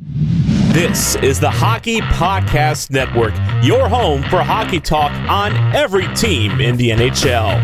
This 0.00 1.14
is 1.16 1.38
the 1.38 1.50
Hockey 1.50 2.00
Podcast 2.00 2.90
Network, 2.90 3.32
your 3.62 3.88
home 3.88 4.22
for 4.24 4.42
hockey 4.42 4.80
talk 4.80 5.12
on 5.30 5.52
every 5.74 6.12
team 6.14 6.60
in 6.60 6.76
the 6.76 6.90
NHL. 6.90 7.60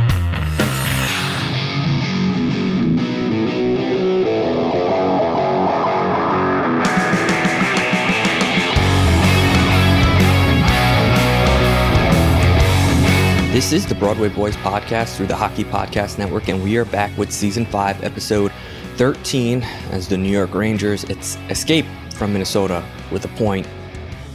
This 13.53 13.73
is 13.73 13.87
the 13.87 13.97
Broadway 13.97 14.29
Boys 14.29 14.57
podcast 14.59 15.17
through 15.17 15.27
the 15.27 15.35
Hockey 15.35 15.65
Podcast 15.65 16.17
Network, 16.17 16.49
and 16.49 16.63
we 16.63 16.77
are 16.77 16.85
back 16.85 17.17
with 17.19 17.33
season 17.33 17.67
five, 17.67 18.03
episode 18.05 18.53
13, 18.97 19.63
as 19.91 20.07
the 20.07 20.17
New 20.17 20.31
York 20.31 20.55
Rangers 20.55 21.03
it's 21.05 21.35
escape 21.49 21.87
from 22.21 22.35
Minnesota 22.35 22.85
with 23.11 23.25
a 23.25 23.29
point. 23.29 23.67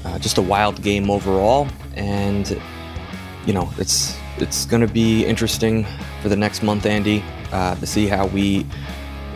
Uh, 0.04 0.18
just 0.18 0.40
a 0.40 0.42
wild 0.42 0.82
game 0.82 1.12
overall, 1.12 1.68
and 1.96 2.60
you 3.46 3.54
know 3.54 3.72
it's 3.78 4.18
it's 4.38 4.66
going 4.66 4.82
to 4.82 4.92
be 4.92 5.24
interesting 5.24 5.86
for 6.24 6.30
the 6.30 6.36
next 6.36 6.64
month, 6.64 6.88
Andy, 6.88 7.24
uh, 7.52 7.76
to 7.76 7.86
see 7.86 8.08
how 8.08 8.26
we 8.26 8.66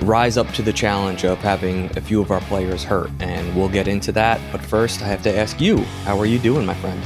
rise 0.02 0.36
up 0.36 0.48
to 0.54 0.64
the 0.64 0.74
challenge 0.74 1.26
of 1.26 1.38
having 1.38 1.96
a 1.96 2.02
few 2.02 2.22
of 2.22 2.32
our 2.32 2.42
players 2.42 2.84
hurt, 2.84 3.12
and 3.20 3.56
we'll 3.56 3.70
get 3.70 3.88
into 3.88 4.12
that. 4.14 4.42
But 4.52 4.62
first, 4.62 5.04
I 5.04 5.06
have 5.06 5.22
to 5.24 5.38
ask 5.38 5.62
you, 5.62 5.78
how 6.06 6.20
are 6.20 6.26
you 6.26 6.40
doing, 6.40 6.66
my 6.66 6.74
friend? 6.76 7.02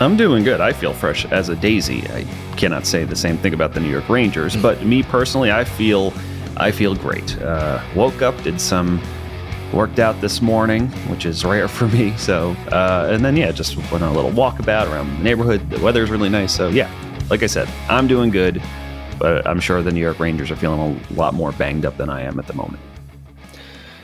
I'm 0.00 0.16
doing 0.16 0.42
good. 0.42 0.62
I 0.62 0.72
feel 0.72 0.94
fresh 0.94 1.26
as 1.26 1.50
a 1.50 1.56
daisy. 1.56 2.02
I 2.08 2.24
cannot 2.56 2.86
say 2.86 3.04
the 3.04 3.14
same 3.14 3.36
thing 3.36 3.52
about 3.52 3.74
the 3.74 3.80
New 3.80 3.90
York 3.90 4.08
Rangers, 4.08 4.56
but 4.56 4.82
me 4.86 5.02
personally, 5.02 5.52
I 5.52 5.64
feel 5.64 6.14
I 6.56 6.70
feel 6.70 6.94
great. 6.94 7.38
Uh, 7.42 7.82
woke 7.94 8.22
up, 8.22 8.42
did 8.42 8.58
some 8.58 9.02
worked 9.72 9.98
out 9.98 10.20
this 10.20 10.42
morning, 10.42 10.88
which 11.08 11.26
is 11.26 11.44
rare 11.44 11.68
for 11.68 11.88
me. 11.88 12.16
So, 12.16 12.50
uh, 12.70 13.08
and 13.10 13.24
then 13.24 13.36
yeah, 13.36 13.52
just 13.52 13.76
went 13.76 14.02
on 14.02 14.12
a 14.12 14.12
little 14.12 14.30
walkabout 14.30 14.90
around 14.90 15.16
the 15.16 15.22
neighborhood. 15.22 15.68
The 15.70 15.80
weather's 15.80 16.10
really 16.10 16.28
nice. 16.28 16.54
So 16.54 16.68
yeah, 16.68 16.90
like 17.30 17.42
I 17.42 17.46
said, 17.46 17.68
I'm 17.88 18.06
doing 18.06 18.30
good, 18.30 18.62
but 19.18 19.46
I'm 19.46 19.60
sure 19.60 19.82
the 19.82 19.92
New 19.92 20.00
York 20.00 20.20
Rangers 20.20 20.50
are 20.50 20.56
feeling 20.56 21.00
a 21.10 21.12
lot 21.14 21.34
more 21.34 21.52
banged 21.52 21.86
up 21.86 21.96
than 21.96 22.10
I 22.10 22.22
am 22.22 22.38
at 22.38 22.46
the 22.46 22.54
moment. 22.54 22.82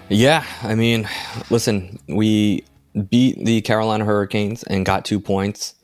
Yeah, 0.09 0.45
I 0.63 0.75
mean, 0.75 1.07
listen, 1.51 1.99
we 2.09 2.65
beat 3.11 3.45
the 3.45 3.61
Carolina 3.61 4.05
Hurricanes 4.05 4.63
and 4.63 4.87
got 4.87 5.05
two 5.05 5.21
points. 5.21 5.75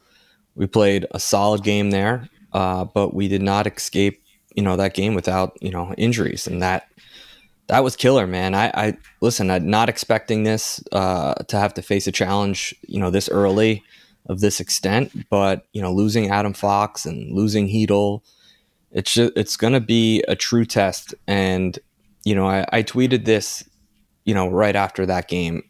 We 0.55 0.67
played 0.67 1.07
a 1.11 1.21
solid 1.21 1.63
game 1.63 1.91
there, 1.91 2.29
uh, 2.53 2.85
but 2.85 3.13
we 3.13 3.29
did 3.29 3.43
not 3.43 3.67
escape, 3.67 4.23
you 4.55 4.63
know, 4.63 4.77
that 4.77 4.95
game 4.95 5.15
without 5.15 5.59
you 5.61 5.71
know 5.71 5.93
injuries, 5.99 6.47
and 6.47 6.63
that 6.63 6.89
that 7.69 7.83
was 7.83 7.97
killer, 7.97 8.27
man. 8.27 8.55
I, 8.55 8.67
I 8.75 8.97
listen. 9.21 9.51
I'm 9.51 9.69
not 9.69 9.89
expecting 9.89 10.43
this 10.43 10.83
uh, 10.93 11.35
to 11.35 11.59
have 11.59 11.75
to 11.75 11.83
face 11.83 12.07
a 12.07 12.13
challenge, 12.13 12.75
you 12.87 13.01
know, 13.01 13.11
this 13.11 13.29
early 13.29 13.83
of 14.27 14.41
this 14.41 14.61
extent. 14.61 15.29
But 15.31 15.67
you 15.73 15.81
know, 15.81 15.93
losing 15.93 16.31
Adam 16.31 16.53
Fox 16.53 17.07
and 17.07 17.33
losing 17.33 17.69
Chytil, 17.69 18.21
it's 18.91 19.13
just, 19.13 19.33
it's 19.37 19.57
going 19.57 19.73
to 19.73 19.81
be 19.81 20.23
a 20.29 20.37
true 20.37 20.65
test. 20.65 21.15
And 21.27 21.79
you 22.25 22.35
know, 22.35 22.47
I, 22.47 22.67
I 22.73 22.83
tweeted 22.83 23.25
this, 23.25 23.65
you 24.25 24.35
know, 24.35 24.49
right 24.49 24.77
after 24.77 25.07
that 25.07 25.29
game. 25.29 25.63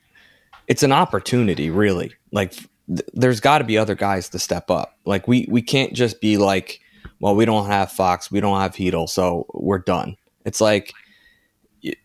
It's 0.67 0.83
an 0.83 0.93
opportunity, 0.93 1.71
really. 1.71 2.15
Like 2.33 2.55
there's 2.89 3.41
got 3.41 3.59
to 3.59 3.65
be 3.65 3.79
other 3.79 3.95
guys 3.95 4.29
to 4.31 4.39
step 4.39 4.71
up. 4.71 4.99
Like 5.05 5.29
we 5.29 5.47
we 5.51 5.63
can't 5.63 5.93
just 5.93 6.21
be 6.21 6.39
like, 6.39 6.81
well, 7.21 7.37
we 7.37 7.45
don't 7.45 7.67
have 7.67 7.93
Fox, 7.93 8.31
we 8.31 8.41
don't 8.41 8.61
have 8.61 8.73
Chytil, 8.73 9.09
so 9.09 9.47
we're 9.55 9.79
done. 9.79 10.17
It's 10.45 10.61
like, 10.61 10.93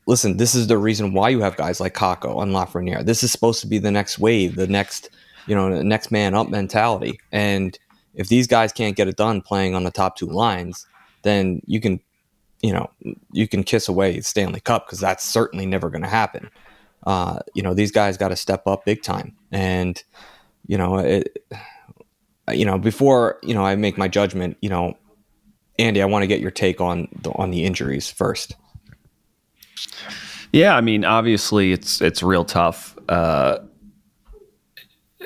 listen, 0.05 0.37
this 0.37 0.55
is 0.55 0.67
the 0.67 0.77
reason 0.77 1.13
why 1.13 1.29
you 1.29 1.41
have 1.41 1.55
guys 1.55 1.79
like 1.79 1.93
Kakko 1.93 2.41
and 2.41 2.53
Lafreniere. 2.53 3.05
This 3.05 3.23
is 3.23 3.31
supposed 3.31 3.61
to 3.61 3.67
be 3.67 3.77
the 3.77 3.91
next 3.91 4.19
wave, 4.19 4.55
the 4.55 4.67
next, 4.67 5.09
you 5.47 5.55
know, 5.55 5.75
the 5.75 5.83
next 5.83 6.11
man 6.11 6.33
up 6.33 6.49
mentality. 6.49 7.19
And 7.31 7.77
if 8.13 8.27
these 8.27 8.47
guys 8.47 8.71
can't 8.71 8.95
get 8.95 9.07
it 9.07 9.15
done 9.15 9.41
playing 9.41 9.75
on 9.75 9.83
the 9.83 9.91
top 9.91 10.17
two 10.17 10.27
lines, 10.27 10.85
then 11.21 11.61
you 11.65 11.79
can, 11.79 11.99
you 12.61 12.73
know, 12.73 12.89
you 13.31 13.47
can 13.47 13.63
kiss 13.63 13.87
away 13.87 14.19
Stanley 14.21 14.59
Cup 14.59 14.85
because 14.85 14.99
that's 14.99 15.23
certainly 15.23 15.65
never 15.65 15.89
going 15.89 16.01
to 16.01 16.09
happen. 16.09 16.49
Uh, 17.05 17.39
you 17.53 17.63
know, 17.63 17.73
these 17.73 17.91
guys 17.91 18.17
got 18.17 18.29
to 18.29 18.35
step 18.35 18.67
up 18.67 18.83
big 18.83 19.01
time, 19.01 19.33
and 19.51 20.03
you 20.67 20.77
know, 20.77 20.97
it, 20.97 21.41
you 22.51 22.65
know, 22.65 22.77
before 22.77 23.39
you 23.41 23.53
know, 23.53 23.65
I 23.65 23.75
make 23.77 23.97
my 23.97 24.09
judgment. 24.09 24.57
You 24.61 24.69
know, 24.69 24.97
Andy, 25.77 26.01
I 26.01 26.05
want 26.05 26.23
to 26.23 26.27
get 26.27 26.41
your 26.41 26.51
take 26.51 26.81
on 26.81 27.07
the, 27.21 27.31
on 27.31 27.51
the 27.51 27.63
injuries 27.63 28.09
first. 28.09 28.55
Yeah, 30.51 30.75
I 30.75 30.81
mean, 30.81 31.05
obviously, 31.05 31.71
it's 31.71 32.01
it's 32.01 32.23
real 32.23 32.45
tough. 32.45 32.97
Uh, 33.07 33.59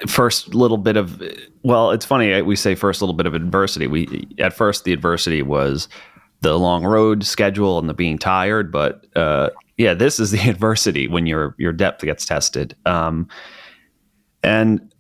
first 0.08 0.53
little 0.53 0.78
bit 0.78 0.97
of 0.97 1.22
well, 1.64 1.91
it's 1.91 2.06
funny 2.06 2.41
we 2.41 2.56
say 2.56 2.75
first 2.75 3.02
little 3.02 3.16
bit 3.16 3.25
of 3.25 3.34
adversity. 3.34 3.88
We 3.88 4.28
at 4.40 4.53
first 4.53 4.84
the 4.84 4.94
adversity 4.94 5.42
was 5.42 5.88
the 6.42 6.59
long 6.59 6.84
road 6.84 7.24
schedule 7.24 7.80
and 7.80 7.88
the 7.90 7.94
being 7.94 8.18
tired, 8.18 8.72
but 8.72 9.06
uh, 9.16 9.50
yeah, 9.78 9.94
this 9.94 10.19
is 10.19 10.31
the 10.31 10.40
adversity 10.50 11.08
when 11.08 11.25
your 11.25 11.56
your 11.58 11.74
depth 11.74 12.03
gets 12.03 12.25
tested. 12.25 12.75
Um, 12.86 13.28
and 14.44 14.94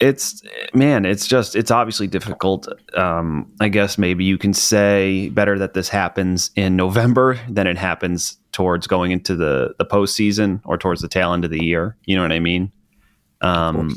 it's 0.00 0.42
man 0.72 1.04
it's 1.04 1.26
just 1.26 1.54
it's 1.54 1.70
obviously 1.70 2.06
difficult 2.06 2.66
um, 2.96 3.50
i 3.60 3.68
guess 3.68 3.98
maybe 3.98 4.24
you 4.24 4.38
can 4.38 4.54
say 4.54 5.28
better 5.28 5.58
that 5.58 5.74
this 5.74 5.90
happens 5.90 6.50
in 6.56 6.74
november 6.74 7.38
than 7.50 7.66
it 7.66 7.76
happens 7.76 8.38
towards 8.52 8.86
going 8.86 9.10
into 9.10 9.34
the 9.34 9.74
the 9.78 9.84
postseason 9.84 10.60
or 10.64 10.76
towards 10.76 11.00
the 11.00 11.08
tail 11.08 11.32
end 11.32 11.44
of 11.44 11.50
the 11.50 11.64
year 11.64 11.96
you 12.04 12.16
know 12.16 12.22
what 12.22 12.32
i 12.32 12.40
mean 12.40 12.70
um, 13.42 13.96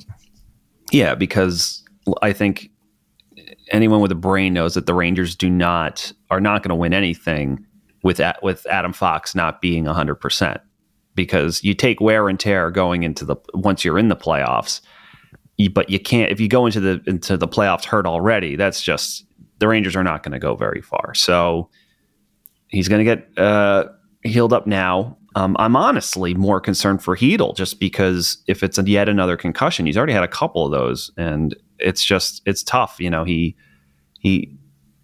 yeah 0.91 1.16
because 1.16 1.84
i 2.22 2.31
think 2.31 2.69
anyone 3.72 4.00
with 4.00 4.12
a 4.12 4.16
brain 4.16 4.53
knows 4.53 4.74
that 4.74 4.86
the 4.86 4.94
rangers 4.94 5.36
do 5.36 5.50
not 5.50 6.12
are 6.30 6.40
not 6.41 6.64
going 6.64 6.69
to 6.69 6.75
win 6.75 6.94
anything 6.94 7.66
with 8.03 8.22
with 8.41 8.66
adam 8.68 8.94
fox 8.94 9.36
not 9.36 9.62
being 9.62 9.86
100% 9.86 10.59
because 11.16 11.64
you 11.64 11.74
take 11.74 12.00
wear 12.00 12.30
and 12.30 12.40
tear 12.40 12.72
going 12.72 13.03
into 13.03 13.25
the 13.25 13.35
once 13.53 13.84
you're 13.84 13.99
in 13.99 14.08
the 14.08 14.16
playoffs 14.16 14.82
but 15.73 15.90
you 15.90 15.99
can't 15.99 16.32
if 16.32 16.40
you 16.40 16.47
go 16.47 16.66
into 16.66 16.79
the 16.79 17.02
into 17.06 17.38
the 17.38 17.47
playoffs 17.47 17.85
hurt 17.85 18.06
already. 18.06 18.56
That's 18.56 18.82
just 18.82 19.26
the 19.59 19.67
Rangers 19.67 19.96
are 19.96 20.03
not 20.03 20.23
going 20.23 20.34
to 20.34 20.40
go 20.40 20.56
very 20.56 20.82
far. 20.82 21.14
So 21.14 21.70
he's 22.67 22.88
going 22.88 23.06
to 23.06 23.16
get 23.16 23.38
uh, 23.38 23.85
healed 24.23 24.53
up 24.53 24.67
now. 24.67 25.17
Um, 25.35 25.55
I'm 25.59 25.75
honestly 25.75 26.34
more 26.34 26.61
concerned 26.61 27.03
for 27.03 27.16
Chytil 27.17 27.55
just 27.55 27.79
because 27.79 28.37
if 28.47 28.61
it's 28.61 28.78
yet 28.85 29.09
another 29.09 29.35
concussion, 29.35 29.85
he's 29.85 29.97
already 29.97 30.14
had 30.14 30.23
a 30.23 30.28
couple 30.28 30.66
of 30.66 30.72
those, 30.72 31.11
and 31.17 31.55
it's 31.79 32.03
just 32.03 32.41
it's 32.46 32.61
tough. 32.61 32.99
You 32.99 33.09
know, 33.09 33.23
he 33.23 33.55
he, 34.20 34.55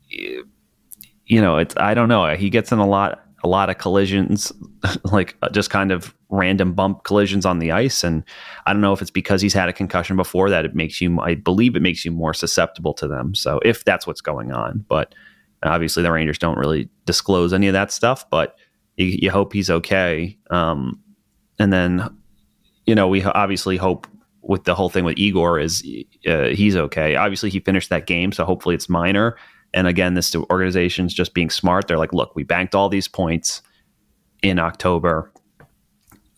you 0.10 1.42
know, 1.42 1.58
it's 1.58 1.76
I 1.78 1.96
don't 1.96 2.10
know. 2.10 2.36
He 2.36 2.50
gets 2.50 2.72
in 2.72 2.78
a 2.78 2.88
lot 2.88 3.24
a 3.44 3.48
lot 3.48 3.70
of 3.70 3.78
collisions, 3.78 4.52
like 5.12 5.36
uh, 5.42 5.50
just 5.50 5.70
kind 5.70 5.92
of 5.92 6.14
random 6.30 6.74
bump 6.74 7.04
collisions 7.04 7.46
on 7.46 7.60
the 7.60 7.72
ice. 7.72 8.04
And 8.04 8.24
I 8.66 8.74
don't 8.74 8.82
know 8.82 8.94
if 8.94 9.02
it's 9.02 9.12
because 9.12 9.42
he's 9.42 9.54
had 9.54 9.70
a 9.70 9.74
concussion 9.74 10.16
before 10.16 10.50
that 10.50 10.66
it 10.66 10.76
makes 10.76 11.02
you, 11.02 11.20
I 11.22 11.36
believe 11.36 11.76
it 11.76 11.82
makes 11.82 12.06
you 12.06 12.12
more 12.12 12.34
susceptible 12.34 12.94
to 12.96 13.08
them. 13.08 13.34
So 13.34 13.60
if 13.64 13.84
that's 13.84 14.06
what's 14.06 14.22
going 14.22 14.52
on, 14.52 14.86
but 14.88 15.16
obviously 15.64 16.04
the 16.04 16.12
Rangers 16.12 16.38
don't 16.38 16.58
really 16.58 16.90
disclose 17.06 17.54
any 17.54 17.68
of 17.68 17.74
that 17.74 17.92
stuff, 17.92 18.30
but 18.30 18.56
you, 19.00 19.18
you 19.22 19.32
hope 19.32 19.54
he's 19.54 19.70
okay. 19.70 20.38
Um, 20.52 21.00
and 21.58 21.72
then, 21.72 22.16
you 22.86 22.94
know, 22.94 23.08
we 23.08 23.24
obviously 23.24 23.78
hope 23.78 24.08
with 24.42 24.66
the 24.66 24.76
whole 24.76 24.90
thing 24.90 25.06
with 25.06 25.18
Igor 25.18 25.60
is 25.60 25.84
uh, 26.28 26.48
he's 26.48 26.76
okay. 26.76 27.16
Obviously, 27.16 27.50
he 27.50 27.60
finished 27.60 27.90
that 27.90 28.08
game, 28.08 28.32
so 28.32 28.46
hopefully 28.46 28.76
it's 28.76 28.90
minor. 28.90 29.38
And 29.74 29.88
again, 29.88 30.16
this 30.16 30.36
organization's 30.36 31.14
just 31.14 31.34
being 31.34 31.50
smart. 31.50 31.88
They're 31.88 31.98
like, 31.98 32.14
look, 32.14 32.36
we 32.36 32.44
banked 32.44 32.76
all 32.76 32.90
these 32.90 33.08
points 33.08 33.62
in 34.42 34.60
October. 34.60 35.32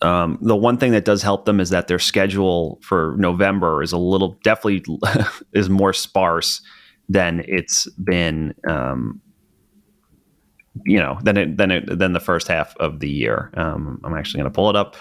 Um, 0.02 0.38
the 0.40 0.56
one 0.56 0.78
thing 0.78 0.92
that 0.92 1.04
does 1.04 1.22
help 1.22 1.46
them 1.46 1.60
is 1.60 1.70
that 1.70 1.88
their 1.88 1.98
schedule 1.98 2.78
for 2.82 3.14
November 3.18 3.82
is 3.82 3.92
a 3.92 3.98
little 3.98 4.38
definitely 4.42 4.84
is 5.52 5.70
more 5.70 5.92
sparse 5.92 6.60
than 7.08 7.44
it's 7.46 7.88
been. 7.92 8.54
Um, 8.68 9.20
you 10.84 10.98
know, 10.98 11.18
than 11.22 11.36
it 11.36 11.56
than 11.56 11.70
it 11.70 11.98
than 11.98 12.12
the 12.12 12.20
first 12.20 12.48
half 12.48 12.76
of 12.78 13.00
the 13.00 13.08
year. 13.08 13.50
Um, 13.54 14.00
I'm 14.04 14.14
actually 14.14 14.40
going 14.40 14.50
to 14.50 14.54
pull 14.54 14.70
it 14.70 14.76
up 14.76 14.96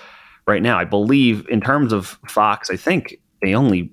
right 0.47 0.62
now. 0.62 0.77
I 0.77 0.83
believe 0.83 1.47
in 1.50 1.62
terms 1.62 1.94
of 1.94 2.19
Fox, 2.27 2.69
I 2.69 2.75
think 2.75 3.18
they 3.41 3.53
only 3.53 3.91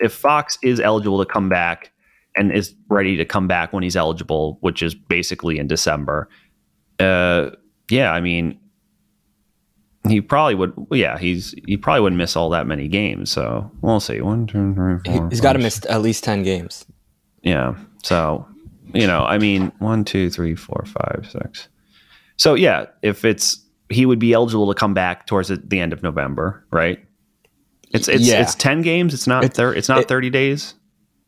if 0.00 0.12
Fox 0.12 0.58
is 0.62 0.80
eligible 0.80 1.24
to 1.24 1.30
come 1.30 1.48
back 1.48 1.92
and 2.36 2.52
is 2.52 2.74
ready 2.88 3.16
to 3.16 3.24
come 3.24 3.46
back 3.46 3.72
when 3.72 3.82
he's 3.82 3.96
eligible, 3.96 4.58
which 4.60 4.82
is 4.82 4.94
basically 4.94 5.58
in 5.58 5.66
December. 5.66 6.28
Uh, 6.98 7.50
yeah, 7.90 8.12
I 8.12 8.20
mean, 8.20 8.58
he 10.08 10.20
probably 10.20 10.54
would. 10.54 10.72
Yeah, 10.92 11.18
he's 11.18 11.54
he 11.66 11.76
probably 11.76 12.00
wouldn't 12.00 12.18
miss 12.18 12.36
all 12.36 12.50
that 12.50 12.66
many 12.66 12.88
games. 12.88 13.30
So 13.30 13.70
we'll 13.80 14.00
see. 14.00 14.20
One, 14.20 14.46
two, 14.46 14.74
three, 14.74 14.98
four. 15.04 15.28
He's 15.28 15.40
got 15.40 15.54
to 15.54 15.58
miss 15.58 15.84
at 15.86 16.02
least 16.02 16.24
ten 16.24 16.42
games. 16.42 16.86
Yeah. 17.42 17.76
So 18.02 18.46
you 18.94 19.06
know, 19.06 19.24
I 19.24 19.38
mean, 19.38 19.72
one, 19.78 20.04
two, 20.04 20.30
three, 20.30 20.54
four, 20.54 20.84
five, 20.86 21.28
six. 21.30 21.68
So 22.36 22.54
yeah, 22.54 22.86
if 23.02 23.24
it's 23.24 23.64
he 23.90 24.06
would 24.06 24.18
be 24.18 24.32
eligible 24.32 24.72
to 24.72 24.78
come 24.78 24.94
back 24.94 25.26
towards 25.26 25.48
the 25.48 25.80
end 25.80 25.92
of 25.92 26.02
November, 26.02 26.64
right? 26.70 27.04
It's 27.92 28.08
it's 28.08 28.22
yeah. 28.22 28.40
it's 28.40 28.54
ten 28.54 28.82
games. 28.82 29.12
It's 29.12 29.26
not 29.26 29.44
it's, 29.44 29.56
thir- 29.56 29.74
It's 29.74 29.88
not 29.88 30.00
it, 30.00 30.08
thirty 30.08 30.30
days. 30.30 30.74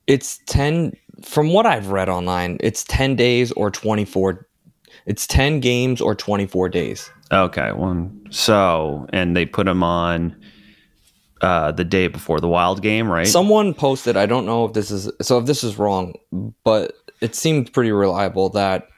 It's 0.07 0.39
ten. 0.47 0.93
From 1.25 1.53
what 1.53 1.67
I've 1.67 1.89
read 1.89 2.09
online, 2.09 2.57
it's 2.61 2.85
ten 2.85 3.17
days 3.17 3.53
or 3.53 3.71
twenty 3.71 4.05
four. 4.05 4.47
It's 5.07 5.27
ten 5.27 5.61
games 5.61 6.01
or 6.01 6.15
twenty 6.15 6.47
four 6.47 6.69
days. 6.69 7.11
Okay, 7.33 7.73
one. 7.73 8.27
So 8.31 9.07
and 9.13 9.37
they 9.37 9.45
put 9.45 9.67
him 9.67 9.83
on 9.83 10.37
uh, 11.41 11.73
the 11.73 11.85
day 11.85 12.07
before 12.07 12.39
the 12.39 12.49
Wild 12.49 12.81
game, 12.81 13.11
right? 13.11 13.27
Someone 13.27 13.75
posted. 13.75 14.17
I 14.17 14.27
don't 14.27 14.47
know 14.47 14.65
if 14.65 14.73
this 14.73 14.91
is 14.93 15.11
so. 15.21 15.39
If 15.39 15.47
this 15.47 15.65
is 15.65 15.79
wrong, 15.79 16.15
but 16.63 16.95
it 17.23 17.35
seemed 17.35 17.73
pretty 17.73 17.93
reliable 17.93 18.51
that 18.51 18.89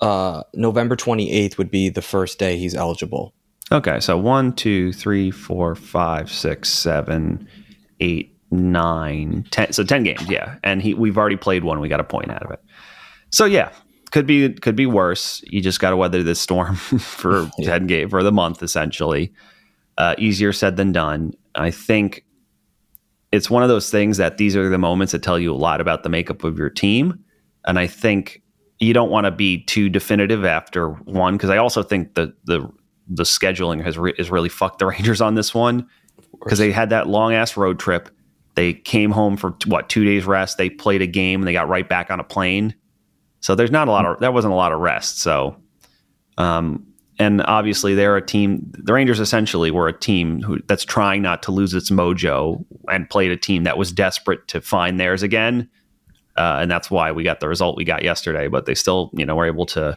uh, 0.00 0.42
November 0.54 0.96
28th 0.96 1.58
would 1.58 1.70
be 1.70 1.88
the 1.88 2.02
first 2.02 2.38
day 2.38 2.56
he's 2.56 2.74
eligible. 2.74 3.34
Okay, 3.70 4.00
so 4.00 4.16
one, 4.16 4.54
two, 4.54 4.92
three, 4.92 5.30
four, 5.30 5.74
five, 5.74 6.32
six, 6.32 6.70
seven, 6.70 7.46
eight, 8.00 8.34
nine, 8.50 9.46
ten. 9.50 9.72
So 9.72 9.84
ten 9.84 10.04
games, 10.04 10.26
yeah. 10.28 10.56
And 10.64 10.80
he, 10.80 10.94
we've 10.94 11.18
already 11.18 11.36
played 11.36 11.64
one. 11.64 11.78
We 11.78 11.88
got 11.88 12.00
a 12.00 12.04
point 12.04 12.30
out 12.30 12.42
of 12.42 12.50
it. 12.50 12.60
So 13.30 13.44
yeah, 13.44 13.70
could 14.10 14.26
be 14.26 14.54
could 14.54 14.74
be 14.74 14.86
worse. 14.86 15.42
You 15.46 15.60
just 15.60 15.80
got 15.80 15.90
to 15.90 15.98
weather 15.98 16.22
this 16.22 16.40
storm 16.40 16.76
for 16.76 17.50
yeah. 17.58 17.72
ten 17.72 17.86
game 17.86 18.08
for 18.08 18.22
the 18.22 18.32
month, 18.32 18.62
essentially. 18.62 19.34
Uh, 19.98 20.14
easier 20.16 20.52
said 20.52 20.76
than 20.76 20.92
done. 20.92 21.34
I 21.54 21.70
think 21.70 22.24
it's 23.32 23.50
one 23.50 23.62
of 23.62 23.68
those 23.68 23.90
things 23.90 24.16
that 24.16 24.38
these 24.38 24.56
are 24.56 24.70
the 24.70 24.78
moments 24.78 25.12
that 25.12 25.22
tell 25.22 25.38
you 25.38 25.52
a 25.52 25.56
lot 25.56 25.80
about 25.82 26.04
the 26.04 26.08
makeup 26.08 26.44
of 26.44 26.56
your 26.56 26.70
team. 26.70 27.22
And 27.68 27.78
I 27.78 27.86
think 27.86 28.42
you 28.80 28.92
don't 28.94 29.10
want 29.10 29.26
to 29.26 29.30
be 29.30 29.62
too 29.64 29.88
definitive 29.88 30.44
after 30.44 30.90
one 30.90 31.34
because 31.34 31.50
I 31.50 31.58
also 31.58 31.82
think 31.82 32.14
the 32.14 32.34
the 32.44 32.68
the 33.06 33.22
scheduling 33.22 33.82
has 33.84 33.98
re- 33.98 34.14
is 34.18 34.30
really 34.30 34.48
fucked 34.48 34.78
the 34.78 34.86
Rangers 34.92 35.20
on 35.20 35.34
this 35.34 35.54
one 35.54 35.86
because 36.42 36.58
they 36.58 36.72
had 36.72 36.90
that 36.90 37.06
long 37.06 37.34
ass 37.34 37.56
road 37.56 37.78
trip. 37.78 38.08
They 38.54 38.74
came 38.74 39.10
home 39.10 39.36
for 39.36 39.54
what 39.66 39.88
two 39.88 40.04
days 40.04 40.24
rest. 40.24 40.58
They 40.58 40.70
played 40.70 41.02
a 41.02 41.06
game 41.06 41.40
and 41.40 41.46
they 41.46 41.52
got 41.52 41.68
right 41.68 41.88
back 41.88 42.10
on 42.10 42.18
a 42.18 42.24
plane. 42.24 42.74
So 43.40 43.54
there's 43.54 43.70
not 43.70 43.86
a 43.86 43.90
lot 43.90 44.04
of 44.04 44.18
that 44.20 44.32
wasn't 44.32 44.52
a 44.52 44.56
lot 44.56 44.72
of 44.72 44.80
rest. 44.80 45.20
So, 45.20 45.56
um, 46.38 46.86
and 47.18 47.42
obviously 47.42 47.94
they're 47.94 48.16
a 48.16 48.24
team. 48.24 48.72
The 48.72 48.94
Rangers 48.94 49.20
essentially 49.20 49.70
were 49.70 49.88
a 49.88 49.98
team 49.98 50.40
who 50.40 50.60
that's 50.68 50.84
trying 50.84 51.20
not 51.20 51.42
to 51.42 51.52
lose 51.52 51.74
its 51.74 51.90
mojo 51.90 52.64
and 52.88 53.10
played 53.10 53.30
a 53.30 53.36
team 53.36 53.64
that 53.64 53.76
was 53.76 53.92
desperate 53.92 54.48
to 54.48 54.62
find 54.62 54.98
theirs 54.98 55.22
again 55.22 55.68
uh, 56.38 56.58
and 56.60 56.70
that's 56.70 56.90
why 56.90 57.12
we 57.12 57.24
got 57.24 57.40
the 57.40 57.48
result 57.48 57.76
we 57.76 57.84
got 57.84 58.02
yesterday. 58.02 58.48
But 58.48 58.66
they 58.66 58.74
still, 58.74 59.10
you 59.12 59.26
know, 59.26 59.34
were 59.34 59.46
able 59.46 59.66
to 59.66 59.96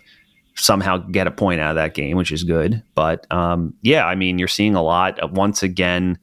somehow 0.55 0.97
get 0.97 1.27
a 1.27 1.31
point 1.31 1.61
out 1.61 1.71
of 1.71 1.75
that 1.75 1.93
game, 1.93 2.17
which 2.17 2.31
is 2.31 2.43
good. 2.43 2.83
But 2.95 3.31
um, 3.31 3.73
yeah, 3.83 4.05
I 4.05 4.15
mean, 4.15 4.39
you're 4.39 4.47
seeing 4.47 4.75
a 4.75 4.81
lot. 4.81 5.31
Once 5.31 5.63
again, 5.63 6.17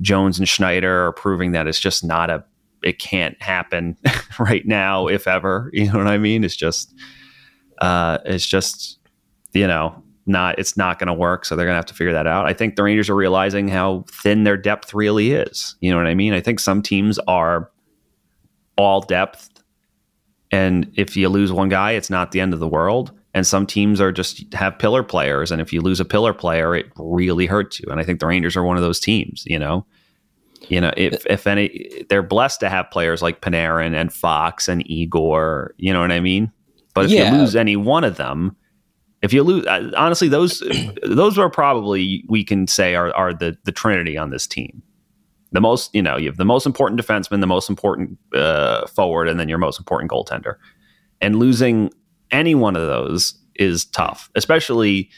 Jones 0.00 0.38
and 0.38 0.48
Schneider 0.48 1.06
are 1.06 1.12
proving 1.12 1.52
that 1.52 1.66
it's 1.66 1.78
just 1.78 2.04
not 2.04 2.30
a, 2.30 2.44
it 2.82 2.98
can't 2.98 3.40
happen 3.42 3.96
right 4.38 4.66
now, 4.66 5.06
if 5.06 5.28
ever. 5.28 5.70
You 5.74 5.92
know 5.92 5.98
what 5.98 6.08
I 6.08 6.18
mean? 6.18 6.44
It's 6.44 6.56
just, 6.56 6.94
uh, 7.80 8.18
it's 8.24 8.46
just, 8.46 8.98
you 9.52 9.66
know, 9.66 10.02
not 10.28 10.58
it's 10.58 10.76
not 10.76 10.98
going 10.98 11.08
to 11.08 11.14
work 11.14 11.46
so 11.46 11.56
they're 11.56 11.64
going 11.64 11.72
to 11.72 11.78
have 11.78 11.86
to 11.86 11.94
figure 11.94 12.12
that 12.12 12.26
out 12.26 12.44
i 12.44 12.52
think 12.52 12.76
the 12.76 12.82
rangers 12.82 13.08
are 13.08 13.14
realizing 13.14 13.66
how 13.66 14.04
thin 14.10 14.44
their 14.44 14.58
depth 14.58 14.92
really 14.92 15.32
is 15.32 15.74
you 15.80 15.90
know 15.90 15.96
what 15.96 16.06
i 16.06 16.14
mean 16.14 16.34
i 16.34 16.40
think 16.40 16.60
some 16.60 16.82
teams 16.82 17.18
are 17.20 17.70
all 18.76 19.00
depth 19.00 19.57
and 20.50 20.90
if 20.94 21.16
you 21.16 21.28
lose 21.28 21.52
one 21.52 21.68
guy, 21.68 21.92
it's 21.92 22.10
not 22.10 22.32
the 22.32 22.40
end 22.40 22.54
of 22.54 22.60
the 22.60 22.68
world. 22.68 23.12
And 23.34 23.46
some 23.46 23.66
teams 23.66 24.00
are 24.00 24.10
just 24.10 24.52
have 24.54 24.78
pillar 24.78 25.02
players. 25.02 25.52
And 25.52 25.60
if 25.60 25.72
you 25.72 25.80
lose 25.80 26.00
a 26.00 26.04
pillar 26.04 26.32
player, 26.32 26.74
it 26.74 26.90
really 26.96 27.46
hurts 27.46 27.78
you. 27.78 27.86
And 27.90 28.00
I 28.00 28.04
think 28.04 28.20
the 28.20 28.26
Rangers 28.26 28.56
are 28.56 28.64
one 28.64 28.76
of 28.76 28.82
those 28.82 28.98
teams, 28.98 29.44
you 29.46 29.58
know. 29.58 29.86
You 30.68 30.80
know, 30.80 30.92
if 30.96 31.24
if 31.26 31.46
any 31.46 32.04
they're 32.08 32.22
blessed 32.22 32.60
to 32.60 32.68
have 32.68 32.90
players 32.90 33.22
like 33.22 33.40
Panarin 33.40 33.94
and 33.94 34.12
Fox 34.12 34.68
and 34.68 34.88
Igor, 34.90 35.74
you 35.78 35.92
know 35.92 36.00
what 36.00 36.12
I 36.12 36.20
mean? 36.20 36.52
But 36.94 37.06
if 37.06 37.10
yeah. 37.12 37.32
you 37.32 37.38
lose 37.38 37.54
any 37.54 37.76
one 37.76 38.04
of 38.04 38.16
them, 38.16 38.56
if 39.22 39.32
you 39.32 39.42
lose 39.42 39.66
honestly 39.66 40.28
those 40.28 40.62
those 41.04 41.38
are 41.38 41.48
probably 41.48 42.24
we 42.28 42.44
can 42.44 42.66
say 42.66 42.94
are 42.94 43.14
are 43.14 43.32
the 43.32 43.56
the 43.64 43.72
trinity 43.72 44.18
on 44.18 44.30
this 44.30 44.46
team 44.46 44.82
the 45.52 45.60
most, 45.60 45.94
you 45.94 46.02
know, 46.02 46.16
you 46.16 46.28
have 46.28 46.36
the 46.36 46.44
most 46.44 46.66
important 46.66 47.00
defenseman, 47.00 47.40
the 47.40 47.46
most 47.46 47.70
important 47.70 48.18
uh, 48.34 48.86
forward, 48.86 49.28
and 49.28 49.40
then 49.40 49.48
your 49.48 49.58
most 49.58 49.78
important 49.78 50.10
goaltender. 50.10 50.56
And 51.20 51.36
losing 51.36 51.90
any 52.30 52.54
one 52.54 52.76
of 52.76 52.86
those 52.86 53.34
is 53.56 53.86
tough, 53.86 54.30
especially 54.34 55.10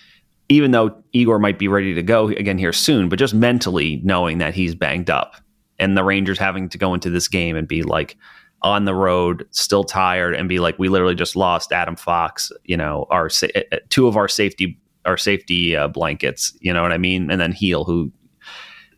even 0.48 0.72
though 0.72 0.96
Igor 1.12 1.38
might 1.38 1.58
be 1.58 1.68
ready 1.68 1.94
to 1.94 2.02
go 2.02 2.28
again 2.28 2.58
here 2.58 2.72
soon, 2.72 3.08
but 3.08 3.18
just 3.18 3.34
mentally 3.34 4.00
knowing 4.02 4.38
that 4.38 4.54
he's 4.54 4.74
banged 4.74 5.08
up 5.08 5.36
and 5.78 5.96
the 5.96 6.04
Rangers 6.04 6.38
having 6.38 6.68
to 6.68 6.78
go 6.78 6.92
into 6.92 7.08
this 7.08 7.28
game 7.28 7.56
and 7.56 7.68
be 7.68 7.82
like 7.82 8.16
on 8.62 8.84
the 8.84 8.94
road, 8.94 9.46
still 9.52 9.84
tired, 9.84 10.34
and 10.34 10.48
be 10.48 10.58
like, 10.58 10.78
we 10.78 10.88
literally 10.88 11.14
just 11.14 11.36
lost 11.36 11.72
Adam 11.72 11.96
Fox, 11.96 12.52
you 12.64 12.76
know, 12.76 13.06
our 13.10 13.30
eh, 13.42 13.62
eh, 13.72 13.78
two 13.88 14.06
of 14.06 14.16
our 14.16 14.28
safety 14.28 14.78
our 15.06 15.16
safety 15.16 15.74
uh, 15.74 15.88
blankets, 15.88 16.54
you 16.60 16.74
know 16.74 16.82
what 16.82 16.92
I 16.92 16.98
mean, 16.98 17.30
and 17.30 17.40
then 17.40 17.52
Heel, 17.52 17.84
who 17.84 18.12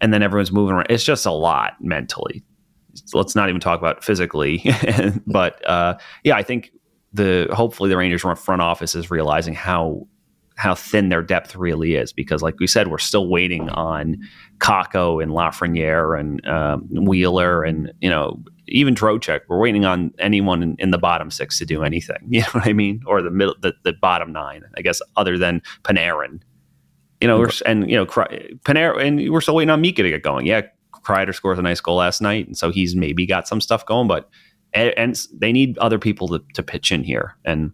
and 0.02 0.12
then 0.12 0.22
everyone's 0.22 0.52
moving 0.52 0.74
around. 0.74 0.88
It's 0.90 1.04
just 1.04 1.24
a 1.24 1.30
lot 1.30 1.74
mentally. 1.80 2.42
Let's 3.14 3.34
not 3.34 3.48
even 3.48 3.60
talk 3.60 3.78
about 3.78 4.04
physically. 4.04 4.62
but 5.26 5.66
uh, 5.66 5.96
yeah, 6.24 6.36
I 6.36 6.42
think 6.42 6.72
the 7.14 7.48
hopefully 7.52 7.88
the 7.88 7.96
Rangers 7.96 8.22
front 8.38 8.60
office 8.60 8.94
is 8.94 9.10
realizing 9.10 9.54
how 9.54 10.06
how 10.56 10.74
thin 10.74 11.08
their 11.08 11.22
depth 11.22 11.56
really 11.56 11.94
is 11.94 12.12
because, 12.12 12.42
like 12.42 12.58
we 12.60 12.66
said, 12.66 12.88
we're 12.88 12.98
still 12.98 13.28
waiting 13.28 13.70
on 13.70 14.18
Kakko 14.58 15.22
and 15.22 15.32
Lafreniere 15.32 16.18
and 16.18 16.46
um, 16.46 16.86
Wheeler 17.06 17.62
and 17.62 17.92
you 18.00 18.10
know 18.10 18.42
even 18.68 18.94
Trocheck. 18.94 19.40
We're 19.48 19.58
waiting 19.58 19.84
on 19.84 20.12
anyone 20.18 20.62
in, 20.62 20.76
in, 20.78 20.90
the 20.90 20.98
bottom 20.98 21.30
six 21.30 21.58
to 21.58 21.64
do 21.64 21.84
anything. 21.84 22.16
You 22.28 22.40
know 22.40 22.48
what 22.52 22.66
I 22.66 22.72
mean? 22.72 23.02
Or 23.06 23.22
the 23.22 23.30
middle, 23.30 23.54
the, 23.60 23.72
the 23.84 23.92
bottom 23.92 24.32
nine, 24.32 24.62
I 24.76 24.82
guess, 24.82 25.00
other 25.16 25.38
than 25.38 25.62
Panarin 25.84 26.40
you 27.22 27.28
know, 27.28 27.48
and 27.64 27.88
you 27.88 27.96
know, 27.96 28.04
Panera, 28.04 29.00
and 29.00 29.30
we're 29.30 29.40
still 29.40 29.54
waiting 29.54 29.70
on 29.70 29.80
Mika 29.80 30.02
to 30.02 30.10
get 30.10 30.24
going. 30.24 30.44
Yeah, 30.44 30.62
Kreider 30.92 31.32
scores 31.32 31.56
a 31.56 31.62
nice 31.62 31.80
goal 31.80 31.96
last 31.96 32.20
night, 32.20 32.48
and 32.48 32.58
so 32.58 32.72
he's 32.72 32.96
maybe 32.96 33.26
got 33.26 33.46
some 33.46 33.60
stuff 33.60 33.86
going. 33.86 34.08
But 34.08 34.28
and, 34.72 34.92
and 34.96 35.26
they 35.32 35.52
need 35.52 35.78
other 35.78 36.00
people 36.00 36.26
to, 36.28 36.42
to 36.54 36.64
pitch 36.64 36.90
in 36.90 37.04
here. 37.04 37.36
And 37.44 37.72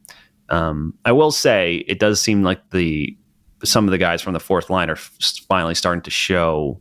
um, 0.51 0.93
I 1.07 1.13
will 1.13 1.31
say, 1.31 1.85
it 1.89 1.99
does 1.99 2.21
seem 2.21 2.43
like 2.43 2.71
the 2.71 3.17
some 3.65 3.87
of 3.87 3.91
the 3.91 3.99
guys 3.99 4.21
from 4.21 4.35
the 4.35 4.41
fourth 4.41 4.69
line 4.69 4.91
are 4.91 4.97
finally 4.97 5.75
starting 5.75 6.03
to 6.03 6.11
show. 6.11 6.79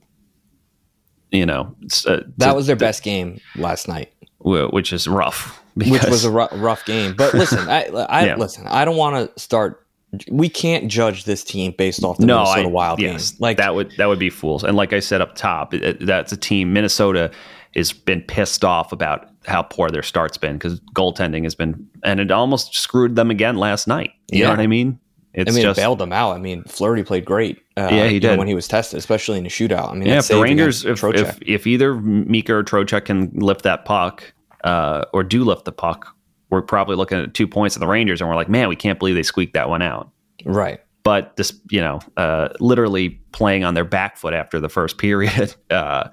You 1.31 1.45
know, 1.45 1.73
uh, 2.05 2.21
that 2.37 2.49
to, 2.49 2.53
was 2.53 2.67
their 2.67 2.75
best 2.75 3.01
game 3.01 3.39
last 3.55 3.87
night, 3.87 4.13
which 4.39 4.91
is 4.91 5.07
rough. 5.07 5.61
Because, 5.77 5.91
which 5.91 6.09
was 6.09 6.25
a 6.25 6.31
rough 6.31 6.83
game. 6.85 7.15
But 7.15 7.33
listen, 7.33 7.69
I, 7.69 7.83
I 7.83 8.25
yeah. 8.25 8.35
listen. 8.35 8.67
I 8.67 8.83
don't 8.83 8.97
want 8.97 9.35
to 9.35 9.39
start 9.39 9.86
we 10.31 10.47
can't 10.47 10.87
judge 10.87 11.25
this 11.25 11.43
team 11.43 11.73
based 11.77 12.03
off 12.03 12.17
the 12.17 12.25
no, 12.25 12.37
Minnesota 12.37 12.67
I, 12.67 12.71
Wild 12.71 12.99
yes, 12.99 13.31
game. 13.31 13.37
Like 13.41 13.57
that 13.57 13.75
would 13.75 13.91
that 13.97 14.07
would 14.07 14.19
be 14.19 14.29
fools. 14.29 14.63
And 14.63 14.77
like 14.77 14.93
I 14.93 14.99
said 14.99 15.21
up 15.21 15.35
top, 15.35 15.73
it, 15.73 16.05
that's 16.05 16.31
a 16.31 16.37
team 16.37 16.73
Minnesota 16.73 17.31
has 17.75 17.93
been 17.93 18.21
pissed 18.21 18.63
off 18.63 18.91
about 18.91 19.29
how 19.45 19.61
poor 19.61 19.89
their 19.89 20.03
start's 20.03 20.37
been 20.37 20.53
because 20.53 20.79
goaltending 20.95 21.43
has 21.43 21.55
been, 21.55 21.87
and 22.03 22.19
it 22.19 22.31
almost 22.31 22.75
screwed 22.75 23.15
them 23.15 23.29
again 23.29 23.57
last 23.57 23.87
night. 23.87 24.11
You 24.31 24.39
yeah. 24.39 24.45
know 24.45 24.51
what 24.51 24.59
I 24.59 24.67
mean? 24.67 24.99
It's 25.33 25.51
I 25.51 25.53
mean, 25.53 25.61
just 25.61 25.77
it 25.77 25.81
bailed 25.81 25.99
them 25.99 26.11
out. 26.11 26.31
I 26.31 26.39
mean, 26.39 26.63
Fleury 26.63 27.03
played 27.03 27.23
great. 27.23 27.59
Uh, 27.77 27.89
Yeah, 27.91 28.07
he 28.07 28.19
did. 28.19 28.39
when 28.39 28.47
he 28.47 28.55
was 28.55 28.67
tested, 28.67 28.97
especially 28.97 29.37
in 29.37 29.43
the 29.43 29.49
shootout. 29.49 29.91
I 29.91 29.93
mean, 29.93 30.07
yeah. 30.07 30.17
If 30.17 30.29
the 30.29 30.41
Rangers, 30.41 30.83
if, 30.83 31.03
if 31.03 31.37
if 31.41 31.67
either 31.67 31.95
Mika 31.95 32.55
or 32.55 32.63
Trocheck 32.63 33.05
can 33.05 33.29
lift 33.35 33.61
that 33.63 33.85
puck, 33.85 34.33
uh, 34.63 35.05
or 35.13 35.23
do 35.23 35.43
lift 35.43 35.65
the 35.65 35.71
puck, 35.71 36.15
we're 36.49 36.61
probably 36.61 36.95
looking 36.95 37.19
at 37.19 37.33
two 37.33 37.47
points 37.47 37.75
of 37.75 37.79
the 37.81 37.87
Rangers, 37.87 38.21
and 38.21 38.29
we're 38.29 38.35
like, 38.35 38.49
man, 38.49 38.69
we 38.69 38.75
can't 38.75 38.97
believe 38.99 39.15
they 39.15 39.23
squeaked 39.23 39.53
that 39.53 39.69
one 39.69 39.81
out. 39.81 40.09
right, 40.45 40.79
But 41.03 41.35
this, 41.37 41.53
you 41.71 41.81
know, 41.81 41.99
uh, 42.17 42.49
literally 42.59 43.09
playing 43.31 43.63
on 43.63 43.73
their 43.73 43.85
back 43.85 44.17
foot 44.17 44.33
after 44.33 44.59
the 44.59 44.69
first 44.69 44.97
period. 44.97 45.53
Uh, 45.69 46.09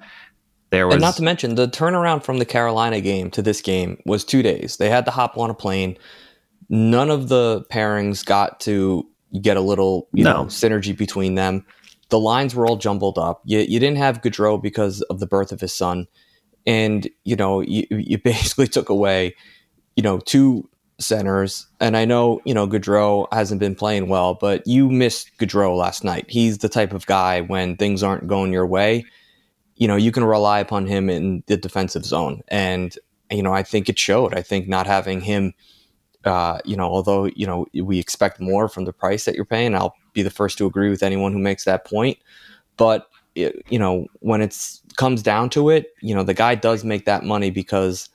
there 0.71 0.87
was 0.87 0.95
and 0.95 1.01
not 1.01 1.15
to 1.15 1.23
mention 1.23 1.55
the 1.55 1.67
turnaround 1.67 2.23
from 2.23 2.39
the 2.39 2.45
Carolina 2.45 2.99
game 2.99 3.31
to 3.31 3.41
this 3.41 3.61
game 3.61 4.01
was 4.05 4.25
two 4.25 4.41
days. 4.41 4.77
They 4.77 4.89
had 4.89 5.05
to 5.05 5.11
hop 5.11 5.37
on 5.37 5.49
a 5.49 5.53
plane. 5.53 5.95
None 6.69 7.09
of 7.11 7.29
the 7.29 7.63
pairings 7.71 8.25
got 8.25 8.59
to 8.61 9.07
get 9.41 9.55
a 9.55 9.61
little, 9.61 10.09
you 10.13 10.23
No. 10.23 10.33
know, 10.33 10.45
synergy 10.45 10.97
between 10.97 11.35
them. 11.35 11.65
The 12.09 12.19
lines 12.19 12.55
were 12.55 12.65
all 12.67 12.75
jumbled 12.75 13.17
up. 13.17 13.41
You, 13.45 13.59
you 13.59 13.79
didn't 13.79 13.97
have 13.97 14.21
Goodrow 14.21 14.61
because 14.61 15.01
of 15.03 15.19
the 15.19 15.27
birth 15.27 15.51
of 15.51 15.61
his 15.61 15.73
son, 15.73 16.07
and 16.65 17.07
you 17.23 17.35
know, 17.35 17.61
you, 17.61 17.85
you 17.91 18.17
basically 18.17 18.67
took 18.75 18.89
away, 18.89 19.35
you 19.95 20.03
know, 20.03 20.19
two 20.19 20.69
centers. 20.97 21.67
And 21.79 21.97
I 21.97 22.05
know, 22.05 22.41
you 22.45 22.53
know, 22.53 22.67
Goodrow 22.67 23.27
hasn't 23.33 23.59
been 23.59 23.75
playing 23.75 24.07
well, 24.07 24.33
but 24.33 24.65
you 24.65 24.89
missed 24.89 25.29
Goodrow 25.37 25.77
last 25.77 26.03
night. 26.03 26.25
He's 26.29 26.59
the 26.59 26.69
type 26.69 26.93
of 26.93 27.05
guy 27.05 27.41
when 27.41 27.75
things 27.75 28.01
aren't 28.01 28.27
going 28.27 28.53
your 28.53 28.65
way, 28.65 29.05
you 29.75 29.87
know, 29.87 29.97
you 29.97 30.11
can 30.11 30.23
rely 30.23 30.59
upon 30.59 30.85
him 30.85 31.09
in 31.09 31.43
the 31.47 31.57
defensive 31.57 32.05
zone. 32.05 32.41
And, 32.47 32.97
you 33.29 33.43
know, 33.43 33.53
I 33.53 33.63
think 33.63 33.89
it 33.89 33.99
showed. 33.99 34.33
I 34.33 34.41
think 34.41 34.69
not 34.69 34.87
having 34.87 35.19
him, 35.19 35.53
uh, 36.23 36.59
you 36.63 36.77
know, 36.77 36.85
although, 36.85 37.25
you 37.25 37.45
know, 37.45 37.65
we 37.73 37.99
expect 37.99 38.39
more 38.39 38.69
from 38.69 38.85
the 38.85 38.93
price 38.93 39.25
that 39.25 39.35
you're 39.35 39.43
paying, 39.43 39.75
I'll 39.75 39.95
be 40.13 40.21
the 40.21 40.29
first 40.29 40.57
to 40.59 40.65
agree 40.65 40.89
with 40.89 41.03
anyone 41.03 41.33
who 41.33 41.39
makes 41.39 41.65
that 41.65 41.85
point. 41.85 42.17
But, 42.77 43.09
it, 43.35 43.61
you 43.69 43.77
know, 43.77 44.07
when 44.19 44.41
it's 44.41 44.81
comes 44.95 45.21
down 45.21 45.49
to 45.49 45.69
it, 45.69 45.93
you 46.01 46.15
know, 46.15 46.23
the 46.23 46.33
guy 46.33 46.55
does 46.55 46.85
make 46.85 47.03
that 47.03 47.25
money 47.25 47.51
because, 47.51 48.07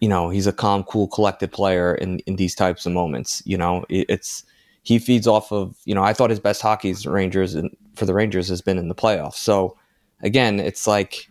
you 0.00 0.08
know, 0.08 0.30
he's 0.30 0.46
a 0.46 0.52
calm, 0.52 0.84
cool, 0.84 1.08
collected 1.08 1.52
player 1.52 1.94
in, 1.94 2.20
in 2.20 2.36
these 2.36 2.54
types 2.54 2.86
of 2.86 2.92
moments. 2.92 3.42
You 3.44 3.56
know, 3.58 3.84
it, 3.88 4.06
it's, 4.08 4.44
he 4.82 4.98
feeds 4.98 5.26
off 5.26 5.52
of, 5.52 5.76
you 5.84 5.94
know, 5.94 6.02
I 6.02 6.12
thought 6.12 6.30
his 6.30 6.40
best 6.40 6.62
hockey's 6.62 7.06
Rangers 7.06 7.54
and 7.54 7.76
for 7.94 8.06
the 8.06 8.14
Rangers 8.14 8.48
has 8.48 8.62
been 8.62 8.78
in 8.78 8.88
the 8.88 8.94
playoffs. 8.94 9.34
So, 9.34 9.76
again, 10.22 10.60
it's 10.60 10.86
like 10.86 11.28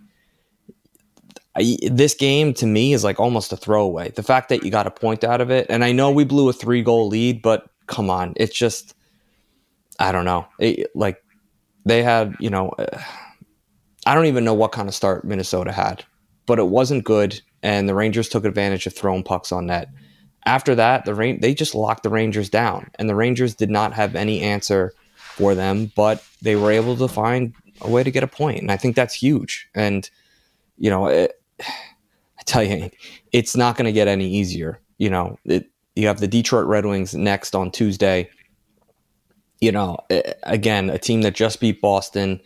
I, 1.55 1.77
this 1.89 2.13
game 2.13 2.53
to 2.55 2.67
me 2.67 2.93
is 2.93 3.03
like 3.03 3.19
almost 3.19 3.51
a 3.51 3.57
throwaway. 3.57 4.11
The 4.11 4.23
fact 4.23 4.49
that 4.49 4.63
you 4.63 4.69
got 4.69 4.85
a 4.85 4.91
point 4.91 5.23
out 5.23 5.41
of 5.41 5.49
it, 5.49 5.65
and 5.69 5.83
I 5.83 5.91
know 5.91 6.11
we 6.11 6.23
blew 6.23 6.49
a 6.49 6.53
three 6.53 6.83
goal 6.83 7.07
lead, 7.07 7.41
but 7.41 7.67
come 7.87 8.09
on, 8.09 8.33
it's 8.35 8.55
just 8.55 8.93
I 9.99 10.11
don't 10.11 10.25
know. 10.25 10.47
It, 10.59 10.91
like 10.93 11.23
they 11.85 12.03
had, 12.03 12.35
you 12.39 12.49
know, 12.49 12.69
uh, 12.77 13.01
I 14.05 14.13
don't 14.13 14.27
even 14.27 14.43
know 14.43 14.53
what 14.53 14.71
kind 14.71 14.87
of 14.87 14.93
start 14.93 15.25
Minnesota 15.25 15.71
had, 15.71 16.03
but 16.45 16.59
it 16.59 16.67
wasn't 16.67 17.03
good, 17.03 17.41
and 17.63 17.87
the 17.87 17.95
Rangers 17.95 18.29
took 18.29 18.45
advantage 18.45 18.87
of 18.87 18.93
throwing 18.93 19.23
pucks 19.23 19.51
on 19.51 19.67
net. 19.67 19.89
After 20.45 20.75
that, 20.75 21.05
the 21.05 21.13
rain 21.13 21.41
they 21.41 21.53
just 21.53 21.75
locked 21.75 22.03
the 22.03 22.09
Rangers 22.09 22.49
down, 22.49 22.89
and 22.95 23.09
the 23.09 23.15
Rangers 23.15 23.55
did 23.55 23.69
not 23.69 23.93
have 23.93 24.15
any 24.15 24.41
answer 24.41 24.93
for 25.15 25.55
them, 25.55 25.91
but 25.95 26.23
they 26.41 26.55
were 26.55 26.71
able 26.71 26.95
to 26.97 27.07
find 27.07 27.53
a 27.81 27.89
way 27.89 28.03
to 28.03 28.11
get 28.11 28.23
a 28.23 28.27
point, 28.27 28.61
and 28.61 28.71
I 28.71 28.77
think 28.77 28.95
that's 28.95 29.13
huge. 29.13 29.67
And 29.75 30.09
you 30.77 30.89
know, 30.89 31.07
it, 31.07 31.41
I 31.59 32.43
tell 32.45 32.63
you, 32.63 32.89
it's 33.31 33.55
not 33.57 33.75
going 33.75 33.85
to 33.85 33.91
get 33.91 34.07
any 34.07 34.29
easier. 34.29 34.79
You 34.97 35.09
know, 35.09 35.37
it, 35.45 35.69
you 35.95 36.07
have 36.07 36.19
the 36.19 36.27
Detroit 36.27 36.67
Red 36.67 36.85
Wings 36.85 37.13
next 37.13 37.55
on 37.55 37.71
Tuesday. 37.71 38.29
You 39.59 39.71
know, 39.71 39.97
again, 40.43 40.89
a 40.91 40.99
team 40.99 41.23
that 41.23 41.33
just 41.33 41.59
beat 41.59 41.81
Boston. 41.81 42.39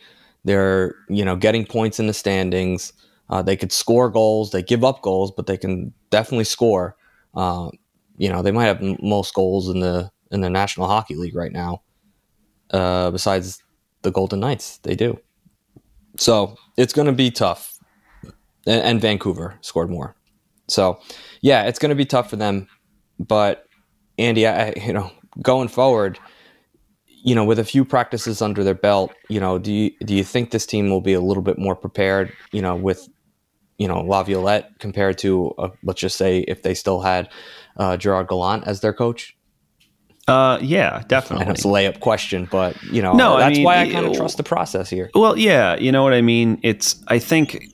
They're 0.44 0.96
you 1.08 1.24
know 1.24 1.36
getting 1.36 1.65
points 1.65 2.00
in 2.00 2.08
the 2.08 2.13
standings. 2.13 2.94
Uh, 3.32 3.42
they 3.42 3.56
could 3.56 3.72
score 3.72 4.10
goals. 4.10 4.52
They 4.52 4.62
give 4.62 4.84
up 4.84 5.02
goals, 5.02 5.32
but 5.32 5.48
they 5.48 5.58
can 5.58 5.94
definitely 6.10 6.44
score. 6.44 6.98
Uh, 7.34 7.70
you 8.18 8.30
know, 8.30 8.42
they 8.42 8.52
might 8.52 8.66
have 8.66 8.84
m- 8.84 8.98
most 9.02 9.34
goals 9.34 9.70
in 9.70 9.80
the 9.80 10.12
in 10.32 10.42
the 10.42 10.50
National 10.50 10.88
Hockey 10.88 11.16
League 11.16 11.36
right 11.36 11.52
now. 11.52 11.82
Uh, 12.72 13.10
besides 13.10 13.64
the 14.02 14.12
Golden 14.12 14.42
Knights, 14.42 14.78
they 14.80 14.96
do. 14.96 15.18
So 16.18 16.58
it's 16.78 16.94
going 16.94 17.08
to 17.08 17.14
be 17.14 17.32
tough. 17.32 17.74
And, 18.68 18.82
and 18.84 19.02
Vancouver 19.02 19.58
scored 19.62 19.90
more. 19.90 20.16
So 20.68 21.00
yeah, 21.42 21.64
it's 21.64 21.80
going 21.80 21.90
to 21.90 21.96
be 21.96 22.06
tough 22.06 22.30
for 22.30 22.36
them. 22.36 22.68
But 23.18 23.66
Andy, 24.18 24.46
I, 24.46 24.74
you 24.76 24.94
know, 24.94 25.10
going 25.42 25.70
forward, 25.70 26.20
you 27.08 27.36
know, 27.36 27.46
with 27.46 27.60
a 27.60 27.64
few 27.64 27.86
practices 27.86 28.42
under 28.42 28.64
their 28.64 28.74
belt, 28.76 29.14
you 29.30 29.40
know, 29.40 29.58
do 29.58 29.72
you 29.72 29.92
do 30.04 30.14
you 30.14 30.24
think 30.24 30.52
this 30.52 30.66
team 30.66 30.90
will 30.90 31.02
be 31.02 31.14
a 31.14 31.22
little 31.22 31.44
bit 31.44 31.58
more 31.58 31.76
prepared? 31.76 32.34
You 32.52 32.62
know, 32.62 32.76
with 32.76 33.08
you 33.82 33.88
know 33.88 34.02
Laviolette 34.02 34.78
compared 34.80 35.18
to 35.20 35.50
uh, 35.58 35.70
let's 35.84 36.00
just 36.00 36.16
say 36.18 36.40
if 36.48 36.62
they 36.62 36.74
still 36.76 37.02
had 37.02 37.30
uh, 37.78 37.98
Gerard 37.98 38.28
Gallant 38.28 38.68
as 38.68 38.82
their 38.82 38.94
coach. 38.94 39.36
uh, 40.28 40.60
yeah, 40.62 41.00
I 41.02 41.04
definitely. 41.08 41.48
it's 41.52 41.66
a 41.66 41.68
layup 41.68 42.00
question, 42.00 42.48
but 42.52 42.82
you 42.84 43.02
know, 43.02 43.14
No, 43.14 43.36
I 43.36 43.40
that's 43.40 43.58
mean, 43.58 43.66
why 43.66 43.78
I 43.82 43.90
kind 43.92 44.06
of 44.06 44.14
trust 44.14 44.38
the 44.38 44.44
process 44.44 44.90
here. 44.90 45.10
Well, 45.16 45.36
yeah, 45.38 45.76
you 45.78 45.92
know 45.92 46.04
what 46.04 46.14
I 46.14 46.22
mean. 46.22 46.60
It's 46.64 47.02
I 47.08 47.18
think 47.20 47.66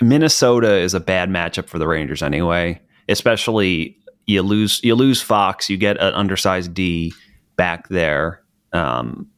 Minnesota 0.00 0.76
is 0.76 0.94
a 0.94 1.00
bad 1.00 1.28
matchup 1.30 1.68
for 1.68 1.78
the 1.78 1.88
Rangers 1.88 2.22
anyway. 2.22 2.80
Especially 3.08 3.96
you 4.26 4.42
lose 4.42 4.80
you 4.84 4.94
lose 4.94 5.20
Fox, 5.20 5.68
you 5.68 5.76
get 5.76 5.96
an 6.00 6.14
undersized 6.14 6.74
D 6.74 7.12
back 7.56 7.88
there. 7.88 8.42
Um, 8.72 9.28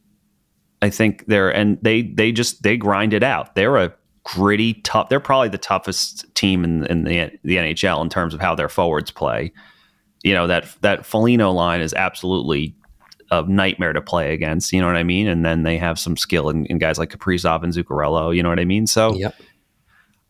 I 0.81 0.89
think 0.89 1.25
they're 1.27 1.49
and 1.49 1.77
they 1.81 2.03
they 2.03 2.31
just 2.31 2.61
they 2.63 2.77
grind 2.77 3.13
it 3.13 3.23
out. 3.23 3.55
They're 3.55 3.77
a 3.77 3.93
gritty, 4.35 4.75
tough. 4.75 5.09
They're 5.09 5.19
probably 5.19 5.49
the 5.49 5.57
toughest 5.57 6.25
team 6.35 6.63
in 6.63 6.85
in 6.87 7.03
the 7.03 7.31
the 7.43 7.57
NHL 7.57 8.01
in 8.01 8.09
terms 8.09 8.33
of 8.33 8.39
how 8.41 8.55
their 8.55 8.69
forwards 8.69 9.11
play. 9.11 9.51
You 10.23 10.33
know 10.33 10.47
that 10.47 10.75
that 10.81 11.05
Foligno 11.05 11.51
line 11.51 11.81
is 11.81 11.93
absolutely 11.93 12.75
a 13.31 13.43
nightmare 13.43 13.93
to 13.93 14.01
play 14.01 14.33
against. 14.33 14.73
You 14.73 14.81
know 14.81 14.87
what 14.87 14.95
I 14.95 15.03
mean? 15.03 15.27
And 15.27 15.45
then 15.45 15.63
they 15.63 15.77
have 15.77 15.99
some 15.99 16.17
skill 16.17 16.49
in, 16.49 16.65
in 16.65 16.79
guys 16.79 16.97
like 16.97 17.11
Kaprizov 17.11 17.63
and 17.63 17.71
Zuccarello. 17.73 18.35
You 18.35 18.41
know 18.41 18.49
what 18.49 18.59
I 18.59 18.65
mean? 18.65 18.87
So, 18.87 19.13
Yep. 19.13 19.35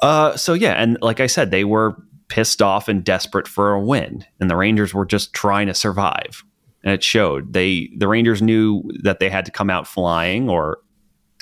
uh, 0.01 0.35
so 0.37 0.53
yeah, 0.53 0.73
and 0.73 0.97
like 1.01 1.19
I 1.19 1.27
said, 1.27 1.49
they 1.51 1.63
were 1.63 1.95
pissed 2.27 2.61
off 2.61 2.87
and 2.87 3.03
desperate 3.03 3.47
for 3.47 3.71
a 3.73 3.81
win, 3.81 4.25
and 4.39 4.49
the 4.49 4.55
Rangers 4.55 4.93
were 4.93 5.05
just 5.05 5.33
trying 5.33 5.67
to 5.67 5.73
survive, 5.73 6.43
and 6.83 6.93
it 6.93 7.03
showed. 7.03 7.53
They 7.53 7.89
the 7.97 8.07
Rangers 8.07 8.41
knew 8.41 8.83
that 9.03 9.19
they 9.19 9.29
had 9.29 9.45
to 9.45 9.51
come 9.51 9.69
out 9.69 9.87
flying, 9.87 10.49
or 10.49 10.77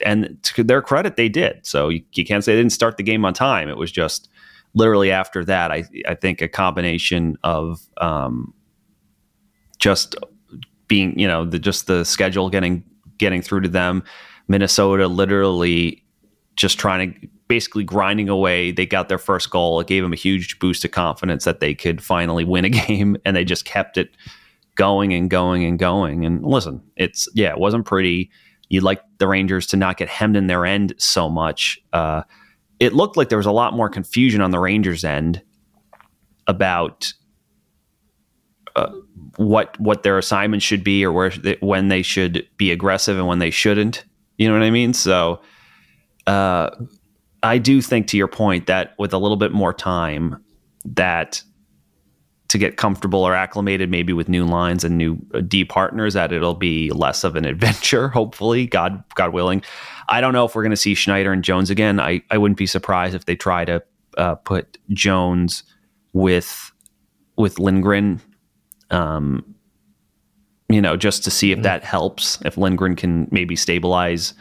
and 0.06 0.38
to 0.44 0.63
their 0.63 0.82
credit, 0.82 1.16
they 1.16 1.30
did. 1.30 1.66
So 1.66 1.89
you, 1.89 2.04
you 2.13 2.25
can't 2.25 2.44
say 2.44 2.54
they 2.54 2.62
didn't 2.62 2.74
start 2.74 2.98
the 2.98 3.04
game 3.04 3.25
on 3.25 3.34
time. 3.34 3.70
It 3.70 3.77
was 3.77 3.92
just 3.92 4.30
literally 4.74 5.12
after 5.12 5.44
that. 5.46 5.72
I 5.72 5.84
I 6.08 6.16
think 6.16 6.42
a 6.42 6.48
combination 6.48 7.38
of 7.44 7.82
um, 7.98 8.54
just 9.80 10.16
being 10.88 11.18
you 11.20 11.27
know 11.27 11.46
the 11.46 11.60
just 11.60 11.88
the 11.88 12.04
schedule 12.04 12.50
getting 12.50 12.84
getting 13.18 13.42
through 13.42 13.62
to 13.62 13.70
them 13.70 14.04
minnesota 14.48 15.08
literally 15.08 16.04
just 16.56 16.80
trying 16.80 17.13
to 17.13 17.27
basically 17.48 17.84
grinding 17.84 18.30
away 18.30 18.72
they 18.72 18.86
got 18.86 19.10
their 19.10 19.18
first 19.18 19.50
goal 19.50 19.80
it 19.80 19.88
gave 19.88 20.04
them 20.04 20.13
a 20.13 20.18
huge 20.18 20.60
boost 20.60 20.84
of 20.86 20.92
confidence 20.92 21.46
that 21.46 21.60
they 21.60 21.74
could 21.74 22.04
finally 22.04 22.44
win 22.44 22.66
a 22.66 22.70
game 22.88 23.18
and 23.25 23.36
they 23.36 23.44
just 23.44 23.66
kept 23.66 23.98
it 23.98 24.12
going 24.75 25.13
and 25.13 25.30
going 25.30 25.63
and 25.63 25.80
going 25.80 26.25
and 26.25 26.46
listen 26.46 26.82
it's 26.96 27.27
yeah 27.34 27.50
it 27.50 27.58
wasn't 27.58 27.86
pretty 27.86 28.30
you'd 28.69 28.83
like 28.83 29.01
the 29.17 29.27
rangers 29.27 29.67
to 29.67 29.77
not 29.77 29.97
get 29.97 30.09
hemmed 30.09 30.36
in 30.36 30.47
their 30.47 30.65
end 30.65 30.93
so 30.97 31.29
much 31.29 31.79
uh, 31.93 32.21
it 32.79 32.93
looked 32.93 33.17
like 33.17 33.29
there 33.29 33.38
was 33.38 33.47
a 33.47 33.51
lot 33.51 33.74
more 33.74 33.89
confusion 33.89 34.41
on 34.41 34.51
the 34.51 34.59
rangers 34.59 35.03
end 35.03 35.41
about 36.47 37.12
what 39.38 39.79
what 39.79 40.03
their 40.03 40.17
assignment 40.17 40.62
should 40.63 40.83
be 40.83 41.05
or 41.05 41.12
where 41.12 41.29
they, 41.29 41.57
when 41.59 41.88
they 41.88 42.01
should 42.01 42.47
be 42.57 42.71
aggressive 42.71 43.17
and 43.17 43.27
when 43.27 43.39
they 43.39 43.51
shouldn't. 43.51 44.05
You 44.38 44.47
know 44.47 44.53
what 44.53 44.63
I 44.63 44.71
mean? 44.71 44.93
So, 44.93 45.41
uh, 46.25 46.69
I 47.43 47.57
do 47.57 47.81
think 47.81 48.07
to 48.07 48.17
your 48.17 48.27
point 48.27 48.67
that 48.67 48.93
with 48.97 49.13
a 49.13 49.17
little 49.17 49.38
bit 49.38 49.51
more 49.51 49.74
time, 49.74 50.43
that 50.86 51.41
to 52.50 52.58
get 52.58 52.77
comfortable 52.77 53.24
or 53.24 53.36
acclimated, 53.36 53.89
maybe 53.89 54.13
with 54.13 54.30
new 54.30 54.46
lines 54.46 54.84
and 54.84 54.98
new 54.98 55.18
uh, 55.34 55.42
D 55.42 55.66
partners, 55.66 56.13
that 56.13 56.32
it'll 56.32 56.56
be 56.56 56.92
less 56.92 57.24
of 57.24 57.36
an 57.36 57.46
adventure. 57.54 58.10
Hopefully, 58.10 58.68
God 58.68 59.04
God 59.16 59.34
willing. 59.34 59.63
I 60.10 60.22
don't 60.22 60.34
know 60.34 60.46
if 60.46 60.56
we're 60.56 60.63
going 60.63 60.72
to 60.72 60.77
see 60.77 60.94
Schneider 60.94 61.32
and 61.32 61.44
Jones 61.44 61.70
again. 61.70 62.00
I 62.00 62.22
I 62.32 62.38
wouldn't 62.38 62.58
be 62.58 62.68
surprised 62.68 63.16
if 63.16 63.25
they 63.25 63.36
try 63.36 63.66
to 63.66 63.84
uh, 64.18 64.36
put 64.36 64.77
Jones 64.89 65.63
with 66.13 66.72
with 67.38 67.60
Lindgren 67.60 68.22
um, 68.89 69.56
you 70.70 70.82
know, 70.82 70.98
just 70.98 71.24
to 71.24 71.32
see 71.32 71.51
if 71.51 71.62
that 71.62 71.84
helps. 71.84 72.39
If 72.44 72.58
Lindgren 72.58 72.96
can 72.96 73.27
maybe 73.32 73.56
stabilize, 73.56 74.34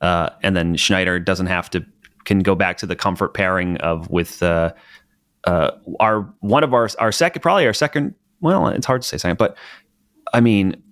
uh, 0.00 0.30
and 0.42 0.56
then 0.56 0.76
Schneider 0.76 1.18
doesn't 1.18 1.46
have 1.46 1.68
to 1.70 1.84
can 2.24 2.38
go 2.38 2.54
back 2.54 2.78
to 2.78 2.86
the 2.86 2.96
comfort 2.96 3.34
pairing 3.34 3.76
of 3.78 4.08
with 4.10 4.42
uh, 4.42 4.72
uh, 5.46 5.72
our 6.00 6.22
one 6.40 6.64
of 6.64 6.74
our 6.74 6.88
our 6.98 7.12
second 7.12 7.42
probably 7.42 7.66
our 7.66 7.72
second. 7.72 8.14
Well, 8.40 8.68
it's 8.68 8.86
hard 8.86 9.02
to 9.02 9.08
say 9.08 9.16
second, 9.16 9.38
but 9.38 9.56
I 10.32 10.40
mean, 10.40 10.82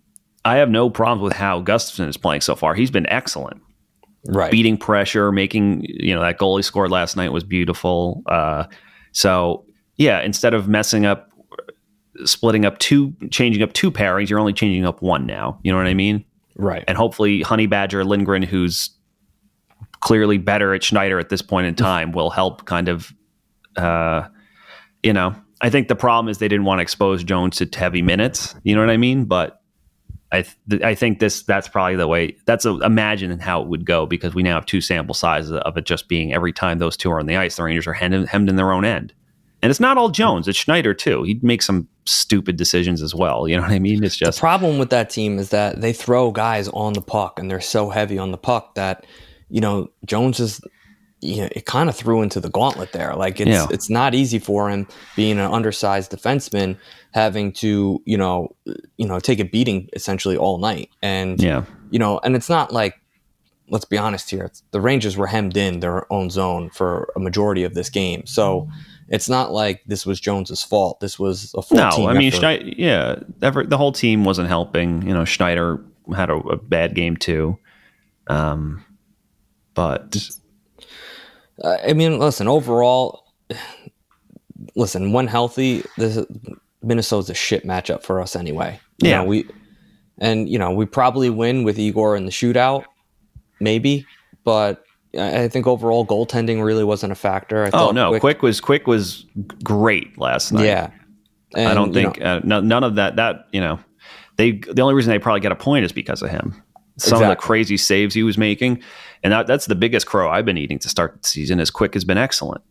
I 0.44 0.56
have 0.56 0.70
no 0.70 0.90
problems 0.90 1.22
with 1.22 1.32
how 1.34 1.62
Gustafsson 1.62 2.08
is 2.08 2.16
playing 2.16 2.40
so 2.40 2.56
far. 2.56 2.74
He's 2.74 2.90
been 2.90 3.08
excellent. 3.08 3.62
Right. 4.26 4.50
Beating 4.50 4.76
pressure, 4.76 5.32
making, 5.32 5.84
you 5.84 6.14
know, 6.14 6.20
that 6.20 6.38
goal 6.38 6.56
he 6.56 6.62
scored 6.62 6.90
last 6.90 7.16
night 7.16 7.32
was 7.32 7.42
beautiful. 7.42 8.22
Uh, 8.26 8.64
so, 9.12 9.64
yeah, 9.96 10.20
instead 10.20 10.54
of 10.54 10.68
messing 10.68 11.06
up, 11.06 11.30
splitting 12.24 12.64
up 12.64 12.78
two, 12.78 13.14
changing 13.30 13.62
up 13.62 13.72
two 13.72 13.90
pairings, 13.90 14.28
you're 14.28 14.38
only 14.38 14.52
changing 14.52 14.84
up 14.84 15.02
one 15.02 15.26
now. 15.26 15.58
You 15.64 15.72
know 15.72 15.78
what 15.78 15.86
I 15.88 15.94
mean? 15.94 16.24
Right. 16.56 16.84
And 16.86 16.96
hopefully, 16.96 17.42
Honey 17.42 17.66
Badger 17.66 18.04
Lindgren, 18.04 18.42
who's 18.42 18.90
clearly 20.00 20.38
better 20.38 20.72
at 20.74 20.84
Schneider 20.84 21.18
at 21.18 21.28
this 21.28 21.42
point 21.42 21.66
in 21.66 21.74
time, 21.76 22.12
will 22.12 22.30
help 22.30 22.64
kind 22.64 22.88
of, 22.88 23.12
uh, 23.76 24.28
you 25.02 25.12
know, 25.12 25.34
I 25.60 25.70
think 25.70 25.88
the 25.88 25.96
problem 25.96 26.28
is 26.28 26.38
they 26.38 26.48
didn't 26.48 26.64
want 26.64 26.78
to 26.78 26.82
expose 26.82 27.22
Jones 27.24 27.56
to 27.58 27.68
heavy 27.78 28.02
minutes. 28.02 28.54
You 28.64 28.74
know 28.74 28.80
what 28.80 28.90
I 28.90 28.96
mean? 28.96 29.24
But 29.24 29.62
I 30.32 30.44
th- 30.70 30.82
I 30.82 30.94
think 30.94 31.18
this 31.18 31.42
that's 31.42 31.68
probably 31.68 31.96
the 31.96 32.08
way. 32.08 32.36
That's 32.46 32.64
a, 32.64 32.70
imagine 32.78 33.38
how 33.38 33.62
it 33.62 33.68
would 33.68 33.84
go 33.84 34.06
because 34.06 34.34
we 34.34 34.42
now 34.42 34.54
have 34.54 34.66
two 34.66 34.80
sample 34.80 35.14
sizes 35.14 35.52
of 35.52 35.76
it 35.76 35.84
just 35.84 36.08
being 36.08 36.32
every 36.32 36.52
time 36.52 36.78
those 36.78 36.96
two 36.96 37.10
are 37.10 37.20
on 37.20 37.26
the 37.26 37.36
ice, 37.36 37.56
the 37.56 37.62
Rangers 37.62 37.86
are 37.86 37.92
hemmed, 37.92 38.28
hemmed 38.28 38.48
in 38.48 38.56
their 38.56 38.72
own 38.72 38.84
end. 38.84 39.12
And 39.62 39.70
it's 39.70 39.78
not 39.78 39.98
all 39.98 40.08
Jones; 40.08 40.48
it's 40.48 40.58
Schneider 40.58 40.94
too. 40.94 41.22
He'd 41.22 41.44
make 41.44 41.62
some 41.62 41.86
stupid 42.06 42.56
decisions 42.56 43.02
as 43.02 43.14
well. 43.14 43.46
You 43.46 43.56
know 43.56 43.62
what 43.62 43.70
I 43.70 43.78
mean? 43.78 44.02
It's 44.02 44.16
just 44.16 44.38
the 44.38 44.40
problem 44.40 44.78
with 44.78 44.90
that 44.90 45.10
team 45.10 45.38
is 45.38 45.50
that 45.50 45.80
they 45.80 45.92
throw 45.92 46.32
guys 46.32 46.66
on 46.68 46.94
the 46.94 47.02
puck 47.02 47.38
and 47.38 47.50
they're 47.50 47.60
so 47.60 47.90
heavy 47.90 48.18
on 48.18 48.32
the 48.32 48.38
puck 48.38 48.74
that 48.74 49.06
you 49.50 49.60
know 49.60 49.88
Jones 50.06 50.40
is 50.40 50.60
you 51.22 51.42
know, 51.42 51.48
it 51.52 51.64
kind 51.66 51.88
of 51.88 51.96
threw 51.96 52.20
into 52.20 52.40
the 52.40 52.50
gauntlet 52.50 52.92
there. 52.92 53.14
Like 53.14 53.40
it's 53.40 53.48
Yeah. 53.48 53.66
it's 53.70 53.88
not 53.88 54.14
easy 54.14 54.38
for 54.38 54.68
him 54.68 54.86
being 55.16 55.38
an 55.38 55.50
undersized 55.50 56.10
defenseman, 56.10 56.76
having 57.12 57.52
to 57.54 58.02
you 58.04 58.16
know 58.18 58.54
you 58.96 59.06
know 59.06 59.20
take 59.20 59.38
a 59.38 59.44
beating 59.44 59.88
essentially 59.94 60.36
all 60.36 60.58
night, 60.58 60.90
and 61.00 61.40
yeah, 61.40 61.64
you 61.90 61.98
know, 61.98 62.18
and 62.24 62.34
it's 62.36 62.48
not 62.50 62.72
like 62.72 62.96
let's 63.68 63.84
be 63.86 63.96
honest 63.96 64.28
here, 64.28 64.44
it's, 64.44 64.62
the 64.72 64.80
Rangers 64.80 65.16
were 65.16 65.26
hemmed 65.28 65.56
in 65.56 65.80
their 65.80 66.12
own 66.12 66.28
zone 66.28 66.68
for 66.70 67.10
a 67.16 67.20
majority 67.20 67.64
of 67.64 67.72
this 67.72 67.88
game, 67.88 68.26
so 68.26 68.68
it's 69.08 69.28
not 69.28 69.52
like 69.52 69.82
this 69.86 70.04
was 70.04 70.20
Jones's 70.20 70.62
fault. 70.62 71.00
This 71.00 71.18
was 71.18 71.54
a 71.56 71.62
full 71.62 71.76
no. 71.78 72.08
I 72.08 72.14
mean. 72.14 72.32
Schneider, 72.32 72.64
yeah, 72.64 73.20
ever, 73.40 73.64
the 73.64 73.78
whole 73.78 73.92
team 73.92 74.24
wasn't 74.24 74.48
helping. 74.48 75.06
You 75.06 75.14
know, 75.14 75.24
Schneider 75.24 75.82
had 76.14 76.30
a, 76.30 76.34
a 76.34 76.56
bad 76.56 76.94
game 76.94 77.16
too. 77.16 77.58
Um, 78.26 78.84
but 79.74 80.16
Uh, 81.62 81.76
I 81.86 81.92
mean, 81.92 82.18
listen, 82.18 82.48
overall, 82.48 83.24
listen, 84.76 85.12
when 85.12 85.26
healthy, 85.26 85.84
this 85.96 86.24
Minnesota's 86.82 87.30
a 87.30 87.34
shit 87.34 87.64
matchup 87.66 88.02
for 88.02 88.20
us 88.20 88.36
anyway. 88.36 88.78
You 89.02 89.10
Yeah. 89.10 89.18
know, 89.18 89.24
we 89.24 89.46
and 90.18 90.48
you 90.48 90.58
know 90.58 90.70
we 90.72 90.86
probably 90.86 91.30
win 91.30 91.64
with 91.64 91.78
Igor 91.78 92.16
in 92.16 92.24
the 92.26 92.30
shootout, 92.32 92.84
maybe, 93.60 94.06
but 94.44 94.82
I 95.18 95.48
think 95.48 95.66
overall 95.66 96.06
goaltending 96.06 96.64
really 96.64 96.84
wasn't 96.84 97.12
a 97.12 97.16
factor. 97.16 97.64
I 97.66 97.70
oh 97.72 97.90
no, 97.90 98.18
quick, 98.18 98.42
was 98.42 98.60
quick 98.60 98.86
was 98.86 99.26
great 99.62 100.16
last 100.18 100.52
night. 100.52 100.64
yeah. 100.64 100.90
I 101.54 101.74
don't 101.74 101.92
think 101.92 102.18
know, 102.18 102.24
uh, 102.36 102.40
no, 102.44 102.60
none 102.60 102.82
of 102.82 102.94
that. 102.94 103.16
That 103.16 103.46
you 103.52 103.60
know, 103.60 103.78
they 104.36 104.52
the 104.52 104.80
only 104.80 104.94
reason 104.94 105.10
they 105.10 105.18
probably 105.18 105.40
get 105.40 105.52
a 105.52 105.56
point 105.56 105.84
is 105.84 105.92
because 105.92 106.22
of 106.22 106.30
him. 106.30 106.54
Some 106.98 107.22
of 107.22 107.28
the 107.28 107.36
crazy 107.36 107.76
saves 107.76 108.14
he 108.14 108.22
was 108.22 108.38
making, 108.38 108.82
and 109.22 109.32
that, 109.32 109.46
that's 109.46 109.66
the 109.66 109.74
biggest 109.74 110.06
crow 110.06 110.30
I've 110.30 110.44
been 110.44 110.58
eating 110.58 110.78
to 110.80 110.88
start 110.88 111.22
the 111.22 111.28
season. 111.28 111.60
Is 111.60 111.70
quick 111.70 111.94
has 111.94 112.04
been 112.04 112.18
excellent. 112.18 112.62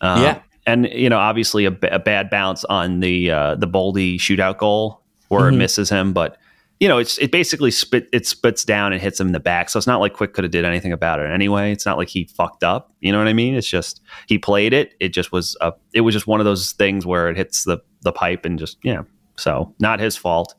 Um, 0.00 0.22
Yeah. 0.22 0.40
and 0.66 0.86
you 0.92 1.08
know, 1.08 1.18
obviously 1.18 1.64
a, 1.66 1.76
a 1.90 1.98
bad 1.98 2.30
bounce 2.30 2.64
on 2.64 3.00
the 3.00 3.30
uh, 3.30 3.54
the 3.56 3.68
Boldy 3.68 4.16
shootout 4.16 4.58
goal 4.58 5.02
where 5.28 5.42
Mhm. 5.50 5.54
it 5.54 5.56
misses 5.56 5.88
him, 5.90 6.12
but 6.12 6.36
you 6.80 6.88
know, 6.88 6.98
it's 6.98 7.16
it 7.18 7.30
basically 7.30 7.70
spit 7.70 8.08
it 8.12 8.26
spits 8.26 8.64
down 8.64 8.92
and 8.92 9.00
hits 9.00 9.18
him 9.20 9.28
in 9.28 9.32
the 9.32 9.40
back. 9.40 9.70
So 9.70 9.78
it's 9.78 9.86
not 9.86 10.00
like 10.00 10.12
Quick 10.12 10.34
could 10.34 10.42
have 10.44 10.50
did 10.50 10.64
anything 10.64 10.92
about 10.92 11.20
it 11.20 11.30
anyway. 11.30 11.70
It's 11.70 11.86
not 11.86 11.96
like 11.96 12.08
he 12.08 12.24
fucked 12.36 12.64
up. 12.64 12.92
You 13.00 13.12
know 13.12 13.18
what 13.18 13.28
I 13.28 13.32
mean? 13.32 13.54
It's 13.54 13.68
just 13.68 14.00
he 14.26 14.38
played 14.38 14.72
it. 14.72 14.94
It 14.98 15.10
just 15.10 15.30
was 15.30 15.56
a 15.60 15.72
it 15.94 16.00
was 16.00 16.14
just 16.14 16.26
one 16.26 16.40
of 16.40 16.44
those 16.46 16.72
things 16.72 17.06
where 17.06 17.28
it 17.28 17.36
hits 17.36 17.62
the 17.64 17.78
the 18.02 18.12
pipe 18.12 18.44
and 18.44 18.58
just 18.58 18.78
yeah. 18.82 19.02
So 19.36 19.72
not 19.78 20.00
his 20.00 20.16
fault. 20.16 20.54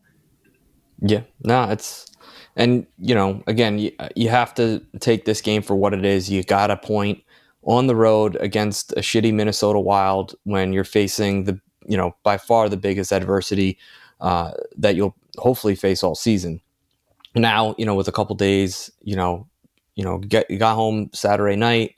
Yeah, 1.02 1.22
no, 1.43 1.63
it's 1.69 2.10
and 2.56 2.86
you 2.98 3.13
know, 3.15 3.44
again, 3.48 3.80
you, 3.80 3.91
you 4.15 4.30
have 4.30 4.54
to 4.56 4.82
take 5.00 5.26
this 5.26 5.41
game 5.41 5.62
for 5.62 5.76
what 5.76 5.94
it 5.94 6.06
is. 6.06 6.30
You 6.30 6.44
got 6.44 6.72
a 6.72 6.78
point 6.78 7.22
on 7.63 7.88
the 7.88 7.96
road 7.96 8.38
against 8.39 8.91
a 8.94 9.02
shitty 9.02 9.34
Minnesota 9.34 9.80
Wild 9.80 10.36
when 10.44 10.72
you're 10.72 10.84
facing 10.84 11.46
the 11.46 11.60
you 11.88 11.98
know 11.98 12.15
by 12.24 12.38
far 12.38 12.70
the 12.70 12.78
biggest 12.78 13.12
adversity 13.12 13.78
uh, 14.22 14.52
that 14.78 14.96
you'll 14.96 15.15
hopefully 15.38 15.76
face 15.76 16.04
all 16.04 16.15
season. 16.15 16.62
Now, 17.36 17.76
you 17.78 17.86
know, 17.86 17.96
with 17.96 18.08
a 18.08 18.13
couple 18.13 18.36
days, 18.36 18.89
you 19.02 19.15
know, 19.15 19.48
you 19.96 20.04
know, 20.04 20.20
get 20.20 20.50
you 20.50 20.58
got 20.58 20.76
home 20.76 21.10
Saturday 21.13 21.56
night. 21.56 21.96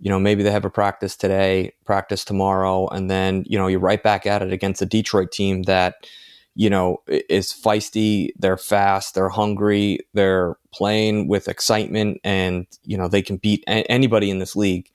You 0.00 0.10
know, 0.10 0.18
maybe 0.18 0.42
they 0.42 0.50
have 0.50 0.64
a 0.64 0.70
practice 0.70 1.14
today, 1.16 1.74
practice 1.84 2.24
tomorrow, 2.24 2.88
and 2.88 3.10
then 3.10 3.44
you 3.46 3.58
know 3.58 3.66
you're 3.66 3.80
right 3.80 4.02
back 4.02 4.26
at 4.26 4.42
it 4.42 4.52
against 4.52 4.82
a 4.82 4.86
Detroit 4.86 5.30
team 5.30 5.64
that 5.64 6.06
you 6.54 6.68
know 6.68 7.02
is 7.08 7.52
feisty. 7.52 8.30
They're 8.38 8.56
fast. 8.56 9.14
They're 9.14 9.28
hungry. 9.28 10.00
They're 10.14 10.56
playing 10.72 11.28
with 11.28 11.48
excitement, 11.48 12.20
and 12.24 12.66
you 12.84 12.96
know 12.96 13.08
they 13.08 13.22
can 13.22 13.36
beat 13.36 13.64
a- 13.66 13.90
anybody 13.90 14.30
in 14.30 14.38
this 14.38 14.56
league. 14.56 14.90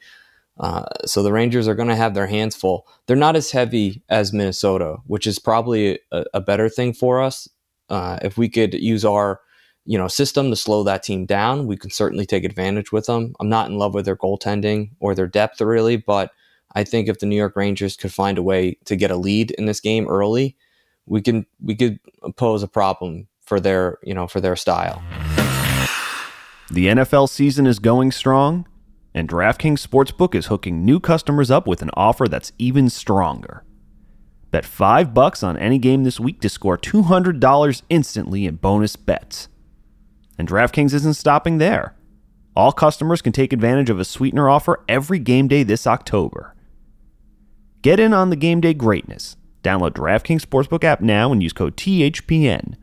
Uh, 0.59 0.85
so 1.05 1.21
the 1.21 1.31
Rangers 1.31 1.67
are 1.67 1.75
going 1.75 1.87
to 1.87 1.95
have 1.95 2.15
their 2.15 2.27
hands 2.27 2.55
full. 2.55 2.87
They're 3.05 3.15
not 3.15 3.35
as 3.35 3.51
heavy 3.51 4.01
as 4.09 4.33
Minnesota, 4.33 4.97
which 5.05 5.27
is 5.27 5.37
probably 5.37 5.99
a, 6.11 6.25
a 6.33 6.41
better 6.41 6.67
thing 6.67 6.93
for 6.93 7.21
us. 7.21 7.47
Uh, 7.89 8.17
if 8.23 8.37
we 8.37 8.49
could 8.49 8.73
use 8.73 9.05
our 9.05 9.39
you 9.85 9.97
know 9.97 10.07
system 10.07 10.49
to 10.49 10.55
slow 10.55 10.83
that 10.83 11.03
team 11.03 11.25
down, 11.25 11.65
we 11.67 11.77
can 11.77 11.89
certainly 11.89 12.25
take 12.25 12.43
advantage 12.43 12.91
with 12.91 13.07
them. 13.07 13.33
I'm 13.39 13.49
not 13.49 13.69
in 13.69 13.77
love 13.77 13.93
with 13.93 14.05
their 14.05 14.17
goaltending 14.17 14.91
or 14.99 15.15
their 15.15 15.27
depth 15.27 15.61
really, 15.61 15.97
but 15.97 16.31
I 16.75 16.83
think 16.83 17.07
if 17.07 17.19
the 17.19 17.25
New 17.25 17.35
York 17.35 17.55
Rangers 17.55 17.95
could 17.95 18.13
find 18.13 18.37
a 18.37 18.43
way 18.43 18.77
to 18.85 18.95
get 18.95 19.09
a 19.09 19.15
lead 19.15 19.51
in 19.51 19.65
this 19.65 19.79
game 19.79 20.07
early, 20.07 20.57
we 21.07 21.21
can 21.21 21.45
we 21.61 21.75
could 21.75 21.99
pose 22.35 22.61
a 22.61 22.67
problem 22.67 23.27
for 23.41 23.59
their 23.59 23.97
you 24.03 24.13
know 24.13 24.27
for 24.27 24.39
their 24.39 24.55
style. 24.55 25.01
The 26.69 26.87
NFL 26.87 27.29
season 27.29 27.65
is 27.65 27.79
going 27.79 28.11
strong, 28.11 28.67
and 29.13 29.29
DraftKings 29.29 29.85
Sportsbook 29.85 30.35
is 30.35 30.47
hooking 30.47 30.83
new 30.83 30.99
customers 30.99 31.49
up 31.49 31.65
with 31.65 31.81
an 31.81 31.89
offer 31.93 32.27
that's 32.27 32.51
even 32.59 32.89
stronger. 32.89 33.63
Bet 34.51 34.65
5 34.65 35.13
bucks 35.13 35.43
on 35.43 35.57
any 35.57 35.77
game 35.77 36.03
this 36.03 36.19
week 36.19 36.41
to 36.41 36.49
score 36.49 36.77
$200 36.77 37.81
instantly 37.89 38.45
in 38.45 38.55
bonus 38.55 38.95
bets. 38.95 39.47
And 40.37 40.47
DraftKings 40.47 40.93
isn't 40.93 41.15
stopping 41.15 41.57
there. 41.57 41.95
All 42.55 42.71
customers 42.71 43.21
can 43.21 43.33
take 43.33 43.53
advantage 43.53 43.89
of 43.89 43.99
a 43.99 44.05
sweetener 44.05 44.49
offer 44.49 44.83
every 44.89 45.19
game 45.19 45.47
day 45.47 45.63
this 45.63 45.85
October. 45.85 46.55
Get 47.81 47.99
in 47.99 48.13
on 48.13 48.29
the 48.29 48.35
game 48.35 48.61
day 48.61 48.73
greatness. 48.73 49.37
Download 49.63 49.91
DraftKings 49.91 50.45
Sportsbook 50.45 50.83
app 50.83 51.01
now 51.01 51.31
and 51.31 51.43
use 51.43 51.53
code 51.53 51.75
THPN. 51.77 52.75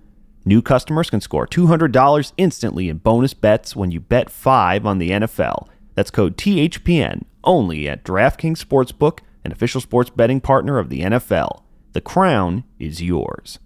New 0.45 0.61
customers 0.61 1.09
can 1.09 1.21
score 1.21 1.47
$200 1.47 2.33
instantly 2.37 2.89
in 2.89 2.99
bonus 2.99 3.33
bets 3.33 3.75
when 3.75 3.91
you 3.91 4.01
bet 4.01 4.29
5 4.29 4.85
on 4.85 4.99
the 4.99 5.11
NFL. 5.11 5.69
That's 5.95 6.11
code 6.11 6.37
THPN 6.37 7.23
only 7.45 7.89
at 7.89 8.05
DraftKings 8.05 8.63
Sportsbook, 8.63 9.21
an 9.45 9.53
official 9.53 9.81
sports 9.81 10.11
betting 10.11 10.41
partner 10.41 10.79
of 10.79 10.91
the 10.91 11.01
NFL. 11.01 11.63
The 11.93 12.01
crown 12.01 12.65
is 12.79 13.03
yours. 13.03 13.59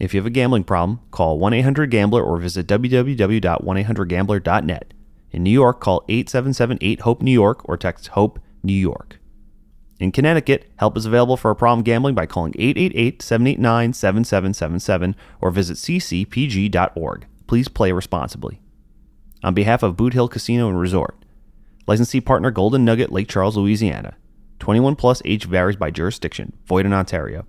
If 0.00 0.14
you 0.14 0.18
have 0.18 0.26
a 0.26 0.30
gambling 0.30 0.64
problem, 0.64 1.00
call 1.10 1.38
1 1.38 1.52
800 1.52 1.90
Gambler 1.90 2.22
or 2.22 2.38
visit 2.38 2.66
www.1800Gambler.net. 2.66 4.94
In 5.30 5.42
New 5.42 5.50
York, 5.50 5.80
call 5.80 6.04
877 6.08 6.78
8 6.80 7.00
HOPE 7.00 7.20
New 7.22 7.32
York 7.32 7.68
or 7.68 7.76
text 7.76 8.06
HOPE 8.08 8.40
New 8.62 8.72
York. 8.72 9.18
In 10.00 10.10
Connecticut, 10.12 10.70
help 10.76 10.96
is 10.96 11.04
available 11.06 11.36
for 11.36 11.50
a 11.50 11.56
problem 11.56 11.84
gambling 11.84 12.14
by 12.14 12.26
calling 12.26 12.52
888-789-7777 12.54 15.14
or 15.40 15.50
visit 15.50 15.76
ccpg.org. 15.76 17.26
Please 17.46 17.68
play 17.68 17.92
responsibly. 17.92 18.60
On 19.42 19.52
behalf 19.54 19.82
of 19.82 19.96
Boot 19.96 20.12
Hill 20.14 20.28
Casino 20.28 20.68
and 20.68 20.80
Resort, 20.80 21.16
licensee 21.86 22.20
partner 22.20 22.50
Golden 22.50 22.84
Nugget, 22.84 23.12
Lake 23.12 23.28
Charles, 23.28 23.56
Louisiana. 23.56 24.16
21 24.58 24.96
plus 24.96 25.22
age 25.24 25.44
varies 25.44 25.76
by 25.76 25.90
jurisdiction. 25.90 26.52
Void 26.66 26.86
in 26.86 26.92
Ontario. 26.92 27.46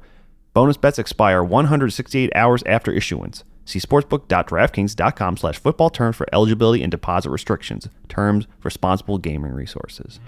Bonus 0.54 0.78
bets 0.78 1.00
expire 1.00 1.44
168 1.44 2.32
hours 2.36 2.62
after 2.66 2.92
issuance. 2.92 3.44
See 3.66 3.80
sportsbook.draftkings.com 3.80 5.38
slash 5.38 5.58
football 5.58 5.90
terms 5.90 6.16
for 6.16 6.28
eligibility 6.32 6.84
and 6.84 6.92
deposit 6.92 7.32
restrictions. 7.32 7.90
Terms, 8.08 8.46
responsible 8.64 9.18
gaming 9.18 9.54
resources. 9.54 10.20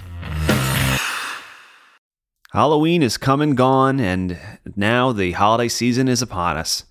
Halloween 2.52 3.04
is 3.04 3.18
come 3.18 3.42
and 3.42 3.58
gone, 3.58 4.00
and 4.00 4.40
now 4.76 5.12
the 5.12 5.34
holiday 5.34 5.68
season 5.68 6.08
is 6.08 6.22
upon 6.22 6.56
us. 6.56 6.86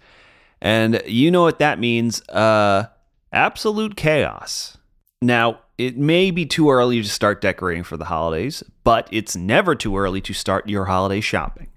And 0.61 1.03
you 1.07 1.31
know 1.31 1.42
what 1.42 1.59
that 1.61 1.79
means 1.79 2.21
uh, 2.29 2.87
absolute 3.33 3.97
chaos. 3.97 4.77
Now, 5.23 5.61
it 5.79 5.97
may 5.97 6.31
be 6.31 6.45
too 6.45 6.71
early 6.71 7.03
to 7.03 7.09
start 7.09 7.40
decorating 7.40 7.85
for 7.85 7.97
the 7.97 8.07
holidays, 8.07 8.62
but 8.85 9.09
it's 9.11 9.35
never 9.37 9.75
too 9.75 9.97
early 9.97 10.21
to 10.23 10.35
start 10.35 10.69
your 10.69 10.87
holiday 10.87 11.21
shopping. 11.21 11.69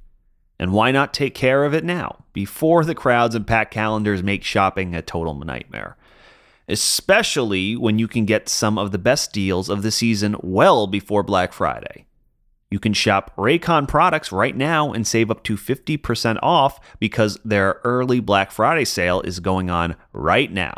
And 0.60 0.74
why 0.74 0.92
not 0.92 1.14
take 1.14 1.34
care 1.34 1.64
of 1.64 1.74
it 1.74 1.86
now, 1.86 2.26
before 2.34 2.84
the 2.84 2.96
crowds 2.96 3.34
and 3.34 3.48
packed 3.48 3.74
calendars 3.74 4.22
make 4.22 4.44
shopping 4.44 4.94
a 4.94 5.02
total 5.02 5.36
nightmare? 5.36 5.96
Especially 6.68 7.78
when 7.78 7.98
you 7.98 8.10
can 8.10 8.26
get 8.26 8.50
some 8.50 8.78
of 8.78 8.92
the 8.92 8.98
best 8.98 9.32
deals 9.32 9.70
of 9.70 9.84
the 9.84 9.92
season 9.92 10.36
well 10.42 10.86
before 10.86 11.24
Black 11.24 11.54
Friday. 11.54 12.06
You 12.72 12.80
can 12.80 12.94
shop 12.94 13.36
Raycon 13.36 13.88
products 13.88 14.32
right 14.32 14.56
now 14.56 14.94
and 14.94 15.06
save 15.08 15.32
up 15.32 15.44
to 15.44 15.56
50% 15.58 16.38
off 16.44 16.80
because 17.00 17.40
their 17.44 17.82
early 17.84 18.20
Black 18.20 18.52
Friday 18.52 18.86
sale 18.86 19.22
is 19.22 19.40
going 19.40 19.70
on 19.70 19.96
right 20.14 20.52
now. 20.52 20.76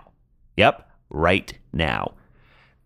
Yep, 0.56 0.89
right 1.10 1.54
now. 1.73 2.13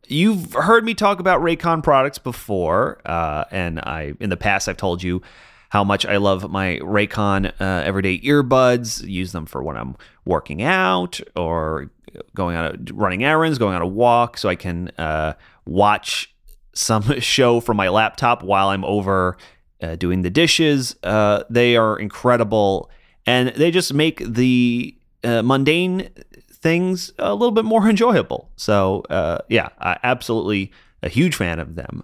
You've 0.08 0.54
heard 0.54 0.84
me 0.84 0.94
talk 0.94 1.20
about 1.20 1.42
Raycon 1.42 1.84
products 1.84 2.18
before, 2.18 3.02
uh, 3.06 3.46
and 3.52 3.80
I 3.80 4.14
in 4.20 4.30
the 4.30 4.38
past 4.38 4.68
I've 4.68 4.78
told 4.78 5.02
you 5.02 5.22
how 5.70 5.84
much 5.84 6.06
I 6.06 6.18
love 6.18 6.50
my 6.52 6.80
Raycon 6.82 7.52
uh, 7.60 7.84
everyday 7.84 8.20
earbuds. 8.20 9.08
Use 9.08 9.32
them 9.32 9.46
for 9.46 9.64
when 9.64 9.78
I'm 9.78 9.96
working 10.24 10.62
out 10.62 11.20
or 11.36 11.90
going 12.36 12.56
on 12.56 12.66
a, 12.66 12.94
running 12.94 13.24
errands, 13.24 13.58
going 13.58 13.76
on 13.76 13.82
a 13.82 13.88
walk, 13.88 14.38
so 14.38 14.48
I 14.48 14.56
can 14.56 14.90
uh, 14.98 15.34
watch 15.66 16.35
some 16.76 17.20
show 17.20 17.60
from 17.60 17.78
my 17.78 17.90
laptop 17.90 18.44
while 18.44 18.70
I'm 18.70 18.86
over 18.86 19.38
uh, 19.82 19.96
doing 19.96 20.22
the 20.22 20.30
dishes. 20.30 20.96
Uh, 21.04 21.44
they 21.50 21.76
are 21.76 21.98
incredible, 21.98 22.90
and 23.26 23.50
they 23.50 23.72
just 23.72 23.94
make 23.94 24.20
the 24.20 24.96
uh, 25.24 25.42
mundane 25.42 26.10
things 26.52 27.12
a 27.18 27.34
little 27.34 27.52
bit 27.52 27.66
more 27.66 27.90
enjoyable. 27.90 28.50
So, 28.56 29.04
uh, 29.10 29.40
yeah, 29.50 29.70
I 29.80 29.98
absolutely 30.04 30.72
a 31.02 31.10
huge 31.10 31.36
fan 31.36 31.60
of 31.60 31.76
them. 31.76 32.04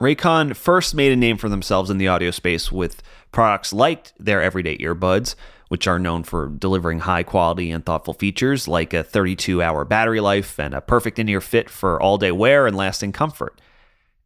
Raycon 0.00 0.56
first 0.56 0.94
made 0.94 1.12
a 1.12 1.16
name 1.16 1.36
for 1.36 1.50
themselves 1.50 1.90
in 1.90 1.98
the 1.98 2.08
audio 2.08 2.30
space 2.30 2.72
with 2.72 3.02
products 3.32 3.70
like 3.70 4.12
their 4.18 4.40
everyday 4.40 4.78
earbuds, 4.78 5.34
which 5.68 5.86
are 5.86 5.98
known 5.98 6.22
for 6.22 6.48
delivering 6.48 7.00
high 7.00 7.22
quality 7.22 7.70
and 7.70 7.84
thoughtful 7.84 8.14
features 8.14 8.66
like 8.66 8.94
a 8.94 9.04
32 9.04 9.62
hour 9.62 9.84
battery 9.84 10.20
life 10.20 10.58
and 10.58 10.72
a 10.72 10.80
perfect 10.80 11.18
in 11.18 11.28
ear 11.28 11.42
fit 11.42 11.68
for 11.68 12.00
all 12.00 12.16
day 12.16 12.32
wear 12.32 12.66
and 12.66 12.74
lasting 12.74 13.12
comfort. 13.12 13.60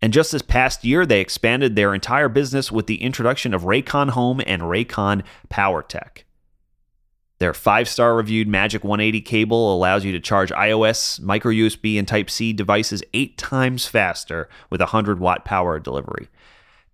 And 0.04 0.12
just 0.12 0.32
this 0.32 0.42
past 0.42 0.84
year, 0.84 1.06
they 1.06 1.22
expanded 1.22 1.76
their 1.76 1.94
entire 1.94 2.28
business 2.28 2.70
with 2.70 2.86
the 2.86 3.00
introduction 3.00 3.54
of 3.54 3.62
Raycon 3.62 4.10
Home 4.10 4.42
and 4.46 4.60
Raycon 4.60 5.22
PowerTech. 5.48 6.24
Their 7.38 7.54
five 7.54 7.88
star 7.88 8.14
reviewed 8.14 8.46
Magic 8.46 8.84
180 8.84 9.22
cable 9.22 9.74
allows 9.74 10.04
you 10.04 10.12
to 10.12 10.20
charge 10.20 10.50
iOS, 10.50 11.22
micro 11.22 11.50
USB, 11.50 11.98
and 11.98 12.06
Type 12.06 12.28
C 12.28 12.52
devices 12.52 13.02
eight 13.14 13.38
times 13.38 13.86
faster 13.86 14.46
with 14.68 14.82
100 14.82 15.20
watt 15.20 15.46
power 15.46 15.80
delivery. 15.80 16.28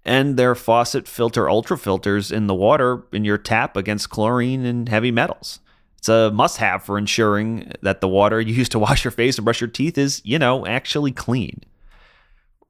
And 0.04 0.36
their 0.36 0.54
faucet 0.54 1.08
filter 1.08 1.50
ultra 1.50 1.76
filters 1.76 2.30
in 2.30 2.46
the 2.46 2.54
water 2.54 3.02
in 3.12 3.24
your 3.24 3.38
tap 3.38 3.76
against 3.76 4.10
chlorine 4.10 4.64
and 4.64 4.88
heavy 4.88 5.10
metals. 5.10 5.58
It's 5.98 6.08
a 6.08 6.30
must 6.30 6.58
have 6.58 6.84
for 6.84 6.96
ensuring 6.96 7.72
that 7.82 8.02
the 8.02 8.06
water 8.06 8.40
you 8.40 8.54
use 8.54 8.68
to 8.68 8.78
wash 8.78 9.02
your 9.02 9.10
face 9.10 9.36
and 9.36 9.44
brush 9.44 9.60
your 9.60 9.68
teeth 9.68 9.98
is, 9.98 10.22
you 10.24 10.38
know, 10.38 10.64
actually 10.64 11.10
clean. 11.10 11.64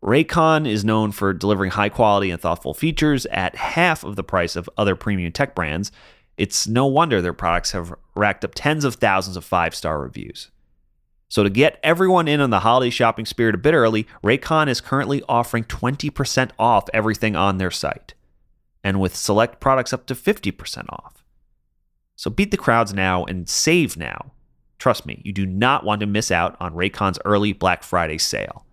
Raycon 0.03 0.67
is 0.67 0.85
known 0.85 1.13
for 1.13 1.33
delivering 1.33 1.73
high 1.73 1.91
quality 1.91 2.31
and 2.31 2.41
thoughtful 2.41 2.73
features 2.73 3.27
at 3.27 3.57
half 3.57 4.03
of 4.03 4.17
the 4.17 4.25
price 4.25 4.57
of 4.57 4.69
other 4.79 4.97
premium 4.97 5.33
tech 5.33 5.55
brands 5.55 5.93
it's 6.41 6.67
no 6.67 6.87
wonder 6.87 7.21
their 7.21 7.35
products 7.35 7.73
have 7.73 7.95
racked 8.15 8.47
up 8.47 8.53
tens 8.55 8.87
of 8.87 8.95
thousands 8.95 9.37
of 9.37 9.45
five 9.45 9.75
star 9.75 10.01
reviews. 10.01 10.51
So, 11.29 11.45
to 11.45 11.51
get 11.51 11.79
everyone 11.83 12.29
in 12.29 12.41
on 12.41 12.49
the 12.49 12.61
holiday 12.61 12.89
shopping 12.89 13.27
spirit 13.27 13.55
a 13.55 13.59
bit 13.59 13.75
early, 13.75 14.07
Raycon 14.25 14.67
is 14.67 14.81
currently 14.81 15.23
offering 15.29 15.65
20% 15.65 16.51
off 16.59 16.89
everything 16.95 17.37
on 17.37 17.59
their 17.59 17.71
site, 17.71 18.15
and 18.83 18.99
with 18.99 19.15
select 19.15 19.61
products 19.61 19.93
up 19.93 20.07
to 20.07 20.15
50% 20.15 20.87
off. 20.89 21.23
So, 22.17 22.31
beat 22.31 22.51
the 22.51 22.57
crowds 22.57 22.95
now 22.95 23.27
and 23.27 23.47
save 23.47 23.99
now. 23.99 24.33
Trust 24.79 25.05
me, 25.05 25.21
you 25.23 25.35
do 25.35 25.45
not 25.45 25.85
want 25.85 26.01
to 26.01 26.07
miss 26.07 26.31
out 26.31 26.57
on 26.59 26.73
Raycon's 26.73 27.19
early 27.27 27.53
Black 27.53 27.83
Friday 27.83 28.17
sale. 28.17 28.65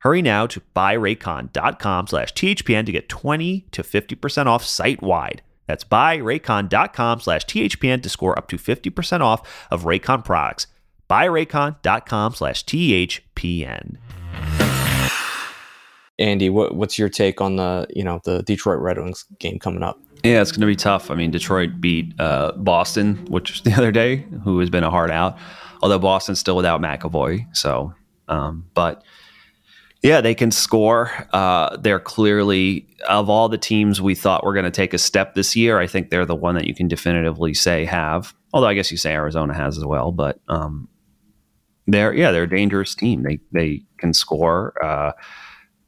Hurry 0.00 0.22
now 0.22 0.46
to 0.46 0.60
buyraycon.com 0.76 2.06
slash 2.06 2.32
THPN 2.32 2.86
to 2.86 2.92
get 2.92 3.08
20 3.08 3.66
to 3.72 3.82
50% 3.82 4.46
off 4.46 4.64
site 4.64 5.02
wide. 5.02 5.42
That's 5.66 5.84
buyraycon.com 5.84 7.20
slash 7.20 7.44
THPN 7.44 8.02
to 8.02 8.08
score 8.08 8.38
up 8.38 8.48
to 8.48 8.56
50% 8.56 9.20
off 9.20 9.66
of 9.70 9.82
Raycon 9.82 10.24
products. 10.24 10.68
Buyraycon.com 11.10 12.34
slash 12.34 12.64
THPN. 12.64 13.96
Andy, 16.18 16.50
what, 16.50 16.74
what's 16.74 16.98
your 16.98 17.08
take 17.08 17.40
on 17.40 17.56
the 17.56 17.86
you 17.94 18.02
know 18.02 18.20
the 18.24 18.42
Detroit 18.42 18.80
Red 18.80 18.98
Wings 18.98 19.24
game 19.38 19.58
coming 19.58 19.82
up? 19.82 20.00
Yeah, 20.24 20.42
it's 20.42 20.50
going 20.50 20.62
to 20.62 20.66
be 20.66 20.74
tough. 20.74 21.12
I 21.12 21.14
mean, 21.14 21.30
Detroit 21.30 21.80
beat 21.80 22.12
uh, 22.18 22.52
Boston, 22.56 23.24
which 23.26 23.62
the 23.64 23.72
other 23.72 23.92
day, 23.92 24.26
who 24.42 24.58
has 24.58 24.70
been 24.70 24.84
a 24.84 24.90
hard 24.90 25.10
out. 25.10 25.38
Although 25.80 26.00
Boston's 26.00 26.40
still 26.40 26.56
without 26.56 26.80
McAvoy, 26.80 27.46
so 27.56 27.94
um, 28.26 28.66
but 28.74 29.04
yeah, 30.02 30.20
they 30.20 30.34
can 30.34 30.50
score. 30.50 31.10
Uh, 31.32 31.76
they're 31.76 31.98
clearly 31.98 32.86
of 33.08 33.28
all 33.28 33.48
the 33.48 33.58
teams 33.58 34.00
we 34.00 34.14
thought 34.14 34.44
were 34.44 34.52
going 34.52 34.64
to 34.64 34.70
take 34.70 34.94
a 34.94 34.98
step 34.98 35.34
this 35.34 35.56
year. 35.56 35.78
I 35.78 35.86
think 35.86 36.10
they're 36.10 36.26
the 36.26 36.36
one 36.36 36.54
that 36.54 36.66
you 36.66 36.74
can 36.74 36.88
definitively 36.88 37.54
say 37.54 37.84
have. 37.84 38.34
Although 38.52 38.68
I 38.68 38.74
guess 38.74 38.90
you 38.90 38.96
say 38.96 39.12
Arizona 39.12 39.54
has 39.54 39.76
as 39.76 39.84
well, 39.84 40.12
but 40.12 40.40
um, 40.48 40.88
they're 41.86 42.14
yeah 42.14 42.30
they're 42.30 42.44
a 42.44 42.48
dangerous 42.48 42.94
team. 42.94 43.24
They 43.24 43.40
they 43.52 43.82
can 43.98 44.14
score. 44.14 44.72
Uh, 44.82 45.12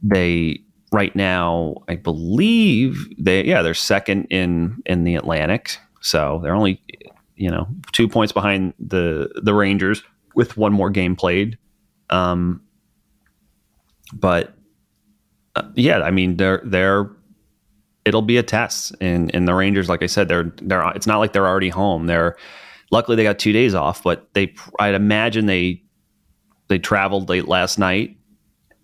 they 0.02 0.60
right 0.92 1.14
now 1.14 1.76
I 1.88 1.94
believe 1.94 3.06
they 3.16 3.44
yeah 3.44 3.62
they're 3.62 3.74
second 3.74 4.24
in 4.24 4.82
in 4.86 5.04
the 5.04 5.14
Atlantic, 5.14 5.78
so 6.00 6.40
they're 6.42 6.54
only 6.54 6.82
you 7.36 7.50
know 7.50 7.68
two 7.92 8.08
points 8.08 8.32
behind 8.32 8.74
the 8.80 9.30
the 9.42 9.54
Rangers 9.54 10.02
with 10.34 10.56
one 10.56 10.72
more 10.72 10.90
game 10.90 11.14
played. 11.14 11.58
Um, 12.10 12.60
but 14.12 14.54
uh, 15.56 15.62
yeah, 15.74 15.98
I 16.00 16.10
mean 16.10 16.36
they're 16.36 16.62
they're 16.64 17.10
it'll 18.04 18.22
be 18.22 18.36
a 18.36 18.42
test. 18.42 18.94
And 19.00 19.34
and 19.34 19.46
the 19.46 19.54
Rangers, 19.54 19.88
like 19.88 20.02
I 20.02 20.06
said, 20.06 20.28
they're 20.28 20.52
they're 20.62 20.86
it's 20.94 21.06
not 21.06 21.18
like 21.18 21.32
they're 21.32 21.46
already 21.46 21.68
home. 21.68 22.06
They're 22.06 22.36
luckily 22.90 23.16
they 23.16 23.22
got 23.22 23.38
two 23.38 23.52
days 23.52 23.74
off, 23.74 24.02
but 24.02 24.28
they 24.34 24.54
I'd 24.78 24.94
imagine 24.94 25.46
they 25.46 25.82
they 26.68 26.78
traveled 26.78 27.28
late 27.28 27.48
last 27.48 27.78
night 27.78 28.16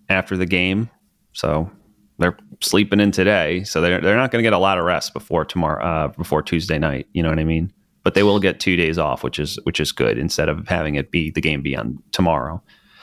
after 0.09 0.37
the 0.37 0.47
game, 0.47 0.91
so 1.33 1.71
they're 2.19 2.37
sleeping 2.61 3.01
in 3.01 3.11
today. 3.11 3.65
So 3.65 3.81
they're 3.81 4.01
they're 4.01 4.17
not 4.17 4.31
going 4.31 4.43
to 4.43 4.47
get 4.47 4.53
a 4.53 4.59
lot 4.59 4.79
of 4.79 4.85
rest 4.85 5.13
before 5.13 5.45
tomorrow 5.45 5.85
uh, 5.85 6.09
before 6.09 6.43
Tuesday 6.43 6.79
night. 6.79 7.09
You 7.13 7.23
know 7.23 7.31
what 7.31 7.39
I 7.39 7.45
mean? 7.45 7.73
But 8.03 8.15
they 8.15 8.23
will 8.23 8.39
get 8.39 8.61
two 8.61 8.77
days 8.77 8.99
off, 8.99 9.25
which 9.25 9.39
is 9.39 9.59
which 9.65 9.81
is 9.81 9.93
good 9.93 10.19
instead 10.19 10.49
of 10.49 10.69
having 10.69 10.95
it 10.95 11.11
be 11.11 11.31
the 11.31 11.41
game 11.41 11.63
be 11.63 11.77
on 11.77 12.03
tomorrow, 12.13 12.63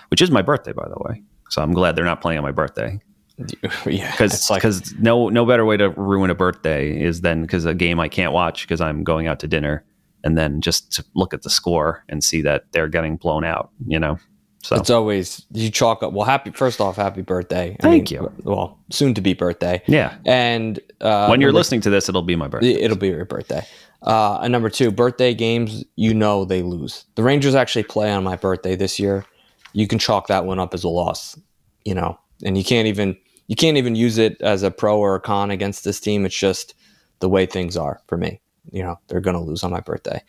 which 0.09 0.21
is 0.21 0.31
my 0.31 0.41
birthday, 0.41 0.71
by 0.71 0.87
the 0.87 0.95
way. 0.99 1.21
So 1.53 1.61
I'm 1.61 1.71
glad 1.71 1.95
they're 1.95 2.03
not 2.03 2.19
playing 2.19 2.39
on 2.39 2.43
my 2.43 2.51
birthday. 2.51 2.99
yeah, 3.85 4.11
because 4.11 4.47
because 4.47 4.91
like, 4.91 4.99
no 4.99 5.29
no 5.29 5.45
better 5.45 5.65
way 5.65 5.77
to 5.77 5.89
ruin 5.91 6.31
a 6.31 6.35
birthday 6.35 6.99
is 6.99 7.21
then 7.21 7.43
because 7.43 7.65
a 7.65 7.75
game 7.75 7.99
I 7.99 8.07
can't 8.07 8.33
watch 8.33 8.63
because 8.63 8.81
I'm 8.81 9.03
going 9.03 9.27
out 9.27 9.39
to 9.41 9.47
dinner 9.47 9.83
and 10.23 10.35
then 10.35 10.61
just 10.61 10.91
to 10.93 11.05
look 11.13 11.33
at 11.33 11.43
the 11.43 11.49
score 11.49 12.03
and 12.09 12.23
see 12.23 12.41
that 12.41 12.71
they're 12.71 12.87
getting 12.87 13.17
blown 13.17 13.43
out. 13.43 13.69
You 13.85 13.99
know, 13.99 14.17
so 14.63 14.77
it's 14.77 14.89
always 14.89 15.45
you 15.51 15.69
chalk 15.69 16.01
up. 16.01 16.11
Well, 16.11 16.25
happy 16.25 16.49
first 16.51 16.81
off, 16.81 16.95
happy 16.95 17.21
birthday! 17.21 17.75
I 17.79 17.83
Thank 17.83 18.09
mean, 18.09 18.21
you. 18.21 18.31
Well, 18.43 18.79
soon 18.89 19.13
to 19.13 19.21
be 19.21 19.35
birthday. 19.35 19.83
Yeah, 19.85 20.15
and 20.25 20.79
uh, 21.01 21.27
when 21.27 21.39
you're 21.39 21.49
number, 21.49 21.59
listening 21.59 21.81
to 21.81 21.91
this, 21.91 22.09
it'll 22.09 22.23
be 22.23 22.35
my 22.35 22.47
birthday. 22.47 22.73
It'll 22.73 22.97
be 22.97 23.09
your 23.09 23.25
birthday. 23.25 23.65
Uh, 24.01 24.39
and 24.41 24.51
number 24.51 24.69
two, 24.69 24.91
birthday 24.91 25.33
games, 25.33 25.85
you 25.95 26.13
know 26.13 26.45
they 26.45 26.61
lose. 26.63 27.05
The 27.15 27.23
Rangers 27.23 27.55
actually 27.55 27.83
play 27.83 28.11
on 28.11 28.23
my 28.23 28.35
birthday 28.35 28.75
this 28.75 28.99
year 28.99 29.25
you 29.73 29.87
can 29.87 29.99
chalk 29.99 30.27
that 30.27 30.45
one 30.45 30.59
up 30.59 30.73
as 30.73 30.83
a 30.83 30.89
loss, 30.89 31.37
you 31.83 31.93
know, 31.93 32.17
and 32.43 32.57
you 32.57 32.63
can't 32.63 32.87
even 32.87 33.17
you 33.47 33.55
can't 33.55 33.77
even 33.77 33.95
use 33.95 34.17
it 34.17 34.41
as 34.41 34.63
a 34.63 34.71
pro 34.71 34.97
or 34.97 35.15
a 35.15 35.19
con 35.19 35.51
against 35.51 35.83
this 35.83 35.99
team. 35.99 36.25
It's 36.25 36.37
just 36.37 36.75
the 37.19 37.29
way 37.29 37.45
things 37.45 37.75
are 37.75 38.01
for 38.07 38.17
me. 38.17 38.39
You 38.71 38.83
know, 38.83 38.99
they're 39.07 39.19
going 39.19 39.35
to 39.35 39.41
lose 39.41 39.63
on 39.63 39.71
my 39.71 39.81
birthday. 39.81 40.23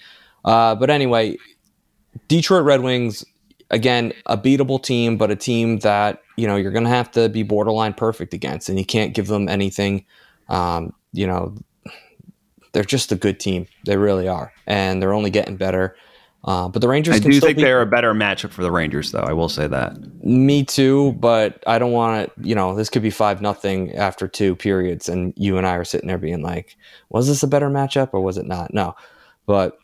Uh, 0.45 0.75
but 0.75 0.91
anyway, 0.91 1.37
Detroit 2.29 2.65
Red 2.65 2.83
Wings, 2.83 3.25
again, 3.71 4.13
a 4.27 4.37
beatable 4.37 4.83
team, 4.83 5.17
but 5.17 5.31
a 5.31 5.37
team 5.37 5.79
that, 5.81 6.23
you 6.37 6.47
know, 6.47 6.57
you're 6.57 6.73
going 6.73 6.85
to 6.85 6.91
have 6.91 7.11
to 7.13 7.29
be 7.29 7.43
borderline 7.43 7.95
perfect 7.95 8.35
against, 8.35 8.69
and 8.69 8.79
you 8.79 8.85
can't 8.85 9.15
give 9.15 9.29
them 9.29 9.49
anything. 9.49 10.05
Um, 10.49 10.93
you 11.13 11.27
know, 11.27 11.55
they're 12.73 12.85
just 12.85 13.13
a 13.13 13.17
good 13.17 13.39
team. 13.39 13.67
They 13.87 13.97
really 13.97 14.29
are. 14.29 14.53
And 14.67 15.01
they're 15.01 15.15
only 15.15 15.31
getting 15.31 15.57
better. 15.57 15.97
Uh, 16.45 16.69
but 16.69 16.83
the 16.83 16.89
Rangers. 16.89 17.17
I 17.17 17.19
do 17.21 17.41
think 17.41 17.57
be, 17.57 17.63
they're 17.63 17.81
a 17.81 17.87
better 17.87 18.13
matchup 18.13 18.51
for 18.51 18.63
the 18.63 18.71
Rangers, 18.71 19.13
though. 19.13 19.21
I 19.21 19.33
will 19.33 19.49
say 19.49 19.67
that. 19.67 19.97
Me 20.23 20.63
too, 20.63 21.13
but 21.13 21.63
I 21.67 21.79
don't 21.79 21.93
want 21.93 22.35
to. 22.35 22.47
You 22.47 22.55
know, 22.55 22.75
this 22.75 22.91
could 22.91 23.03
be 23.03 23.11
five 23.11 23.41
nothing 23.41 23.95
after 23.95 24.29
two 24.29 24.55
periods, 24.55 25.09
and 25.09 25.33
you 25.37 25.57
and 25.57 25.67
I 25.67 25.77
are 25.77 25.85
sitting 25.85 26.07
there 26.07 26.19
being 26.19 26.43
like, 26.43 26.77
"Was 27.09 27.29
this 27.29 27.43
a 27.43 27.49
better 27.49 27.71
matchup 27.71 28.11
or 28.13 28.21
was 28.21 28.37
it 28.37 28.45
not?" 28.45 28.75
No, 28.75 28.95
but 29.47 29.79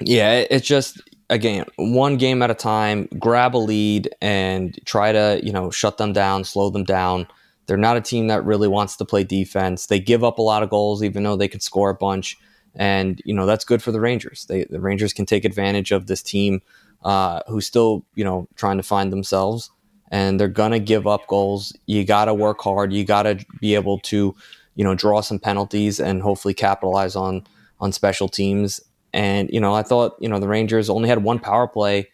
yeah, 0.00 0.32
it, 0.38 0.48
it's 0.50 0.66
just 0.66 1.02
again 1.28 1.66
one 1.76 2.16
game 2.16 2.40
at 2.40 2.50
a 2.50 2.54
time. 2.54 3.06
Grab 3.18 3.54
a 3.54 3.58
lead 3.58 4.08
and 4.22 4.78
try 4.86 5.12
to 5.12 5.38
you 5.42 5.52
know 5.52 5.70
shut 5.70 5.98
them 5.98 6.14
down, 6.14 6.44
slow 6.44 6.70
them 6.70 6.84
down. 6.84 7.26
They're 7.66 7.76
not 7.76 7.98
a 7.98 8.00
team 8.00 8.28
that 8.28 8.42
really 8.46 8.68
wants 8.68 8.96
to 8.96 9.04
play 9.04 9.22
defense. 9.22 9.86
They 9.86 10.00
give 10.00 10.24
up 10.24 10.38
a 10.38 10.42
lot 10.42 10.62
of 10.62 10.70
goals, 10.70 11.02
even 11.02 11.24
though 11.24 11.36
they 11.36 11.48
can 11.48 11.60
score 11.60 11.90
a 11.90 11.94
bunch. 11.94 12.38
And, 12.74 13.20
you 13.24 13.34
know, 13.34 13.46
that's 13.46 13.64
good 13.64 13.82
for 13.82 13.92
the 13.92 14.00
Rangers. 14.00 14.46
They, 14.48 14.64
the 14.64 14.80
Rangers 14.80 15.12
can 15.12 15.26
take 15.26 15.44
advantage 15.44 15.90
of 15.90 16.06
this 16.06 16.22
team 16.22 16.62
uh, 17.02 17.40
who's 17.48 17.66
still, 17.66 18.04
you 18.14 18.24
know, 18.24 18.48
trying 18.56 18.76
to 18.76 18.82
find 18.82 19.12
themselves. 19.12 19.70
And 20.10 20.40
they're 20.40 20.48
to 20.48 20.78
give 20.78 21.06
up 21.06 21.26
goals. 21.26 21.76
You 21.86 22.04
got 22.04 22.26
to 22.26 22.34
work 22.34 22.60
hard. 22.60 22.92
You 22.92 23.04
got 23.04 23.24
to 23.24 23.44
be 23.60 23.74
able 23.74 23.98
to, 24.00 24.34
you 24.74 24.84
know, 24.84 24.94
draw 24.94 25.20
some 25.20 25.38
penalties 25.38 26.00
and 26.00 26.22
hopefully 26.22 26.54
capitalize 26.54 27.14
on 27.16 27.46
on 27.80 27.92
special 27.92 28.28
teams. 28.28 28.80
And, 29.12 29.48
you 29.52 29.60
know, 29.60 29.74
I 29.74 29.82
thought, 29.82 30.16
you 30.18 30.28
know, 30.28 30.40
the 30.40 30.48
Rangers 30.48 30.90
only 30.90 31.08
had 31.08 31.22
one 31.22 31.38
power 31.38 31.68
play 31.68 32.08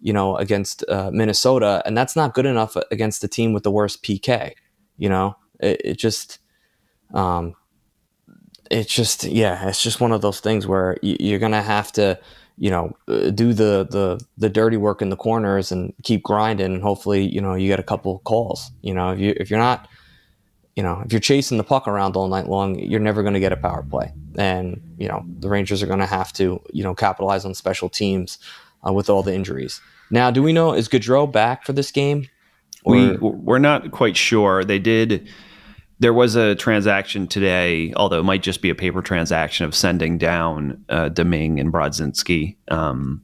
you 0.00 0.12
know, 0.12 0.36
against 0.36 0.84
uh, 0.88 1.10
Minnesota, 1.12 1.82
and 1.84 1.96
that's 1.96 2.14
not 2.14 2.34
good 2.34 2.46
enough 2.46 2.76
against 2.90 3.20
the 3.20 3.28
team 3.28 3.52
with 3.52 3.62
the 3.62 3.70
worst 3.70 4.02
PK. 4.02 4.52
You 4.96 5.08
know, 5.08 5.36
it, 5.60 5.80
it 5.84 5.98
just, 5.98 6.38
um, 7.14 7.54
it's 8.70 8.92
just, 8.92 9.24
yeah, 9.24 9.68
it's 9.68 9.82
just 9.82 10.00
one 10.00 10.12
of 10.12 10.20
those 10.20 10.40
things 10.40 10.66
where 10.66 10.96
you're 11.02 11.38
gonna 11.38 11.62
have 11.62 11.92
to, 11.92 12.18
you 12.56 12.70
know, 12.70 12.96
uh, 13.06 13.30
do 13.30 13.52
the 13.52 13.86
the 13.88 14.24
the 14.36 14.48
dirty 14.48 14.76
work 14.76 15.00
in 15.00 15.10
the 15.10 15.16
corners 15.16 15.72
and 15.72 15.92
keep 16.02 16.22
grinding, 16.22 16.74
and 16.74 16.82
hopefully, 16.82 17.26
you 17.26 17.40
know, 17.40 17.54
you 17.54 17.68
get 17.68 17.78
a 17.78 17.84
couple 17.84 18.18
calls. 18.20 18.70
You 18.82 18.94
know, 18.94 19.12
if 19.12 19.20
you 19.20 19.34
if 19.36 19.50
you're 19.50 19.60
not, 19.60 19.88
you 20.74 20.82
know, 20.82 21.02
if 21.04 21.12
you're 21.12 21.20
chasing 21.20 21.56
the 21.56 21.64
puck 21.64 21.86
around 21.86 22.16
all 22.16 22.28
night 22.28 22.48
long, 22.48 22.78
you're 22.78 23.00
never 23.00 23.22
going 23.22 23.34
to 23.34 23.40
get 23.40 23.52
a 23.52 23.56
power 23.56 23.82
play, 23.82 24.12
and 24.36 24.80
you 24.98 25.08
know, 25.08 25.24
the 25.38 25.48
Rangers 25.48 25.82
are 25.82 25.86
going 25.86 26.00
to 26.00 26.06
have 26.06 26.32
to, 26.34 26.60
you 26.72 26.82
know, 26.82 26.94
capitalize 26.94 27.44
on 27.44 27.54
special 27.54 27.88
teams 27.88 28.38
uh, 28.86 28.92
with 28.92 29.08
all 29.08 29.22
the 29.22 29.34
injuries. 29.34 29.80
Now, 30.10 30.30
do 30.30 30.42
we 30.42 30.52
know 30.52 30.72
is 30.72 30.88
Goodrow 30.88 31.30
back 31.30 31.64
for 31.64 31.72
this 31.72 31.92
game? 31.92 32.28
Or? 32.84 32.94
We 32.94 33.16
we're 33.16 33.58
not 33.58 33.90
quite 33.92 34.16
sure. 34.16 34.64
They 34.64 34.78
did. 34.78 35.28
There 36.00 36.12
was 36.12 36.36
a 36.36 36.54
transaction 36.54 37.26
today, 37.26 37.92
although 37.96 38.20
it 38.20 38.24
might 38.24 38.42
just 38.42 38.62
be 38.62 38.70
a 38.70 38.74
paper 38.74 39.02
transaction 39.02 39.64
of 39.64 39.74
sending 39.74 40.16
down 40.16 40.84
uh, 40.88 41.08
Domingue 41.08 41.58
and 41.58 41.72
Brodzinski. 41.72 42.56
Um, 42.68 43.22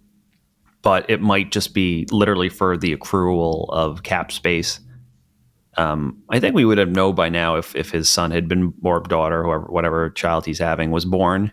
but 0.82 1.08
it 1.08 1.20
might 1.20 1.50
just 1.50 1.72
be 1.72 2.06
literally 2.10 2.48
for 2.48 2.76
the 2.76 2.94
accrual 2.94 3.68
of 3.70 4.02
cap 4.02 4.30
space. 4.30 4.80
Um, 5.76 6.22
I 6.30 6.38
think 6.38 6.54
we 6.54 6.64
would 6.64 6.78
have 6.78 6.90
known 6.90 7.14
by 7.14 7.28
now 7.28 7.56
if 7.56 7.74
if 7.74 7.90
his 7.90 8.08
son 8.08 8.30
had 8.30 8.48
been 8.48 8.72
or 8.84 9.00
daughter, 9.00 9.42
whoever 9.42 9.64
whatever 9.64 10.10
child 10.10 10.46
he's 10.46 10.58
having 10.58 10.90
was 10.90 11.04
born. 11.04 11.52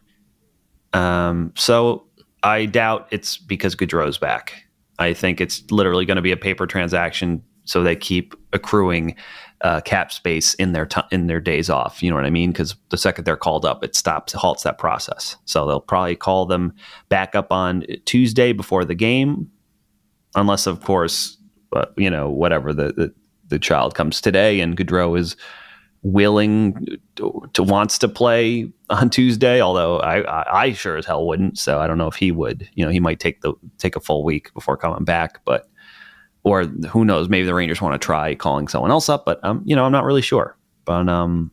Um, 0.94 1.54
so 1.56 2.06
I 2.44 2.66
doubt 2.66 3.08
it's 3.12 3.38
because 3.38 3.74
Goodrow's 3.74 4.18
back. 4.18 4.64
I 5.00 5.14
think 5.14 5.42
it's 5.42 5.64
literally 5.72 6.06
going 6.06 6.18
to 6.18 6.22
be 6.22 6.32
a 6.32 6.38
paper 6.38 6.68
transaction, 6.68 7.42
so 7.64 7.84
they 7.84 7.96
keep 7.96 8.36
accruing 8.54 9.16
uh, 9.64 9.82
cap 9.82 10.12
space 10.12 10.54
in 10.56 10.74
their 10.74 10.86
t- 10.86 11.02
in 11.12 11.28
their 11.28 11.40
days 11.40 11.70
off. 11.70 12.02
You 12.02 12.10
know 12.10 12.16
what 12.16 12.26
I 12.26 12.30
mean? 12.30 12.52
Because 12.52 12.76
the 12.90 12.98
second 12.98 13.26
they're 13.26 13.38
called 13.38 13.66
up, 13.66 13.84
it 13.84 13.96
stops 13.96 14.34
halts 14.34 14.64
that 14.64 14.78
process. 14.78 15.36
So 15.46 15.68
they'll 15.68 15.80
probably 15.80 16.16
call 16.16 16.46
them 16.46 16.74
back 17.10 17.36
up 17.36 17.52
on 17.52 17.86
Tuesday 18.06 18.54
before 18.54 18.86
the 18.86 18.96
game, 18.96 19.50
unless 20.36 20.68
of 20.68 20.82
course, 20.82 21.38
uh, 21.76 21.86
you 21.98 22.10
know, 22.10 22.30
whatever 22.30 22.74
the, 22.74 22.94
the 22.94 23.14
the 23.48 23.60
child 23.60 23.96
comes 23.96 24.22
today 24.22 24.62
and 24.62 24.78
Goodrow 24.78 25.20
is 25.20 25.36
willing 26.04 26.88
to, 27.16 27.50
to, 27.54 27.64
wants 27.64 28.00
to 28.00 28.08
play 28.08 28.72
on 28.90 29.10
Tuesday. 29.10 29.62
Although 29.62 30.00
I, 30.00 30.22
I, 30.22 30.62
I 30.64 30.72
sure 30.74 30.98
as 30.98 31.06
hell 31.06 31.28
wouldn't. 31.28 31.60
So 31.60 31.80
I 31.80 31.88
don't 31.88 31.98
know 31.98 32.08
if 32.08 32.16
he 32.16 32.32
would. 32.32 32.68
You 32.74 32.86
know, 32.86 32.92
he 32.92 33.00
might 33.00 33.20
take 33.20 33.42
the 33.42 33.54
take 33.78 33.96
a 33.96 34.00
full 34.00 34.24
week 34.24 34.54
before 34.54 34.78
coming 34.78 35.04
back. 35.04 35.44
But 35.46 35.70
or 36.44 36.64
who 36.64 37.06
knows? 37.06 37.30
Maybe 37.30 37.46
the 37.46 37.54
Rangers 37.54 37.82
want 37.82 38.00
to 38.00 38.04
try 38.04 38.36
calling 38.36 38.68
someone 38.68 38.92
else 38.92 39.10
up. 39.10 39.26
But 39.26 39.44
um, 39.44 39.62
you 39.66 39.76
know, 39.76 39.86
I'm 39.86 39.92
not 39.92 40.06
really 40.06 40.22
sure. 40.22 40.58
But 40.86 41.08
um, 41.08 41.52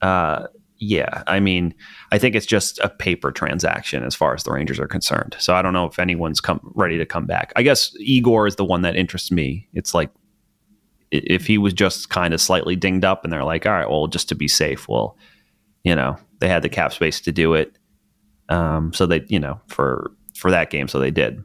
uh, 0.00 0.46
yeah, 0.78 1.24
I 1.26 1.40
mean, 1.40 1.74
I 2.12 2.18
think 2.18 2.34
it's 2.34 2.46
just 2.46 2.78
a 2.80 2.88
paper 2.88 3.32
transaction 3.32 4.04
as 4.04 4.14
far 4.14 4.34
as 4.34 4.44
the 4.44 4.52
Rangers 4.52 4.78
are 4.78 4.86
concerned. 4.86 5.36
So 5.38 5.54
I 5.54 5.62
don't 5.62 5.72
know 5.72 5.86
if 5.86 5.98
anyone's 5.98 6.40
come 6.40 6.60
ready 6.74 6.98
to 6.98 7.06
come 7.06 7.26
back. 7.26 7.52
I 7.56 7.62
guess 7.62 7.92
Igor 7.98 8.46
is 8.46 8.56
the 8.56 8.64
one 8.64 8.82
that 8.82 8.96
interests 8.96 9.32
me. 9.32 9.68
It's 9.74 9.92
like 9.92 10.10
if 11.10 11.46
he 11.46 11.58
was 11.58 11.72
just 11.72 12.10
kind 12.10 12.32
of 12.32 12.40
slightly 12.40 12.76
dinged 12.76 13.04
up 13.04 13.24
and 13.24 13.32
they're 13.32 13.44
like, 13.44 13.66
all 13.66 13.72
right, 13.72 13.88
well, 13.88 14.06
just 14.06 14.28
to 14.28 14.34
be 14.34 14.46
safe, 14.46 14.88
well, 14.88 15.16
you 15.82 15.94
know, 15.94 16.16
they 16.38 16.48
had 16.48 16.62
the 16.62 16.68
cap 16.68 16.92
space 16.92 17.20
to 17.22 17.32
do 17.32 17.54
it. 17.54 17.76
Um, 18.48 18.92
so 18.92 19.06
they, 19.06 19.24
you 19.28 19.40
know, 19.40 19.60
for 19.66 20.12
for 20.34 20.50
that 20.50 20.70
game, 20.70 20.86
so 20.88 20.98
they 20.98 21.10
did. 21.10 21.42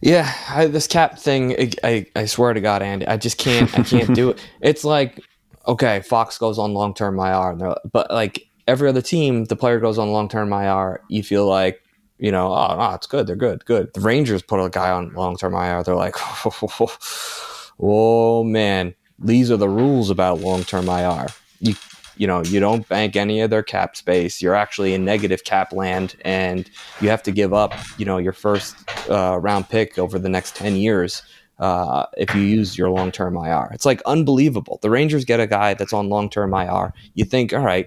Yeah, 0.00 0.32
I, 0.48 0.66
this 0.66 0.86
cap 0.86 1.18
thing, 1.18 1.74
I, 1.84 2.06
I 2.16 2.24
swear 2.24 2.54
to 2.54 2.60
God, 2.60 2.82
Andy, 2.82 3.06
I 3.06 3.18
just 3.18 3.36
can't, 3.36 3.78
I 3.78 3.82
can't 3.82 4.14
do 4.14 4.30
it. 4.30 4.40
It's 4.62 4.84
like, 4.84 5.20
okay, 5.66 6.00
Fox 6.00 6.38
goes 6.38 6.58
on 6.58 6.72
long 6.72 6.94
term 6.94 7.18
IR, 7.18 7.76
but 7.92 8.10
like 8.10 8.48
every 8.66 8.88
other 8.88 9.02
team, 9.02 9.44
the 9.44 9.56
player 9.56 9.78
goes 9.78 9.98
on 9.98 10.10
long 10.10 10.28
term 10.28 10.52
IR. 10.52 11.02
You 11.08 11.22
feel 11.22 11.46
like, 11.46 11.82
you 12.18 12.32
know, 12.32 12.52
oh, 12.54 12.76
no, 12.76 12.94
it's 12.94 13.06
good, 13.06 13.26
they're 13.26 13.36
good, 13.36 13.64
good. 13.66 13.92
The 13.92 14.00
Rangers 14.00 14.42
put 14.42 14.64
a 14.64 14.70
guy 14.70 14.90
on 14.90 15.12
long 15.12 15.36
term 15.36 15.54
IR, 15.54 15.82
they're 15.82 15.94
like, 15.94 16.16
oh 17.80 18.44
man, 18.44 18.94
these 19.18 19.50
are 19.50 19.56
the 19.58 19.68
rules 19.68 20.08
about 20.08 20.40
long 20.40 20.64
term 20.64 20.88
IR. 20.88 21.26
You 21.60 21.74
you 22.16 22.26
know 22.26 22.42
you 22.42 22.60
don't 22.60 22.88
bank 22.88 23.16
any 23.16 23.40
of 23.40 23.50
their 23.50 23.62
cap 23.62 23.96
space. 23.96 24.40
You're 24.40 24.54
actually 24.54 24.94
in 24.94 25.04
negative 25.04 25.44
cap 25.44 25.72
land, 25.72 26.16
and 26.24 26.68
you 27.00 27.08
have 27.08 27.22
to 27.24 27.32
give 27.32 27.52
up 27.52 27.74
you 27.98 28.04
know 28.04 28.18
your 28.18 28.32
first 28.32 28.76
uh, 29.10 29.38
round 29.38 29.68
pick 29.68 29.98
over 29.98 30.18
the 30.18 30.28
next 30.28 30.56
ten 30.56 30.76
years. 30.76 31.22
Uh, 31.58 32.06
if 32.16 32.34
you 32.34 32.40
use 32.40 32.78
your 32.78 32.88
long 32.88 33.12
term 33.12 33.36
IR. 33.36 33.68
It's 33.72 33.84
like 33.84 34.00
unbelievable. 34.06 34.78
The 34.80 34.88
Rangers 34.88 35.26
get 35.26 35.40
a 35.40 35.46
guy 35.46 35.74
that's 35.74 35.92
on 35.92 36.08
long 36.08 36.30
term 36.30 36.54
IR. 36.54 36.94
You 37.12 37.26
think, 37.26 37.52
all 37.52 37.60
right, 37.60 37.86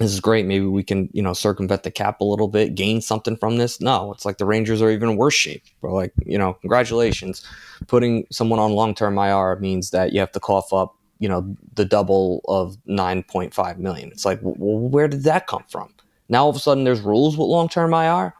this 0.00 0.12
is 0.12 0.20
great. 0.20 0.46
Maybe 0.46 0.64
we 0.64 0.82
can, 0.82 1.10
you 1.12 1.20
know, 1.20 1.34
circumvent 1.34 1.82
the 1.82 1.90
cap 1.90 2.22
a 2.22 2.24
little 2.24 2.48
bit, 2.48 2.74
gain 2.74 3.02
something 3.02 3.36
from 3.36 3.58
this. 3.58 3.82
No, 3.82 4.12
it's 4.12 4.24
like 4.24 4.38
the 4.38 4.46
Rangers 4.46 4.80
are 4.80 4.90
even 4.90 5.16
worse 5.16 5.34
shape. 5.34 5.62
Bro, 5.82 5.94
like, 5.94 6.14
you 6.24 6.38
know, 6.38 6.54
congratulations. 6.54 7.46
Putting 7.86 8.26
someone 8.30 8.58
on 8.58 8.72
long 8.72 8.94
term 8.94 9.18
IR 9.18 9.56
means 9.56 9.90
that 9.90 10.14
you 10.14 10.20
have 10.20 10.32
to 10.32 10.40
cough 10.40 10.72
up, 10.72 10.96
you 11.20 11.28
know, 11.28 11.54
the 11.74 11.84
double 11.84 12.40
of 12.48 12.76
9.5 12.88 13.78
million. 13.78 14.08
It's 14.10 14.24
like, 14.24 14.40
well, 14.42 14.88
where 14.88 15.06
did 15.06 15.22
that 15.24 15.46
come 15.46 15.64
from? 15.68 15.94
Now 16.28 16.44
all 16.44 16.50
of 16.50 16.56
a 16.56 16.60
sudden 16.60 16.84
there's 16.84 17.00
rules 17.00 17.36
with 17.36 17.46
long 17.46 17.68
term 17.68 17.94
IR. 17.94 18.34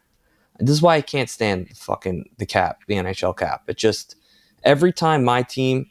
This 0.58 0.70
is 0.70 0.82
why 0.82 0.96
I 0.96 1.00
can't 1.00 1.30
stand 1.30 1.76
fucking 1.76 2.30
the 2.38 2.46
cap, 2.46 2.80
the 2.88 2.94
NHL 2.94 3.36
cap. 3.36 3.62
It 3.68 3.76
just 3.76 4.16
every 4.64 4.92
time 4.92 5.24
my 5.24 5.42
team 5.42 5.90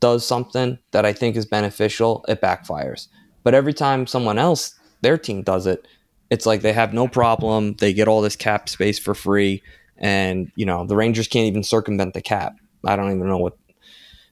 does 0.00 0.26
something 0.26 0.78
that 0.90 1.06
I 1.06 1.12
think 1.12 1.36
is 1.36 1.46
beneficial, 1.46 2.24
it 2.28 2.40
backfires. 2.40 3.08
But 3.42 3.54
every 3.54 3.72
time 3.72 4.06
someone 4.06 4.38
else 4.38 4.74
their 5.02 5.18
team 5.18 5.42
does 5.42 5.66
it, 5.66 5.86
it's 6.30 6.46
like 6.46 6.62
they 6.62 6.72
have 6.72 6.94
no 6.94 7.06
problem. 7.06 7.74
They 7.74 7.92
get 7.92 8.08
all 8.08 8.22
this 8.22 8.36
cap 8.36 8.68
space 8.68 8.98
for 8.98 9.14
free, 9.14 9.62
and 9.98 10.50
you 10.56 10.66
know 10.66 10.84
the 10.84 10.96
Rangers 10.96 11.28
can't 11.28 11.46
even 11.46 11.62
circumvent 11.62 12.14
the 12.14 12.22
cap. 12.22 12.56
I 12.84 12.96
don't 12.96 13.14
even 13.14 13.28
know 13.28 13.38
what 13.38 13.56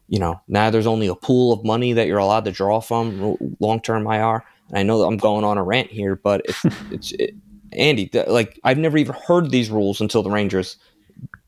you 0.08 0.18
know. 0.18 0.40
Now 0.48 0.70
there's 0.70 0.86
only 0.86 1.06
a 1.06 1.14
pool 1.14 1.52
of 1.52 1.64
money 1.64 1.92
that 1.92 2.06
you're 2.06 2.18
allowed 2.18 2.44
to 2.44 2.52
draw 2.52 2.80
from 2.80 3.36
long 3.60 3.80
term 3.80 4.06
IR. 4.06 4.44
And 4.68 4.78
I 4.78 4.82
know 4.82 4.98
that 4.98 5.06
I'm 5.06 5.16
going 5.16 5.44
on 5.44 5.58
a 5.58 5.62
rant 5.62 5.90
here, 5.90 6.16
but 6.16 6.42
it's 6.44 6.64
it's 6.90 7.12
it, 7.12 7.34
Andy. 7.72 8.10
Like 8.26 8.58
I've 8.64 8.78
never 8.78 8.98
even 8.98 9.14
heard 9.26 9.50
these 9.50 9.70
rules 9.70 10.00
until 10.00 10.22
the 10.22 10.30
Rangers 10.30 10.76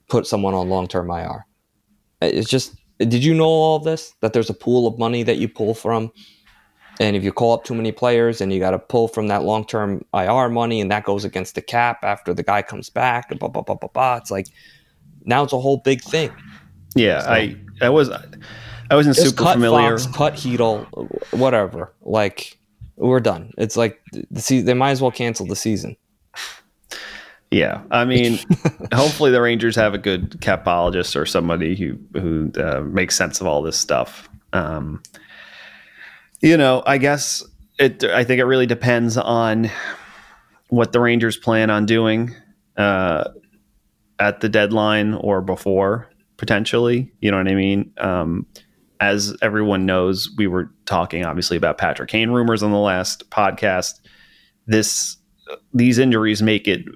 put 0.08 0.26
someone 0.26 0.54
on 0.54 0.68
long 0.68 0.88
term 0.88 1.10
IR. 1.10 1.46
It's 2.20 2.48
just. 2.48 2.74
Did 2.98 3.24
you 3.24 3.34
know 3.34 3.44
all 3.44 3.80
this? 3.80 4.14
That 4.20 4.32
there's 4.32 4.50
a 4.50 4.54
pool 4.54 4.86
of 4.86 4.98
money 5.00 5.24
that 5.24 5.38
you 5.38 5.48
pull 5.48 5.74
from 5.74 6.12
and 7.00 7.16
if 7.16 7.24
you 7.24 7.32
call 7.32 7.52
up 7.52 7.64
too 7.64 7.74
many 7.74 7.92
players 7.92 8.40
and 8.40 8.52
you 8.52 8.60
got 8.60 8.70
to 8.70 8.78
pull 8.78 9.08
from 9.08 9.26
that 9.28 9.42
long 9.42 9.64
term 9.64 10.04
IR 10.14 10.48
money 10.48 10.80
and 10.80 10.90
that 10.90 11.04
goes 11.04 11.24
against 11.24 11.54
the 11.54 11.62
cap 11.62 11.98
after 12.02 12.32
the 12.32 12.42
guy 12.42 12.62
comes 12.62 12.88
back, 12.88 13.28
blah, 13.38 13.48
blah, 13.48 13.62
blah, 13.62 13.74
blah, 13.74 13.88
blah. 13.88 14.16
It's 14.16 14.30
like 14.30 14.46
now 15.24 15.42
it's 15.42 15.52
a 15.52 15.58
whole 15.58 15.78
big 15.78 16.02
thing. 16.02 16.32
Yeah, 16.94 17.20
so, 17.22 17.30
I 17.30 17.56
I 17.80 17.88
was 17.90 18.10
I 18.10 18.94
wasn't 18.94 19.16
super 19.16 19.44
cut 19.44 19.54
familiar. 19.54 19.98
Fox, 19.98 20.16
cut 20.16 20.34
Chytil, 20.34 20.86
whatever. 21.32 21.92
Like 22.02 22.58
we're 22.96 23.20
done. 23.20 23.52
It's 23.58 23.76
like 23.76 24.00
the 24.30 24.40
se- 24.40 24.62
they 24.62 24.74
might 24.74 24.90
as 24.90 25.02
well 25.02 25.10
cancel 25.10 25.46
the 25.46 25.56
season. 25.56 25.96
Yeah, 27.50 27.82
I 27.90 28.04
mean, 28.04 28.38
hopefully 28.92 29.30
the 29.30 29.40
Rangers 29.40 29.76
have 29.76 29.94
a 29.94 29.98
good 29.98 30.32
capologist 30.40 31.14
or 31.14 31.24
somebody 31.24 31.76
who 31.76 31.98
who 32.20 32.50
uh, 32.60 32.80
makes 32.80 33.16
sense 33.16 33.40
of 33.40 33.46
all 33.46 33.62
this 33.62 33.78
stuff. 33.78 34.28
Um, 34.52 35.02
you 36.40 36.56
know, 36.56 36.82
I 36.86 36.98
guess 36.98 37.44
it. 37.78 38.04
I 38.04 38.24
think 38.24 38.40
it 38.40 38.44
really 38.44 38.66
depends 38.66 39.16
on 39.16 39.70
what 40.68 40.92
the 40.92 41.00
Rangers 41.00 41.36
plan 41.36 41.70
on 41.70 41.86
doing 41.86 42.34
uh, 42.76 43.30
at 44.18 44.40
the 44.40 44.48
deadline 44.48 45.14
or 45.14 45.40
before, 45.40 46.10
potentially. 46.36 47.12
You 47.20 47.30
know 47.30 47.38
what 47.38 47.48
I 47.48 47.54
mean? 47.54 47.92
Um, 47.98 48.46
as 49.00 49.36
everyone 49.42 49.86
knows, 49.86 50.30
we 50.36 50.46
were 50.46 50.70
talking 50.86 51.24
obviously 51.24 51.56
about 51.56 51.78
Patrick 51.78 52.08
Kane 52.08 52.30
rumors 52.30 52.62
on 52.62 52.70
the 52.70 52.78
last 52.78 53.28
podcast. 53.30 54.00
This 54.66 55.16
these 55.74 55.98
injuries 55.98 56.42
make 56.42 56.66
it 56.66 56.86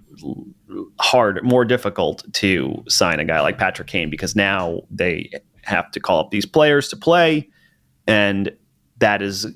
hard, 0.98 1.42
more 1.44 1.66
difficult 1.66 2.24
to 2.32 2.82
sign 2.88 3.20
a 3.20 3.24
guy 3.24 3.40
like 3.40 3.58
Patrick 3.58 3.88
Kane 3.88 4.08
because 4.08 4.34
now 4.34 4.80
they 4.90 5.30
have 5.64 5.90
to 5.90 6.00
call 6.00 6.18
up 6.20 6.30
these 6.30 6.46
players 6.46 6.88
to 6.88 6.96
play 6.96 7.46
and 8.08 8.50
that 8.98 9.22
is 9.22 9.46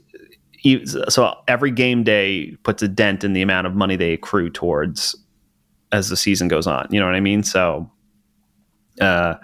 so 1.09 1.35
every 1.49 1.73
game 1.73 2.05
day 2.05 2.55
puts 2.63 2.83
a 2.83 2.89
dent 2.89 3.25
in 3.25 3.33
the 3.33 3.43
amount 3.43 3.67
of 3.67 3.75
money 3.75 3.97
they 3.97 4.13
accrue 4.13 4.49
towards 4.49 5.17
as 5.91 6.09
the 6.09 6.17
season 6.17 6.47
goes 6.47 6.67
on. 6.69 6.87
You 6.91 7.01
know 7.01 7.07
what 7.07 7.17
I 7.17 7.21
mean? 7.21 7.43
So, 7.43 7.91
uh, 9.01 9.35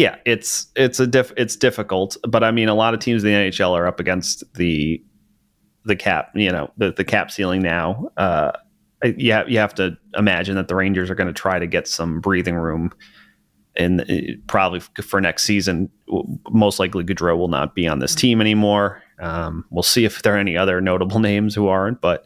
yeah, 0.00 0.16
it's 0.24 0.66
it's 0.76 0.98
a 0.98 1.06
diff, 1.06 1.30
it's 1.36 1.56
difficult, 1.56 2.16
but 2.26 2.42
I 2.42 2.52
mean, 2.52 2.70
a 2.70 2.74
lot 2.74 2.94
of 2.94 3.00
teams 3.00 3.22
in 3.22 3.28
the 3.28 3.36
NHL 3.36 3.72
are 3.72 3.86
up 3.86 4.00
against 4.00 4.42
the 4.54 5.04
the 5.84 5.94
cap, 5.94 6.30
you 6.34 6.50
know, 6.50 6.70
the 6.78 6.92
the 6.92 7.04
cap 7.04 7.30
ceiling 7.30 7.60
now. 7.60 8.08
Uh, 8.16 8.52
you 9.04 9.32
have, 9.32 9.50
you 9.50 9.58
have 9.58 9.74
to 9.74 9.98
imagine 10.16 10.56
that 10.56 10.68
the 10.68 10.74
Rangers 10.74 11.10
are 11.10 11.14
going 11.14 11.26
to 11.26 11.34
try 11.34 11.58
to 11.58 11.66
get 11.66 11.86
some 11.86 12.18
breathing 12.18 12.54
room, 12.54 12.92
and 13.76 14.00
uh, 14.00 14.32
probably 14.46 14.80
for 14.80 15.20
next 15.20 15.44
season, 15.44 15.90
most 16.48 16.78
likely 16.78 17.04
Goodrow 17.04 17.36
will 17.36 17.48
not 17.48 17.74
be 17.74 17.86
on 17.86 17.98
this 17.98 18.14
team 18.14 18.40
anymore. 18.40 19.02
Um, 19.20 19.66
we'll 19.68 19.82
see 19.82 20.06
if 20.06 20.22
there 20.22 20.34
are 20.34 20.38
any 20.38 20.56
other 20.56 20.80
notable 20.80 21.18
names 21.20 21.54
who 21.54 21.68
aren't, 21.68 22.00
but 22.00 22.24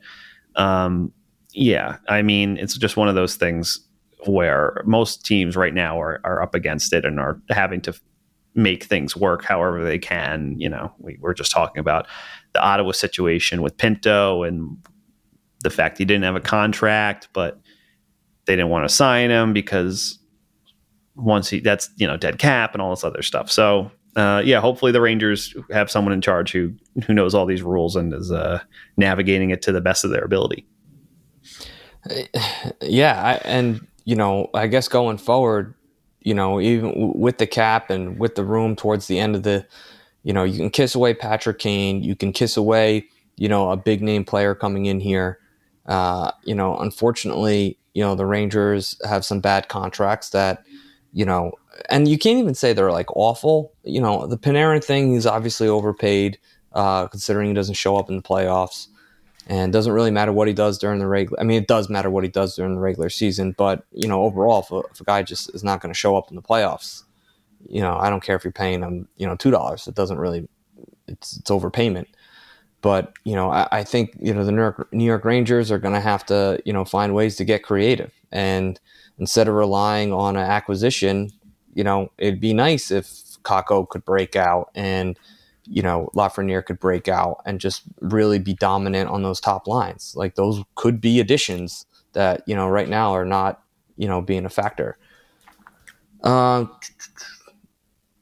um, 0.54 1.12
yeah, 1.52 1.96
I 2.08 2.22
mean, 2.22 2.56
it's 2.56 2.78
just 2.78 2.96
one 2.96 3.08
of 3.08 3.16
those 3.16 3.34
things 3.34 3.84
where 4.26 4.82
most 4.84 5.24
teams 5.24 5.56
right 5.56 5.74
now 5.74 6.00
are, 6.00 6.20
are 6.24 6.42
up 6.42 6.54
against 6.54 6.92
it 6.92 7.04
and 7.04 7.18
are 7.18 7.40
having 7.50 7.80
to 7.82 7.94
make 8.54 8.84
things 8.84 9.16
work 9.16 9.44
however 9.44 9.84
they 9.84 9.98
can. 9.98 10.54
You 10.58 10.68
know, 10.68 10.92
we 10.98 11.18
were 11.20 11.34
just 11.34 11.52
talking 11.52 11.80
about 11.80 12.06
the 12.52 12.62
Ottawa 12.62 12.92
situation 12.92 13.62
with 13.62 13.76
Pinto 13.76 14.42
and 14.42 14.76
the 15.62 15.70
fact 15.70 15.98
he 15.98 16.04
didn't 16.04 16.24
have 16.24 16.36
a 16.36 16.40
contract, 16.40 17.28
but 17.32 17.60
they 18.46 18.54
didn't 18.54 18.70
want 18.70 18.88
to 18.88 18.94
sign 18.94 19.30
him 19.30 19.52
because 19.52 20.18
once 21.16 21.48
he 21.48 21.60
that's 21.60 21.90
you 21.96 22.06
know 22.06 22.16
dead 22.16 22.38
cap 22.38 22.74
and 22.74 22.82
all 22.82 22.90
this 22.90 23.04
other 23.04 23.22
stuff. 23.22 23.50
So 23.50 23.90
uh, 24.16 24.42
yeah, 24.44 24.60
hopefully 24.60 24.92
the 24.92 25.00
Rangers 25.00 25.54
have 25.72 25.90
someone 25.90 26.12
in 26.12 26.20
charge 26.20 26.52
who 26.52 26.72
who 27.06 27.12
knows 27.12 27.34
all 27.34 27.46
these 27.46 27.62
rules 27.62 27.96
and 27.96 28.14
is 28.14 28.30
uh, 28.30 28.60
navigating 28.96 29.50
it 29.50 29.62
to 29.62 29.72
the 29.72 29.80
best 29.80 30.04
of 30.04 30.10
their 30.10 30.24
ability. 30.24 30.66
Yeah, 32.80 33.20
I, 33.22 33.32
and 33.46 33.86
you 34.04 34.16
know, 34.16 34.48
I 34.54 34.66
guess 34.66 34.88
going 34.88 35.18
forward, 35.18 35.74
you 36.20 36.34
know, 36.34 36.60
even 36.60 37.12
with 37.14 37.38
the 37.38 37.46
cap 37.46 37.90
and 37.90 38.18
with 38.18 38.34
the 38.34 38.44
room 38.44 38.76
towards 38.76 39.06
the 39.06 39.18
end 39.18 39.36
of 39.36 39.42
the, 39.42 39.66
you 40.22 40.32
know, 40.32 40.44
you 40.44 40.58
can 40.58 40.70
kiss 40.70 40.94
away 40.94 41.14
Patrick 41.14 41.58
Kane, 41.58 42.02
you 42.02 42.16
can 42.16 42.32
kiss 42.32 42.56
away, 42.56 43.06
you 43.36 43.48
know, 43.48 43.70
a 43.70 43.76
big 43.76 44.02
name 44.02 44.24
player 44.24 44.54
coming 44.54 44.86
in 44.86 45.00
here. 45.00 45.38
Uh, 45.86 46.30
you 46.44 46.54
know, 46.54 46.78
unfortunately, 46.78 47.78
you 47.92 48.02
know, 48.02 48.14
the 48.14 48.26
Rangers 48.26 48.98
have 49.06 49.24
some 49.24 49.40
bad 49.40 49.68
contracts 49.68 50.30
that, 50.30 50.64
you 51.12 51.24
know, 51.24 51.52
and 51.90 52.08
you 52.08 52.18
can't 52.18 52.38
even 52.38 52.54
say 52.54 52.72
they're 52.72 52.90
like 52.90 53.14
awful. 53.16 53.72
You 53.84 54.00
know, 54.00 54.26
the 54.26 54.38
Panarin 54.38 54.82
thing, 54.82 55.12
he's 55.12 55.26
obviously 55.26 55.68
overpaid, 55.68 56.38
uh, 56.72 57.06
considering 57.08 57.48
he 57.48 57.54
doesn't 57.54 57.74
show 57.74 57.96
up 57.96 58.08
in 58.08 58.16
the 58.16 58.22
playoffs 58.22 58.88
and 59.46 59.72
doesn't 59.72 59.92
really 59.92 60.10
matter 60.10 60.32
what 60.32 60.48
he 60.48 60.54
does 60.54 60.78
during 60.78 60.98
the 60.98 61.06
regular. 61.06 61.38
I 61.40 61.44
mean, 61.44 61.60
it 61.60 61.68
does 61.68 61.88
matter 61.88 62.10
what 62.10 62.24
he 62.24 62.30
does 62.30 62.56
during 62.56 62.74
the 62.74 62.80
regular 62.80 63.10
season, 63.10 63.52
but 63.52 63.84
you 63.92 64.08
know, 64.08 64.22
overall, 64.22 64.60
if 64.60 64.70
a, 64.70 64.78
if 64.92 65.00
a 65.00 65.04
guy 65.04 65.22
just 65.22 65.54
is 65.54 65.64
not 65.64 65.80
going 65.80 65.92
to 65.92 65.98
show 65.98 66.16
up 66.16 66.30
in 66.30 66.36
the 66.36 66.42
playoffs, 66.42 67.02
you 67.68 67.80
know, 67.80 67.96
I 67.96 68.10
don't 68.10 68.22
care 68.22 68.36
if 68.36 68.44
you're 68.44 68.52
paying 68.52 68.82
him, 68.82 69.08
you 69.16 69.26
know, 69.26 69.36
two 69.36 69.50
dollars. 69.50 69.86
It 69.86 69.94
doesn't 69.94 70.18
really, 70.18 70.48
it's 71.08 71.36
it's 71.36 71.50
overpayment. 71.50 72.06
But 72.80 73.14
you 73.24 73.34
know, 73.34 73.50
I, 73.50 73.66
I 73.72 73.84
think 73.84 74.14
you 74.20 74.34
know 74.34 74.44
the 74.44 74.52
New 74.52 74.60
York, 74.60 74.92
New 74.92 75.04
York 75.04 75.24
Rangers 75.24 75.70
are 75.70 75.78
going 75.78 75.94
to 75.94 76.00
have 76.00 76.26
to 76.26 76.60
you 76.64 76.72
know 76.72 76.84
find 76.84 77.14
ways 77.14 77.36
to 77.36 77.44
get 77.44 77.62
creative, 77.62 78.12
and 78.30 78.78
instead 79.18 79.48
of 79.48 79.54
relying 79.54 80.12
on 80.12 80.36
an 80.36 80.42
acquisition, 80.42 81.30
you 81.74 81.84
know, 81.84 82.10
it'd 82.18 82.40
be 82.40 82.52
nice 82.52 82.90
if 82.90 83.06
Kakko 83.42 83.88
could 83.88 84.04
break 84.04 84.36
out 84.36 84.70
and 84.74 85.18
you 85.66 85.82
know, 85.82 86.10
Lafreniere 86.14 86.64
could 86.64 86.78
break 86.78 87.08
out 87.08 87.40
and 87.46 87.60
just 87.60 87.82
really 88.00 88.38
be 88.38 88.54
dominant 88.54 89.10
on 89.10 89.22
those 89.22 89.40
top 89.40 89.66
lines. 89.66 90.14
Like 90.16 90.34
those 90.34 90.62
could 90.74 91.00
be 91.00 91.20
additions 91.20 91.86
that, 92.12 92.42
you 92.46 92.54
know, 92.54 92.68
right 92.68 92.88
now 92.88 93.12
are 93.12 93.24
not, 93.24 93.62
you 93.96 94.08
know, 94.08 94.20
being 94.20 94.44
a 94.44 94.50
factor. 94.50 94.98
Uh, 96.22 96.66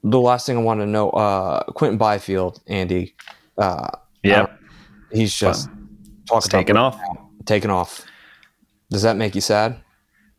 the 0.02 0.20
last 0.20 0.46
thing 0.46 0.57
I 0.57 0.61
want 0.62 0.81
to 0.81 0.87
know, 0.87 1.11
uh, 1.11 1.64
Quinton 1.72 1.98
Byfield, 1.98 2.61
Andy. 2.66 3.14
Uh, 3.59 3.88
yeah. 4.22 4.46
He's 5.12 5.35
just 5.35 5.68
talking 6.26 6.50
taking 6.50 6.76
off. 6.76 7.00
Taking 7.44 7.70
off. 7.70 8.05
Does 8.90 9.02
that 9.02 9.16
make 9.16 9.35
you 9.35 9.40
sad? 9.40 9.81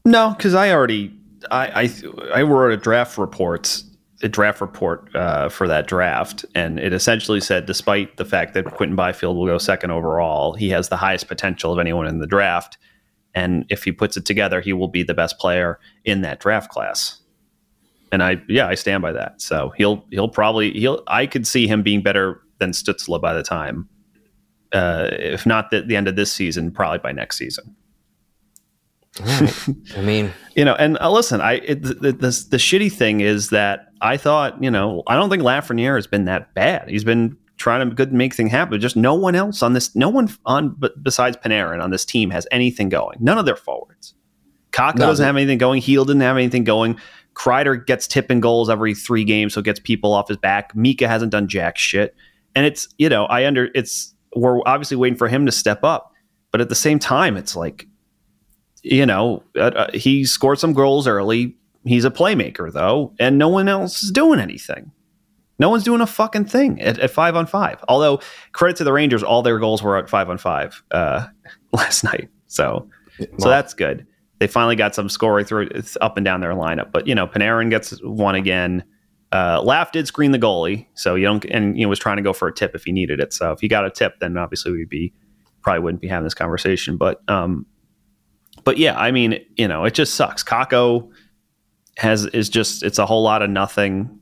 No, 0.06 0.34
because 0.36 0.54
I 0.54 0.72
already 0.72 1.16
I, 1.52 1.84
I 1.84 2.40
I 2.40 2.42
wrote 2.44 2.74
a 2.74 2.78
draft 2.78 3.18
report 3.18 3.84
a 3.93 3.93
draft 4.30 4.62
report 4.62 5.14
uh, 5.16 5.50
for 5.50 5.68
that 5.68 5.88
draft, 5.88 6.46
and 6.56 6.80
it 6.80 6.94
essentially 6.94 7.42
said, 7.42 7.66
despite 7.66 8.18
the 8.18 8.26
fact 8.26 8.54
that 8.54 8.66
Quinton 8.66 8.96
Byfield 8.96 9.36
will 9.36 9.46
go 9.46 9.58
second 9.58 9.92
overall, 9.92 10.54
he 10.54 10.70
has 10.70 10.90
the 10.90 10.98
highest 10.98 11.28
potential 11.28 11.74
of 11.74 11.80
anyone 11.80 12.08
in 12.08 12.20
the 12.20 12.28
draft, 12.28 12.78
and 13.34 13.66
if 13.70 13.84
he 13.84 13.92
puts 13.92 14.18
it 14.18 14.26
together, 14.26 14.62
he 14.62 14.74
will 14.74 14.88
be 14.88 15.04
the 15.04 15.14
best 15.14 15.40
player 15.40 15.80
in 16.06 16.22
that 16.22 16.40
draft 16.40 16.70
class. 16.72 17.20
And 18.12 18.22
I, 18.22 18.42
yeah, 18.48 18.68
I 18.68 18.76
stand 18.76 19.02
by 19.02 19.12
that. 19.14 19.42
So 19.42 19.74
he'll 19.76 20.06
he'll 20.12 20.30
probably 20.30 20.72
he'll 20.74 21.04
I 21.08 21.26
could 21.26 21.48
see 21.48 21.68
him 21.68 21.82
being 21.82 22.04
better 22.04 22.42
than 22.60 22.72
Stützle 22.72 23.20
by 23.20 23.34
the 23.34 23.42
time, 23.42 23.90
uh, 24.72 25.10
if 25.12 25.46
not 25.46 25.72
the, 25.72 25.82
the 25.82 25.96
end 25.96 26.08
of 26.08 26.16
this 26.16 26.32
season, 26.32 26.72
probably 26.72 27.00
by 27.00 27.12
next 27.12 27.38
season. 27.38 27.76
Right. 29.20 29.68
I 29.98 30.02
mean, 30.02 30.34
you 30.56 30.66
know, 30.66 30.76
and 30.76 30.98
uh, 31.00 31.12
listen, 31.12 31.42
I 31.42 31.54
it, 31.54 31.82
the, 31.82 31.94
the, 31.94 32.12
the 32.12 32.46
the 32.52 32.58
shitty 32.58 32.92
thing 32.92 33.22
is 33.22 33.50
that 33.50 33.88
I 34.02 34.18
thought, 34.18 34.62
you 34.62 34.72
know, 34.72 35.04
I 35.08 35.16
don't 35.16 35.30
think 35.30 35.44
Lafreniere 35.44 35.96
has 35.96 36.08
been 36.08 36.26
that 36.26 36.54
bad. 36.54 36.90
He's 36.90 37.04
been 37.04 37.38
trying 37.58 37.88
to 37.88 37.96
good 37.96 38.12
make 38.12 38.34
things 38.34 38.52
happen. 38.52 38.80
Just 38.80 38.96
no 38.96 39.14
one 39.14 39.36
else 39.36 39.62
on 39.62 39.74
this, 39.74 39.96
no 39.96 40.10
one 40.10 40.30
on 40.46 40.76
but 40.78 41.02
besides 41.04 41.38
Panarin 41.38 41.82
on 41.82 41.92
this 41.92 42.06
team 42.06 42.32
has 42.32 42.48
anything 42.52 42.90
going. 42.90 43.18
None 43.20 43.38
of 43.38 43.46
their 43.46 43.56
forwards. 43.56 44.16
Kakko 44.72 44.96
no, 44.96 45.06
doesn't 45.06 45.26
have 45.26 45.38
anything 45.38 45.60
going. 45.60 45.82
Heel 45.82 46.04
didn't 46.04 46.22
have 46.22 46.36
anything 46.36 46.64
going. 46.64 46.98
Kreider 47.36 47.84
gets 47.86 48.08
tipping 48.08 48.40
goals 48.40 48.70
every 48.70 48.96
three 48.96 49.24
games, 49.24 49.54
so 49.54 49.62
gets 49.62 49.80
people 49.80 50.14
off 50.14 50.28
his 50.28 50.38
back. 50.38 50.76
Mika 50.76 51.08
hasn't 51.08 51.32
done 51.32 51.48
jack 51.48 51.78
shit, 51.78 52.16
and 52.56 52.66
it's 52.66 52.88
you 52.98 53.10
know 53.10 53.26
I 53.26 53.46
under 53.46 53.70
it's 53.76 54.14
we're 54.36 54.60
obviously 54.66 54.98
waiting 54.98 55.18
for 55.18 55.28
him 55.28 55.46
to 55.46 55.52
step 55.52 55.84
up, 55.84 56.12
but 56.52 56.62
at 56.62 56.70
the 56.70 56.76
same 56.76 57.00
time, 57.00 57.38
it's 57.38 57.56
like 57.56 57.88
you 58.84 59.06
know, 59.06 59.44
uh, 59.56 59.72
uh, 59.76 59.92
he 59.94 60.26
scored 60.26 60.60
some 60.60 60.74
goals 60.74 61.08
early. 61.08 61.56
He's 61.86 62.06
a 62.06 62.12
playmaker, 62.12 62.72
though, 62.72 63.14
and 63.20 63.38
no 63.38 63.50
one 63.50 63.68
else 63.68 64.04
is 64.04 64.12
doing 64.12 64.40
anything. 64.40 64.92
No 65.60 65.70
one's 65.70 65.84
doing 65.84 66.02
a 66.02 66.08
fucking 66.08 66.46
thing 66.46 66.82
at, 66.82 67.00
at 67.00 67.12
five 67.12 67.36
on 67.36 67.46
five. 67.46 67.84
Although, 67.88 68.20
credit 68.52 68.78
to 68.78 68.84
the 68.84 68.94
Rangers, 68.94 69.24
all 69.24 69.42
their 69.42 69.60
goals 69.60 69.82
were 69.82 69.98
at 69.98 70.10
five 70.10 70.30
on 70.30 70.38
five 70.38 70.84
uh, 70.92 71.28
last 71.74 72.04
night. 72.04 72.30
So, 72.48 72.90
so 73.40 73.50
that's 73.50 73.74
good. 73.74 74.06
They 74.40 74.48
finally 74.48 74.76
got 74.76 74.94
some 74.94 75.10
scoring 75.10 75.46
through 75.46 75.70
up 76.02 76.18
and 76.18 76.26
down 76.26 76.42
their 76.42 76.54
lineup. 76.54 76.92
But 76.92 77.08
you 77.08 77.16
know, 77.16 77.28
Panarin 77.28 77.70
gets 77.70 77.98
one 78.04 78.36
again. 78.36 78.84
Uh, 79.32 79.62
Laf 79.64 79.92
did 79.92 80.06
screen 80.08 80.32
the 80.32 80.40
goalie, 80.40 80.86
so 80.94 81.16
you 81.16 81.26
don't, 81.26 81.44
and 81.46 81.78
you 81.78 81.86
know 81.86 81.90
was 81.90 82.00
trying 82.00 82.18
to 82.18 82.24
go 82.24 82.34
for 82.34 82.48
a 82.48 82.54
tip 82.54 82.76
if 82.76 82.84
he 82.84 82.92
needed 82.92 83.20
it. 83.20 83.34
So 83.34 83.52
if 83.52 83.62
he 83.62 83.68
got 83.68 83.86
a 83.86 83.90
tip, 83.90 84.20
then 84.20 84.38
obviously 84.38 84.74
we'd 84.74 84.90
be 84.90 85.14
probably 85.62 85.80
wouldn't 85.80 86.02
be 86.02 86.08
having 86.08 86.26
this 86.26 86.34
conversation. 86.34 86.98
But 86.98 87.22
um, 87.30 87.66
but 88.64 88.78
yeah, 88.78 88.98
I 89.00 89.12
mean, 89.12 89.40
you 89.56 89.68
know, 89.68 89.84
it 89.86 89.94
just 89.94 90.16
sucks. 90.16 90.44
Kakko 90.44 91.10
has 91.98 92.26
is 92.28 92.50
just 92.50 92.84
it's 92.84 93.00
a 93.00 93.06
whole 93.06 93.24
lot 93.24 93.42
of 93.42 93.50
nothing. 93.50 94.20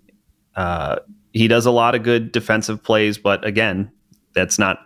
Uh, 0.56 0.98
he 1.34 1.48
does 1.48 1.66
a 1.66 1.72
lot 1.72 1.96
of 1.96 2.04
good 2.04 2.32
defensive 2.32 2.84
plays, 2.84 3.18
but 3.18 3.46
again, 3.46 3.92
that's 4.34 4.60
not 4.60 4.80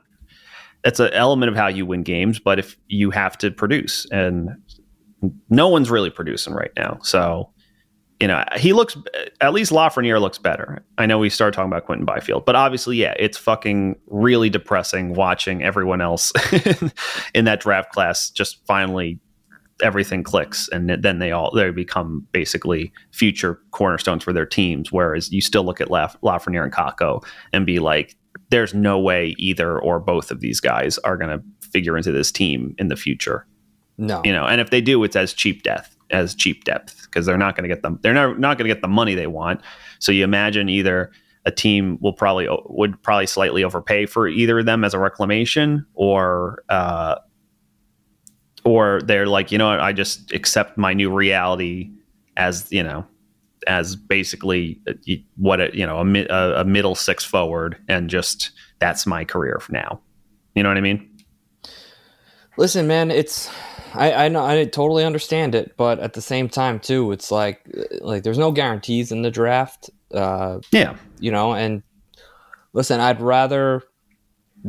that's 0.84 1.00
an 1.00 1.12
element 1.14 1.50
of 1.50 1.56
how 1.56 1.68
you 1.68 1.86
win 1.86 2.04
games. 2.04 2.40
But 2.40 2.60
if 2.60 2.78
you 2.88 3.12
have 3.12 3.38
to 3.40 3.52
produce, 3.52 4.06
and 4.12 4.50
no 5.50 5.68
one's 5.68 5.90
really 5.90 6.10
producing 6.10 6.54
right 6.54 6.72
now, 6.78 7.00
so 7.02 7.50
you 8.20 8.28
know 8.28 8.44
he 8.56 8.74
looks 8.74 8.96
at 9.42 9.54
least 9.54 9.72
Lafreniere 9.72 10.22
looks 10.22 10.38
better. 10.38 10.86
I 10.98 11.06
know 11.06 11.18
we 11.18 11.30
started 11.30 11.56
talking 11.56 11.72
about 11.72 11.86
Quinton 11.86 12.06
Byfield, 12.06 12.46
but 12.46 12.56
obviously, 12.56 12.98
yeah, 12.98 13.16
it's 13.18 13.38
fucking 13.38 13.96
really 14.08 14.50
depressing 14.50 15.14
watching 15.14 15.64
everyone 15.64 16.02
else 16.02 16.32
in 17.34 17.46
that 17.46 17.62
draft 17.62 17.92
class 17.92 18.30
just 18.30 18.64
finally 18.68 19.20
everything 19.82 20.24
clicks 20.24 20.70
and 20.70 20.90
then 20.90 21.20
they 21.20 21.32
all 21.32 21.52
they 21.54 21.70
become 21.70 22.26
basically 22.32 22.94
future 23.12 23.60
cornerstones 23.72 24.24
for 24.24 24.32
their 24.32 24.46
teams 24.46 24.92
whereas 24.92 25.32
you 25.32 25.42
still 25.42 25.64
look 25.64 25.82
at 25.82 25.92
Laf- 25.92 26.20
Lafreniere 26.22 26.64
and 26.64 26.72
Kakko 26.72 27.24
and 27.52 27.66
be 27.66 27.80
like 27.80 28.16
there's 28.50 28.74
no 28.74 29.00
way 29.00 29.36
either 29.38 29.78
or 29.80 30.00
both 30.00 30.32
of 30.32 30.40
these 30.40 30.60
guys 30.60 30.98
are 31.00 31.18
going 31.18 31.30
to 31.30 31.44
figure 31.68 31.98
into 31.98 32.12
this 32.12 32.32
team 32.32 32.76
in 32.78 32.88
the 32.88 32.96
future. 32.96 33.46
No. 33.98 34.22
You 34.24 34.32
know 34.32 34.46
and 34.46 34.62
if 34.62 34.70
they 34.70 34.82
do 34.82 35.04
it's 35.04 35.16
as 35.16 35.34
cheap 35.34 35.64
death 35.64 35.96
as 36.12 36.36
cheap 36.36 36.64
depth 36.64 37.04
because 37.04 37.26
they're 37.26 37.38
not 37.38 37.56
going 37.56 37.68
to 37.68 37.74
get 37.74 37.82
them 37.82 38.00
they're 38.02 38.14
not, 38.14 38.40
not 38.40 38.58
going 38.58 38.70
to 38.70 38.74
get 38.74 38.82
the 38.82 38.88
money 38.88 39.14
they 39.14 39.28
want. 39.28 39.62
So 40.00 40.12
you 40.12 40.24
imagine 40.24 40.70
either 40.70 41.12
a 41.46 41.52
team 41.52 41.98
will 42.02 42.14
probably 42.14 42.48
would 42.68 43.02
probably 43.04 43.28
slightly 43.28 43.64
overpay 43.64 44.06
for 44.06 44.28
either 44.28 44.60
of 44.60 44.66
them 44.66 44.84
as 44.84 44.94
a 44.94 45.00
reclamation 45.00 45.86
or 45.94 46.64
uh, 46.70 47.16
or 48.66 49.02
they're 49.04 49.28
like, 49.28 49.52
you 49.52 49.58
know 49.58 49.70
what, 49.70 49.80
I 49.80 49.94
just 49.94 50.34
accept 50.34 50.78
my 50.78 50.94
new 50.94 51.12
reality 51.12 51.92
as 52.36 52.70
you 52.72 52.84
know 52.84 53.06
as 53.68 53.96
basically 53.96 54.80
uh, 54.88 54.94
what 55.38 55.62
a, 55.62 55.70
you 55.74 55.86
know 55.86 56.00
a, 56.00 56.62
a 56.62 56.66
middle 56.66 56.96
six 56.96 57.24
forward, 57.24 57.78
and 57.88 58.10
just 58.10 58.52
that's 58.80 59.06
my 59.06 59.24
career 59.24 59.60
for 59.60 59.72
now. 59.72 60.02
You 60.56 60.64
know 60.64 60.70
what 60.70 60.78
I 60.78 60.82
mean? 60.82 61.10
Listen, 62.58 62.88
man, 62.88 63.12
it's 63.12 63.50
I 63.94 64.26
I 64.26 64.28
know 64.30 64.46
I 64.46 64.66
totally 64.66 65.06
understand 65.06 65.56
it, 65.56 65.76
but 65.78 66.00
at 66.00 66.14
the 66.14 66.22
same 66.22 66.50
time 66.50 66.80
too, 66.80 67.12
it's 67.12 67.32
like 67.32 67.62
like 68.02 68.24
there's 68.24 68.38
no 68.38 68.52
guarantees 68.52 69.12
in 69.12 69.22
the 69.22 69.32
draft. 69.32 69.90
Uh, 70.14 70.60
yeah, 70.72 70.96
you 71.20 71.32
know, 71.32 71.54
and 71.54 71.84
listen, 72.74 73.00
I'd 73.00 73.22
rather 73.22 73.84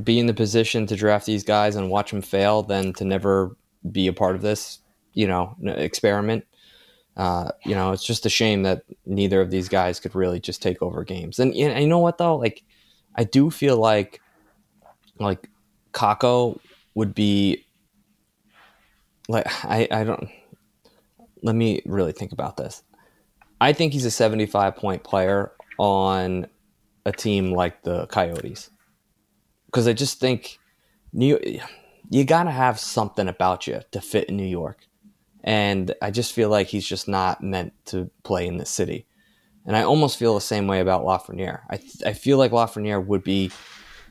be 0.02 0.18
in 0.18 0.26
the 0.26 0.34
position 0.34 0.86
to 0.86 0.96
draft 0.96 1.24
these 1.24 1.42
guys 1.42 1.74
and 1.74 1.90
watch 1.90 2.10
them 2.10 2.20
fail 2.20 2.62
than 2.62 2.92
to 2.94 3.04
never 3.04 3.56
be 3.92 4.06
a 4.06 4.12
part 4.12 4.36
of 4.36 4.42
this, 4.42 4.80
you 5.12 5.26
know, 5.26 5.56
experiment. 5.64 6.44
Uh, 7.16 7.50
you 7.64 7.74
know, 7.74 7.92
it's 7.92 8.04
just 8.04 8.26
a 8.26 8.30
shame 8.30 8.62
that 8.64 8.82
neither 9.06 9.40
of 9.40 9.50
these 9.50 9.68
guys 9.68 9.98
could 9.98 10.14
really 10.14 10.38
just 10.38 10.60
take 10.60 10.82
over 10.82 11.02
games. 11.02 11.38
And, 11.38 11.54
and 11.54 11.82
you 11.82 11.88
know 11.88 11.98
what 11.98 12.18
though, 12.18 12.36
like 12.36 12.62
I 13.14 13.24
do 13.24 13.50
feel 13.50 13.78
like 13.78 14.20
like 15.18 15.48
Kakko 15.92 16.58
would 16.94 17.14
be 17.14 17.64
like 19.28 19.46
I, 19.64 19.88
I 19.90 20.04
don't 20.04 20.28
let 21.42 21.54
me 21.54 21.80
really 21.86 22.12
think 22.12 22.32
about 22.32 22.56
this. 22.56 22.82
I 23.60 23.72
think 23.72 23.92
he's 23.92 24.04
a 24.04 24.10
75 24.10 24.76
point 24.76 25.02
player 25.02 25.52
on 25.78 26.46
a 27.06 27.12
team 27.12 27.52
like 27.52 27.82
the 27.82 28.06
Coyotes. 28.08 28.70
Because 29.66 29.86
I 29.86 29.92
just 29.92 30.20
think 30.20 30.58
New 31.12 31.38
you 32.10 32.24
got 32.24 32.44
to 32.44 32.50
have 32.50 32.78
something 32.78 33.28
about 33.28 33.66
you 33.66 33.80
to 33.92 34.00
fit 34.00 34.28
in 34.28 34.36
New 34.36 34.44
York. 34.44 34.86
And 35.42 35.94
I 36.02 36.10
just 36.10 36.32
feel 36.32 36.48
like 36.48 36.66
he's 36.68 36.86
just 36.86 37.08
not 37.08 37.42
meant 37.42 37.72
to 37.86 38.10
play 38.22 38.46
in 38.46 38.56
the 38.56 38.66
city. 38.66 39.06
And 39.64 39.76
I 39.76 39.82
almost 39.82 40.18
feel 40.18 40.34
the 40.34 40.40
same 40.40 40.66
way 40.66 40.80
about 40.80 41.04
Lafreniere. 41.04 41.60
I, 41.70 41.80
I 42.04 42.12
feel 42.12 42.38
like 42.38 42.52
Lafreniere 42.52 43.04
would 43.04 43.24
be, 43.24 43.50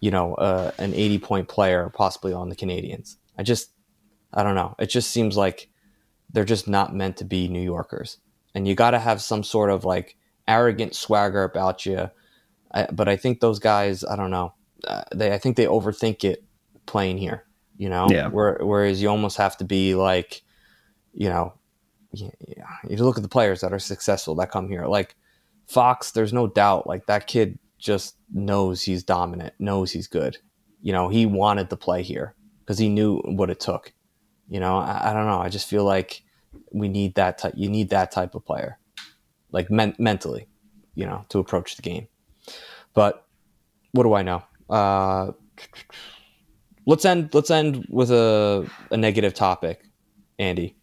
you 0.01 0.11
know, 0.11 0.35
uh, 0.35 0.71
an 0.77 0.93
80 0.93 1.19
point 1.19 1.47
player 1.47 1.91
possibly 1.93 2.33
on 2.33 2.49
the 2.49 2.55
Canadiens. 2.55 3.15
I 3.37 3.43
just, 3.43 3.71
I 4.33 4.43
don't 4.43 4.55
know. 4.55 4.75
It 4.79 4.87
just 4.87 5.11
seems 5.11 5.37
like 5.37 5.69
they're 6.31 6.45
just 6.45 6.67
not 6.67 6.95
meant 6.95 7.17
to 7.17 7.25
be 7.25 7.47
New 7.47 7.61
Yorkers. 7.61 8.17
And 8.53 8.67
you 8.67 8.75
got 8.75 8.91
to 8.91 8.99
have 8.99 9.21
some 9.21 9.43
sort 9.43 9.69
of 9.69 9.85
like 9.85 10.17
arrogant 10.47 10.95
swagger 10.95 11.43
about 11.43 11.85
you. 11.85 12.09
I, 12.73 12.87
but 12.91 13.07
I 13.07 13.15
think 13.15 13.39
those 13.39 13.59
guys, 13.59 14.03
I 14.03 14.15
don't 14.15 14.31
know. 14.31 14.53
Uh, 14.85 15.03
they, 15.13 15.33
I 15.33 15.37
think 15.37 15.55
they 15.55 15.65
overthink 15.65 16.23
it 16.23 16.43
playing 16.85 17.17
here. 17.17 17.45
You 17.77 17.89
know, 17.89 18.07
yeah. 18.09 18.29
Where, 18.29 18.59
whereas 18.61 19.01
you 19.01 19.09
almost 19.09 19.37
have 19.37 19.57
to 19.57 19.65
be 19.65 19.95
like, 19.95 20.41
you 21.13 21.29
know, 21.29 21.53
you, 22.13 22.31
you 22.89 22.97
look 22.97 23.17
at 23.17 23.23
the 23.23 23.29
players 23.29 23.61
that 23.61 23.73
are 23.73 23.79
successful 23.79 24.35
that 24.35 24.51
come 24.51 24.69
here. 24.69 24.85
Like 24.85 25.15
Fox, 25.67 26.11
there's 26.11 26.33
no 26.33 26.47
doubt. 26.47 26.87
Like 26.87 27.07
that 27.07 27.27
kid 27.27 27.59
just 27.77 28.15
knows 28.33 28.81
he's 28.81 29.03
dominant, 29.03 29.53
knows 29.59 29.91
he's 29.91 30.07
good. 30.07 30.37
You 30.81 30.93
know, 30.93 31.09
he 31.09 31.25
wanted 31.25 31.69
to 31.69 31.75
play 31.77 32.03
here 32.03 32.35
because 32.59 32.77
he 32.77 32.89
knew 32.89 33.17
what 33.25 33.49
it 33.49 33.59
took. 33.59 33.93
You 34.47 34.59
know, 34.59 34.77
I, 34.77 35.09
I 35.09 35.13
don't 35.13 35.25
know. 35.25 35.39
I 35.39 35.49
just 35.49 35.67
feel 35.67 35.83
like 35.83 36.23
we 36.71 36.87
need 36.87 37.15
that 37.15 37.37
type. 37.37 37.53
You 37.55 37.69
need 37.69 37.89
that 37.89 38.11
type 38.11 38.35
of 38.35 38.45
player, 38.45 38.79
like 39.51 39.69
men- 39.69 39.95
mentally, 39.97 40.47
you 40.93 41.05
know, 41.05 41.25
to 41.29 41.39
approach 41.39 41.75
the 41.75 41.81
game. 41.81 42.07
But 42.93 43.25
what 43.91 44.03
do 44.03 44.13
I 44.13 44.21
know? 44.21 44.43
Uh, 44.69 45.31
let's 46.85 47.05
end. 47.05 47.33
Let's 47.33 47.51
end 47.51 47.85
with 47.89 48.11
a 48.11 48.69
a 48.91 48.97
negative 48.97 49.33
topic, 49.33 49.85
Andy. 50.39 50.75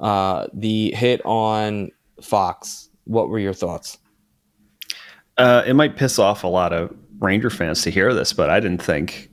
Uh, 0.00 0.46
the 0.52 0.92
hit 0.92 1.20
on 1.24 1.90
Fox. 2.20 2.88
What 3.04 3.28
were 3.28 3.38
your 3.38 3.52
thoughts? 3.52 3.98
Uh, 5.36 5.62
it 5.66 5.74
might 5.74 5.96
piss 5.96 6.18
off 6.18 6.44
a 6.44 6.48
lot 6.48 6.72
of 6.72 6.94
Ranger 7.18 7.50
fans 7.50 7.82
to 7.82 7.90
hear 7.90 8.14
this, 8.14 8.32
but 8.32 8.50
I 8.50 8.60
didn't 8.60 8.82
think. 8.82 9.30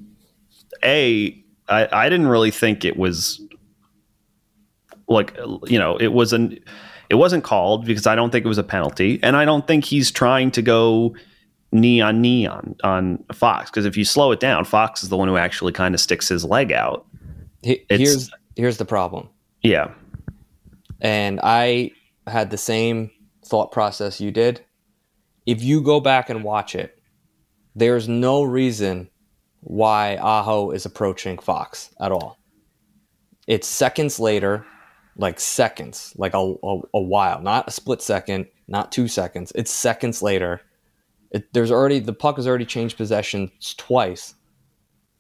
A, 0.84 1.43
I, 1.68 1.88
I 1.91 2.09
didn't 2.09 2.28
really 2.28 2.51
think 2.51 2.84
it 2.84 2.97
was 2.97 3.39
like 5.07 5.38
you 5.68 5.78
know 5.78 5.97
it 5.97 6.14
wasn't 6.14 6.59
it 7.09 7.16
wasn't 7.16 7.43
called 7.43 7.86
because 7.86 8.07
I 8.07 8.16
don't 8.16 8.32
think 8.32 8.45
it 8.45 8.47
was 8.47 8.57
a 8.57 8.64
penalty, 8.64 9.20
and 9.22 9.36
I 9.36 9.45
don't 9.45 9.68
think 9.68 9.86
he's 9.86 10.12
trying 10.12 10.51
to 10.51 10.62
go 10.62 11.16
knee 11.72 12.01
on 12.01 12.22
knee 12.22 12.45
on 12.45 12.76
on 12.84 13.24
Fox 13.34 13.69
because 13.69 13.86
if 13.86 13.97
you 13.97 14.05
slow 14.05 14.32
it 14.32 14.39
down, 14.39 14.65
Fox 14.65 15.03
is 15.03 15.09
the 15.09 15.17
one 15.17 15.28
who 15.28 15.38
actually 15.38 15.72
kind 15.72 15.95
of 15.95 16.01
sticks 16.01 16.28
his 16.28 16.43
leg 16.43 16.72
out. 16.72 17.05
here's 17.89 18.32
here's 18.55 18.78
the 18.78 18.86
problem. 18.86 19.30
Yeah, 19.61 19.91
and 20.99 21.39
I 21.43 21.91
had 22.28 22.49
the 22.49 22.57
same 22.57 23.11
thought 23.45 23.72
process 23.72 24.19
you 24.19 24.32
did. 24.32 24.63
If 25.45 25.63
you 25.63 25.82
go 25.82 25.99
back 25.99 26.30
and 26.30 26.43
watch 26.43 26.76
it, 26.76 26.99
there's 27.76 28.07
no 28.07 28.43
reason 28.43 29.09
why 29.61 30.17
Aho 30.17 30.72
is 30.72 30.86
approaching 30.86 31.38
Fox 31.38 31.93
at 31.99 32.11
all. 32.11 32.38
It's 33.47 33.67
seconds 33.67 34.19
later 34.19 34.65
like 35.17 35.39
seconds, 35.39 36.13
like 36.17 36.34
a, 36.34 36.55
a, 36.63 36.80
a, 36.93 37.01
while, 37.01 37.41
not 37.41 37.67
a 37.67 37.72
split 37.72 38.01
second, 38.01 38.47
not 38.67 38.91
two 38.91 39.07
seconds. 39.07 39.51
It's 39.55 39.72
seconds 39.72 40.22
later. 40.22 40.61
It, 41.32 41.53
there's 41.53 41.71
already 41.71 41.99
the 41.99 42.13
puck 42.13 42.36
has 42.36 42.47
already 42.47 42.65
changed 42.65 42.97
possessions 42.97 43.73
twice, 43.77 44.36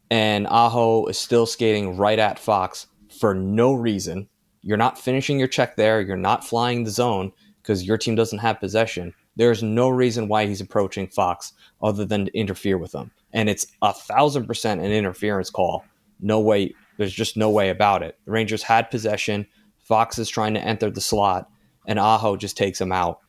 and 0.09 0.47
Aho 0.47 1.05
is 1.07 1.17
still 1.17 1.45
skating 1.45 1.97
right 1.97 2.19
at 2.19 2.39
Fox 2.39 2.87
for 3.19 3.33
no 3.33 3.73
reason. 3.73 4.27
You're 4.61 4.77
not 4.77 4.99
finishing 4.99 5.39
your 5.39 5.47
check 5.47 5.75
there. 5.75 6.01
You're 6.01 6.17
not 6.17 6.45
flying 6.45 6.83
the 6.83 6.91
zone 6.91 7.31
because 7.61 7.83
your 7.83 7.97
team 7.97 8.15
doesn't 8.15 8.39
have 8.39 8.59
possession. 8.59 9.13
There's 9.37 9.63
no 9.63 9.89
reason 9.89 10.27
why 10.27 10.45
he's 10.45 10.61
approaching 10.61 11.07
Fox 11.07 11.53
other 11.81 12.05
than 12.05 12.25
to 12.25 12.37
interfere 12.37 12.77
with 12.77 12.91
them, 12.91 13.11
and 13.33 13.49
it's 13.49 13.67
a 13.81 13.93
thousand 13.93 14.47
percent 14.47 14.81
an 14.81 14.91
interference 14.91 15.49
call. 15.49 15.85
No 16.19 16.39
way. 16.39 16.75
There's 16.97 17.13
just 17.13 17.37
no 17.37 17.49
way 17.49 17.69
about 17.69 18.03
it. 18.03 18.17
The 18.25 18.31
Rangers 18.31 18.61
had 18.61 18.91
possession 18.91 19.47
Fox 19.91 20.17
is 20.17 20.29
trying 20.29 20.53
to 20.53 20.61
enter 20.61 20.89
the 20.89 21.01
slot, 21.01 21.49
and 21.85 21.99
Aho 21.99 22.37
just 22.37 22.55
takes 22.55 22.79
him 22.79 22.93
out. 22.93 23.19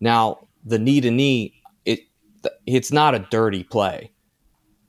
Now, 0.00 0.48
the 0.64 0.78
knee 0.78 1.00
to 1.00 1.10
knee, 1.10 1.59
it's 2.66 2.92
not 2.92 3.14
a 3.14 3.20
dirty 3.30 3.64
play. 3.64 4.12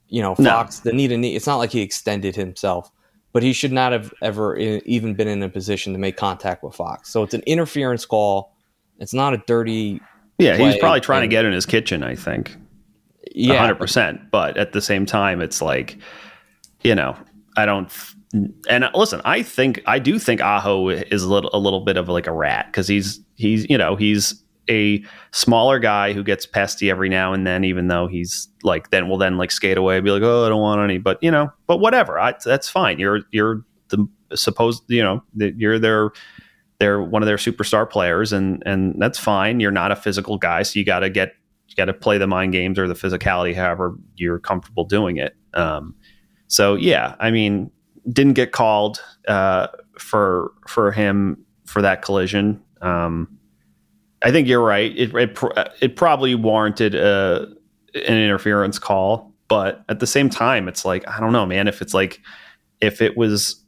You 0.08 0.22
know, 0.22 0.34
Fox, 0.34 0.84
no. 0.84 0.90
the 0.90 0.96
knee 0.96 1.08
to 1.08 1.16
knee, 1.16 1.34
it's 1.34 1.46
not 1.46 1.56
like 1.56 1.70
he 1.70 1.80
extended 1.80 2.36
himself, 2.36 2.90
but 3.32 3.42
he 3.42 3.52
should 3.52 3.72
not 3.72 3.92
have 3.92 4.12
ever 4.20 4.56
even 4.56 5.14
been 5.14 5.28
in 5.28 5.42
a 5.42 5.48
position 5.48 5.92
to 5.94 5.98
make 5.98 6.16
contact 6.16 6.62
with 6.62 6.74
Fox. 6.74 7.10
So 7.10 7.22
it's 7.22 7.34
an 7.34 7.42
interference 7.46 8.04
call. 8.04 8.54
It's 8.98 9.14
not 9.14 9.32
a 9.32 9.42
dirty. 9.46 10.00
Yeah, 10.38 10.56
he's 10.56 10.76
probably 10.78 11.00
trying 11.00 11.22
and, 11.22 11.30
to 11.30 11.34
get 11.34 11.44
in 11.44 11.52
his 11.52 11.64
kitchen, 11.64 12.02
I 12.02 12.14
think. 12.14 12.56
Yeah. 13.34 13.72
100%. 13.72 14.30
But 14.30 14.56
at 14.58 14.72
the 14.72 14.82
same 14.82 15.06
time, 15.06 15.40
it's 15.40 15.62
like, 15.62 15.96
you 16.82 16.94
know, 16.94 17.16
I 17.56 17.64
don't 17.64 17.90
and 18.32 18.84
uh, 18.84 18.90
listen, 18.94 19.20
I 19.24 19.42
think 19.42 19.82
I 19.86 19.98
do 19.98 20.18
think 20.18 20.40
Aho 20.40 20.88
is 20.88 21.22
a 21.22 21.28
little 21.28 21.50
a 21.52 21.58
little 21.58 21.80
bit 21.80 21.96
of 21.96 22.08
like 22.08 22.26
a 22.26 22.32
rat 22.32 22.66
because 22.66 22.88
he's 22.88 23.20
he's 23.34 23.68
you 23.68 23.76
know 23.76 23.94
he's 23.94 24.42
a 24.70 25.04
smaller 25.32 25.78
guy 25.78 26.12
who 26.12 26.22
gets 26.22 26.46
pesty 26.46 26.90
every 26.90 27.08
now 27.08 27.32
and 27.32 27.46
then, 27.46 27.64
even 27.64 27.88
though 27.88 28.06
he's 28.06 28.48
like 28.62 28.90
then 28.90 29.08
will 29.08 29.18
then 29.18 29.36
like 29.36 29.50
skate 29.50 29.76
away, 29.76 29.98
be 30.00 30.10
like, 30.10 30.22
oh, 30.22 30.44
I 30.44 30.48
don't 30.48 30.60
want 30.60 30.80
any, 30.80 30.98
but 30.98 31.18
you 31.22 31.30
know, 31.30 31.52
but 31.66 31.78
whatever, 31.78 32.18
I, 32.18 32.34
that's 32.44 32.68
fine. 32.68 32.98
You're 32.98 33.20
you're 33.30 33.64
the 33.88 34.06
supposed 34.34 34.84
you 34.88 35.02
know 35.02 35.22
you're 35.34 35.78
their 35.78 36.10
they're 36.82 37.00
one 37.00 37.22
of 37.22 37.26
their 37.26 37.36
superstar 37.36 37.88
players, 37.88 38.32
and 38.32 38.62
and 38.66 39.00
that's 39.00 39.18
fine. 39.18 39.60
You're 39.60 39.70
not 39.70 39.92
a 39.92 39.96
physical 39.96 40.36
guy, 40.36 40.62
so 40.62 40.78
you 40.78 40.84
got 40.84 41.00
to 41.00 41.10
get 41.10 41.32
you 41.68 41.76
got 41.76 41.84
to 41.84 41.92
play 41.94 42.18
the 42.18 42.26
mind 42.26 42.52
games 42.52 42.78
or 42.78 42.88
the 42.88 42.94
physicality, 42.94 43.54
however 43.54 43.96
you're 44.16 44.40
comfortable 44.40 44.84
doing 44.84 45.16
it. 45.16 45.36
Um, 45.54 45.94
so 46.48 46.74
yeah, 46.74 47.14
I 47.20 47.30
mean, 47.30 47.70
didn't 48.10 48.32
get 48.32 48.52
called 48.52 49.00
uh, 49.28 49.68
for 49.98 50.52
for 50.66 50.90
him 50.90 51.44
for 51.66 51.82
that 51.82 52.02
collision. 52.02 52.60
Um, 52.80 53.38
I 54.24 54.30
think 54.30 54.48
you're 54.48 54.62
right. 54.62 54.96
It 54.96 55.14
it, 55.14 55.38
it 55.80 55.96
probably 55.96 56.34
warranted 56.34 56.94
a, 56.94 57.02
uh, 57.04 57.46
an 57.94 58.16
interference 58.16 58.78
call, 58.78 59.32
but 59.48 59.84
at 59.88 60.00
the 60.00 60.06
same 60.06 60.30
time, 60.30 60.68
it's 60.68 60.84
like 60.84 61.06
I 61.08 61.20
don't 61.20 61.32
know, 61.32 61.46
man. 61.46 61.68
If 61.68 61.82
it's 61.82 61.94
like 61.94 62.20
if 62.80 63.02
it 63.02 63.16
was 63.16 63.62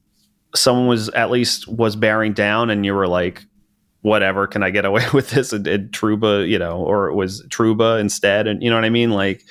someone 0.54 0.86
was 0.86 1.08
at 1.10 1.30
least 1.30 1.68
was 1.68 1.96
bearing 1.96 2.32
down, 2.32 2.70
and 2.70 2.84
you 2.86 2.94
were 2.94 3.08
like, 3.08 3.44
whatever, 4.02 4.46
can 4.46 4.62
I 4.62 4.70
get 4.70 4.84
away 4.84 5.04
with 5.12 5.30
this? 5.30 5.52
And, 5.52 5.66
and 5.66 5.90
Trouba, 5.90 6.48
you 6.48 6.58
know, 6.58 6.76
or 6.76 7.08
it 7.08 7.14
was 7.14 7.42
Trouba 7.48 8.00
instead, 8.00 8.46
and 8.46 8.62
you 8.62 8.70
know 8.70 8.76
what 8.76 8.84
I 8.84 8.90
mean? 8.90 9.10
Like, 9.10 9.44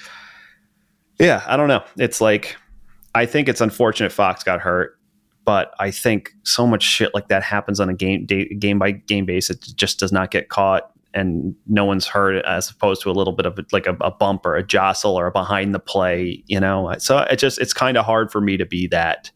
yeah, 1.19 1.43
I 1.45 1.57
don't 1.57 1.67
know. 1.67 1.83
It's 1.97 2.21
like 2.21 2.55
I 3.13 3.25
think 3.25 3.49
it's 3.49 3.61
unfortunate 3.61 4.11
Fox 4.11 4.43
got 4.43 4.61
hurt, 4.61 4.97
but 5.45 5.73
I 5.79 5.91
think 5.91 6.31
so 6.43 6.65
much 6.65 6.83
shit 6.83 7.13
like 7.13 7.27
that 7.27 7.43
happens 7.43 7.79
on 7.79 7.89
a 7.89 7.93
game 7.93 8.25
day, 8.25 8.47
game 8.55 8.79
by 8.79 8.91
game 8.91 9.25
basis. 9.25 9.57
It 9.57 9.75
just 9.75 9.99
does 9.99 10.11
not 10.11 10.31
get 10.31 10.49
caught 10.49 10.92
and 11.13 11.55
no 11.67 11.85
one's 11.85 12.07
hurt 12.07 12.43
as 12.45 12.69
opposed 12.69 13.01
to 13.03 13.09
a 13.09 13.13
little 13.13 13.33
bit 13.33 13.45
of 13.45 13.59
like 13.71 13.85
a, 13.85 13.95
a 14.01 14.11
bump 14.11 14.45
or 14.45 14.55
a 14.55 14.65
jostle 14.65 15.17
or 15.17 15.27
a 15.27 15.31
behind 15.31 15.73
the 15.73 15.79
play, 15.79 16.43
you 16.47 16.59
know? 16.59 16.93
So 16.97 17.19
it 17.19 17.37
just, 17.37 17.59
it's 17.59 17.73
kind 17.73 17.97
of 17.97 18.05
hard 18.05 18.31
for 18.31 18.41
me 18.41 18.57
to 18.57 18.65
be 18.65 18.87
that 18.87 19.31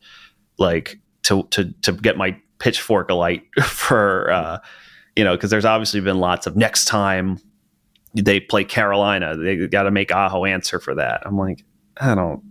like 0.58 1.00
to, 1.24 1.44
to, 1.52 1.72
to 1.84 1.92
get 1.92 2.18
my 2.18 2.38
pitchfork 2.60 3.10
alight 3.10 3.44
for, 3.64 4.32
uh, 4.32 4.60
you 5.16 5.24
know, 5.24 5.38
cause 5.38 5.50
there's 5.50 5.66
obviously 5.66 6.02
been 6.02 6.20
lots 6.20 6.48
of 6.48 6.56
next 6.56 6.86
time 6.86 7.40
they 8.16 8.40
play 8.40 8.64
Carolina. 8.64 9.36
They 9.36 9.68
got 9.68 9.84
to 9.84 9.92
make 9.92 10.12
Aho 10.12 10.46
answer 10.46 10.80
for 10.80 10.96
that. 10.96 11.22
I'm 11.26 11.38
like, 11.38 11.64
I 11.98 12.16
don't, 12.16 12.42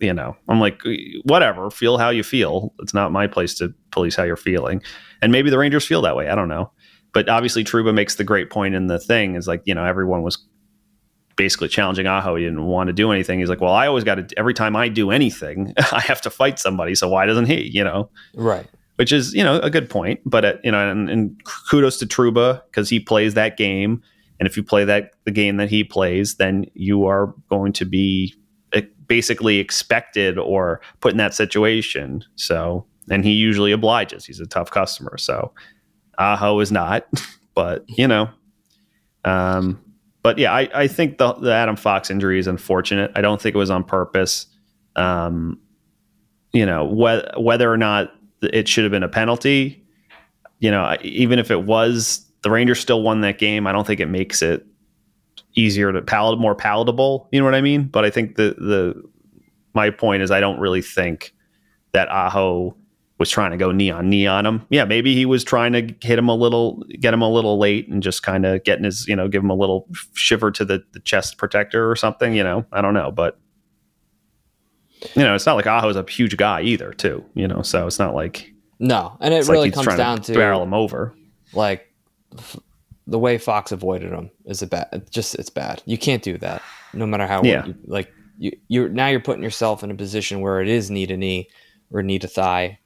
you 0.00 0.12
know, 0.12 0.36
I'm 0.48 0.60
like, 0.60 0.82
whatever, 1.24 1.70
feel 1.70 1.96
how 1.96 2.10
you 2.10 2.22
feel. 2.22 2.74
It's 2.80 2.92
not 2.92 3.12
my 3.12 3.26
place 3.26 3.54
to 3.54 3.72
police 3.90 4.14
how 4.14 4.24
you're 4.24 4.36
feeling. 4.36 4.82
And 5.22 5.32
maybe 5.32 5.48
the 5.48 5.58
Rangers 5.58 5.86
feel 5.86 6.02
that 6.02 6.16
way. 6.16 6.28
I 6.28 6.34
don't 6.34 6.48
know. 6.48 6.70
But 7.16 7.30
obviously, 7.30 7.64
Trouba 7.64 7.94
makes 7.94 8.16
the 8.16 8.24
great 8.24 8.50
point 8.50 8.74
in 8.74 8.88
the 8.88 8.98
thing 8.98 9.36
is 9.36 9.48
like, 9.48 9.62
you 9.64 9.74
know, 9.74 9.86
everyone 9.86 10.20
was 10.20 10.36
basically 11.36 11.68
challenging 11.68 12.06
Aho. 12.06 12.36
He 12.36 12.44
didn't 12.44 12.66
want 12.66 12.88
to 12.88 12.92
do 12.92 13.10
anything. 13.10 13.38
He's 13.38 13.48
like, 13.48 13.62
well, 13.62 13.72
I 13.72 13.86
always 13.86 14.04
got 14.04 14.16
to, 14.16 14.38
every 14.38 14.52
time 14.52 14.76
I 14.76 14.90
do 14.90 15.10
anything, 15.10 15.72
I 15.92 16.00
have 16.00 16.20
to 16.20 16.30
fight 16.30 16.58
somebody. 16.58 16.94
So 16.94 17.08
why 17.08 17.24
doesn't 17.24 17.46
he, 17.46 17.70
you 17.72 17.82
know? 17.82 18.10
Right. 18.34 18.66
Which 18.96 19.12
is, 19.12 19.32
you 19.32 19.42
know, 19.42 19.58
a 19.60 19.70
good 19.70 19.88
point. 19.88 20.20
But, 20.26 20.44
uh, 20.44 20.52
you 20.62 20.70
know, 20.70 20.90
and, 20.90 21.08
and 21.08 21.40
kudos 21.70 21.96
to 22.00 22.06
Trouba 22.06 22.60
because 22.66 22.90
he 22.90 23.00
plays 23.00 23.32
that 23.32 23.56
game. 23.56 24.02
And 24.38 24.46
if 24.46 24.54
you 24.54 24.62
play 24.62 24.84
that 24.84 25.12
the 25.24 25.30
game 25.30 25.56
that 25.56 25.70
he 25.70 25.84
plays, 25.84 26.34
then 26.34 26.66
you 26.74 27.06
are 27.06 27.34
going 27.48 27.72
to 27.72 27.86
be 27.86 28.34
uh, 28.74 28.82
basically 29.06 29.56
expected 29.56 30.36
or 30.36 30.82
put 31.00 31.12
in 31.12 31.16
that 31.16 31.32
situation. 31.32 32.24
So, 32.34 32.84
and 33.08 33.24
he 33.24 33.32
usually 33.32 33.72
obliges. 33.72 34.26
He's 34.26 34.38
a 34.38 34.46
tough 34.46 34.70
customer. 34.70 35.16
So, 35.16 35.54
Aho 36.18 36.60
is 36.60 36.72
not, 36.72 37.06
but 37.54 37.84
you 37.88 38.08
know, 38.08 38.28
um, 39.24 39.80
but 40.22 40.38
yeah, 40.38 40.52
I, 40.52 40.68
I 40.74 40.88
think 40.88 41.18
the, 41.18 41.34
the 41.34 41.52
Adam 41.52 41.76
Fox 41.76 42.10
injury 42.10 42.38
is 42.38 42.46
unfortunate. 42.46 43.12
I 43.14 43.20
don't 43.20 43.40
think 43.40 43.54
it 43.54 43.58
was 43.58 43.70
on 43.70 43.84
purpose. 43.84 44.46
Um, 44.96 45.60
you 46.52 46.66
know, 46.66 46.84
whether 46.84 47.30
whether 47.36 47.70
or 47.70 47.76
not 47.76 48.12
it 48.42 48.68
should 48.68 48.84
have 48.84 48.90
been 48.90 49.02
a 49.02 49.08
penalty, 49.08 49.84
you 50.58 50.70
know, 50.70 50.96
even 51.02 51.38
if 51.38 51.50
it 51.50 51.64
was, 51.64 52.26
the 52.42 52.50
Rangers 52.50 52.80
still 52.80 53.02
won 53.02 53.20
that 53.20 53.38
game. 53.38 53.66
I 53.66 53.72
don't 53.72 53.86
think 53.86 54.00
it 54.00 54.06
makes 54.06 54.42
it 54.42 54.66
easier 55.54 55.92
to 55.92 56.02
palate 56.02 56.38
more 56.38 56.54
palatable. 56.54 57.28
You 57.32 57.40
know 57.40 57.44
what 57.44 57.54
I 57.54 57.60
mean? 57.60 57.84
But 57.84 58.04
I 58.04 58.10
think 58.10 58.36
the 58.36 58.54
the 58.58 59.02
my 59.74 59.90
point 59.90 60.22
is 60.22 60.30
I 60.30 60.40
don't 60.40 60.58
really 60.58 60.82
think 60.82 61.34
that 61.92 62.08
Aho 62.08 62.76
was 63.18 63.30
trying 63.30 63.50
to 63.50 63.56
go 63.56 63.72
knee 63.72 63.90
on 63.90 64.08
knee 64.08 64.26
on 64.26 64.44
him. 64.44 64.66
Yeah, 64.68 64.84
maybe 64.84 65.14
he 65.14 65.24
was 65.24 65.42
trying 65.42 65.72
to 65.72 65.94
hit 66.06 66.18
him 66.18 66.28
a 66.28 66.34
little, 66.34 66.82
get 67.00 67.14
him 67.14 67.22
a 67.22 67.30
little 67.30 67.58
late, 67.58 67.88
and 67.88 68.02
just 68.02 68.22
kind 68.22 68.44
of 68.44 68.62
getting 68.64 68.84
his, 68.84 69.08
you 69.08 69.16
know, 69.16 69.28
give 69.28 69.42
him 69.42 69.50
a 69.50 69.54
little 69.54 69.86
shiver 70.14 70.50
to 70.50 70.64
the, 70.64 70.82
the 70.92 71.00
chest 71.00 71.38
protector 71.38 71.90
or 71.90 71.96
something. 71.96 72.34
You 72.34 72.44
know, 72.44 72.66
I 72.72 72.82
don't 72.82 72.94
know, 72.94 73.10
but 73.10 73.38
you 75.14 75.22
know, 75.22 75.34
it's 75.34 75.46
not 75.46 75.56
like 75.56 75.66
Aho's 75.66 75.96
a 75.96 76.04
huge 76.08 76.36
guy 76.36 76.62
either, 76.62 76.92
too. 76.92 77.24
You 77.34 77.48
know, 77.48 77.62
so 77.62 77.86
it's 77.86 77.98
not 77.98 78.14
like 78.14 78.52
no, 78.78 79.16
and 79.20 79.32
it 79.32 79.48
really 79.48 79.70
like 79.70 79.74
comes 79.74 79.96
down 79.96 80.20
to, 80.22 80.32
to 80.32 80.38
barrel 80.38 80.62
him 80.62 80.74
over. 80.74 81.14
Like 81.54 81.90
f- 82.36 82.58
the 83.06 83.18
way 83.18 83.38
Fox 83.38 83.72
avoided 83.72 84.12
him 84.12 84.30
is 84.44 84.60
a 84.60 84.66
bad. 84.66 85.08
Just 85.10 85.34
it's 85.36 85.50
bad. 85.50 85.82
You 85.86 85.96
can't 85.96 86.22
do 86.22 86.36
that, 86.38 86.62
no 86.92 87.06
matter 87.06 87.26
how. 87.26 87.42
Yeah. 87.42 87.66
You, 87.66 87.74
like 87.86 88.12
you, 88.38 88.52
you're 88.68 88.88
now 88.90 89.08
you're 89.08 89.20
putting 89.20 89.42
yourself 89.42 89.82
in 89.82 89.90
a 89.90 89.94
position 89.94 90.40
where 90.40 90.60
it 90.60 90.68
is 90.68 90.90
knee 90.90 91.06
to 91.06 91.16
knee 91.16 91.48
or 91.90 92.02
knee 92.02 92.18
to 92.18 92.28
thigh 92.28 92.78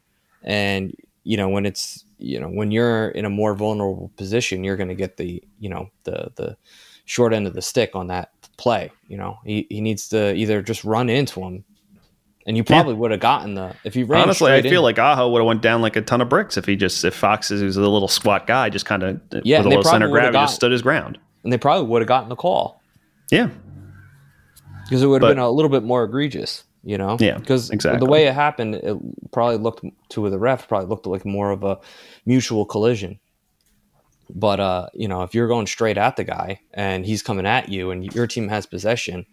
and 0.42 0.94
you 1.24 1.36
know 1.36 1.48
when 1.48 1.66
it's 1.66 2.04
you 2.18 2.38
know 2.40 2.48
when 2.48 2.70
you're 2.70 3.08
in 3.10 3.24
a 3.24 3.30
more 3.30 3.54
vulnerable 3.54 4.10
position 4.16 4.64
you're 4.64 4.76
going 4.76 4.88
to 4.88 4.94
get 4.94 5.16
the 5.16 5.42
you 5.58 5.68
know 5.68 5.90
the 6.04 6.30
the 6.36 6.56
short 7.04 7.32
end 7.32 7.46
of 7.46 7.54
the 7.54 7.62
stick 7.62 7.94
on 7.94 8.06
that 8.06 8.30
play 8.56 8.90
you 9.08 9.16
know? 9.16 9.38
He, 9.44 9.66
he 9.68 9.80
needs 9.80 10.08
to 10.10 10.34
either 10.34 10.62
just 10.62 10.84
run 10.84 11.10
into 11.10 11.40
him. 11.40 11.64
And 12.46 12.56
you 12.56 12.64
probably 12.64 12.94
yeah. 12.94 13.00
would 13.00 13.10
have 13.10 13.20
gotten 13.20 13.54
the 13.54 13.74
if 13.84 13.94
you 13.94 14.06
ran 14.06 14.22
honestly 14.22 14.50
i 14.50 14.62
feel 14.62 14.80
in, 14.80 14.82
like 14.82 14.98
aho 14.98 15.28
would 15.28 15.40
have 15.40 15.46
went 15.46 15.60
down 15.60 15.82
like 15.82 15.94
a 15.94 16.00
ton 16.00 16.22
of 16.22 16.30
bricks 16.30 16.56
if 16.56 16.64
he 16.64 16.74
just 16.74 17.04
if 17.04 17.14
fox 17.14 17.50
is 17.50 17.76
a 17.76 17.80
little 17.80 18.08
squat 18.08 18.46
guy 18.46 18.70
just 18.70 18.86
kind 18.86 19.02
of 19.02 19.16
uh, 19.34 19.40
yeah, 19.44 19.58
with 19.58 19.66
a 19.66 19.68
little 19.68 19.84
center 19.84 20.08
gravity 20.08 20.32
just 20.32 20.54
stood 20.54 20.72
his 20.72 20.80
ground. 20.80 21.18
and 21.44 21.52
they 21.52 21.58
probably 21.58 21.86
would 21.86 22.00
have 22.00 22.08
gotten 22.08 22.30
the 22.30 22.36
call. 22.36 22.82
Yeah. 23.30 23.50
Because 24.84 25.02
it 25.02 25.06
would 25.06 25.22
have 25.22 25.30
been 25.30 25.38
a 25.38 25.50
little 25.50 25.68
bit 25.68 25.84
more 25.84 26.02
egregious 26.02 26.64
you 26.82 26.98
know? 26.98 27.16
Yeah 27.20 27.38
because 27.38 27.70
exactly. 27.70 27.98
the 27.98 28.10
way 28.10 28.26
it 28.26 28.34
happened 28.34 28.76
it 28.76 28.96
probably 29.32 29.58
looked 29.58 29.84
to 30.10 30.30
the 30.30 30.38
ref 30.38 30.68
probably 30.68 30.88
looked 30.88 31.06
like 31.06 31.24
more 31.24 31.50
of 31.50 31.64
a 31.64 31.78
mutual 32.26 32.64
collision. 32.64 33.18
But 34.32 34.60
uh 34.60 34.88
you 34.94 35.08
know 35.08 35.22
if 35.22 35.34
you're 35.34 35.48
going 35.48 35.66
straight 35.66 35.98
at 35.98 36.16
the 36.16 36.24
guy 36.24 36.60
and 36.74 37.04
he's 37.04 37.22
coming 37.22 37.46
at 37.46 37.68
you 37.68 37.90
and 37.90 38.12
your 38.14 38.26
team 38.26 38.48
has 38.48 38.66
possession 38.66 39.26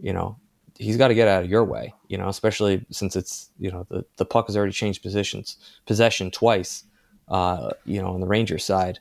you 0.00 0.12
know 0.12 0.36
he's 0.78 0.96
got 0.96 1.08
to 1.08 1.14
get 1.14 1.28
out 1.28 1.44
of 1.44 1.50
your 1.50 1.64
way 1.64 1.92
you 2.08 2.16
know 2.16 2.28
especially 2.28 2.84
since 2.90 3.14
it's 3.14 3.50
you 3.58 3.70
know 3.70 3.86
the, 3.90 4.04
the 4.16 4.24
puck 4.24 4.46
has 4.46 4.56
already 4.56 4.72
changed 4.72 5.02
positions 5.02 5.58
possession 5.86 6.30
twice 6.30 6.84
uh 7.28 7.70
you 7.84 8.00
know 8.00 8.14
on 8.14 8.20
the 8.20 8.26
rangers 8.26 8.64
side 8.64 8.98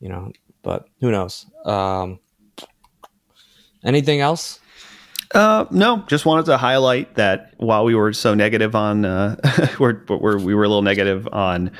you 0.00 0.08
know 0.08 0.30
but 0.62 0.88
who 1.00 1.10
knows? 1.10 1.46
Um 1.64 2.20
anything 3.84 4.20
else 4.20 4.59
uh, 5.34 5.66
no, 5.70 6.04
just 6.08 6.26
wanted 6.26 6.46
to 6.46 6.56
highlight 6.56 7.14
that 7.14 7.54
while 7.58 7.84
we 7.84 7.94
were 7.94 8.12
so 8.12 8.34
negative 8.34 8.74
on, 8.74 9.04
uh, 9.04 9.36
we're, 9.80 10.02
we're, 10.08 10.38
we 10.38 10.54
were 10.54 10.64
a 10.64 10.68
little 10.68 10.82
negative 10.82 11.28
on 11.32 11.70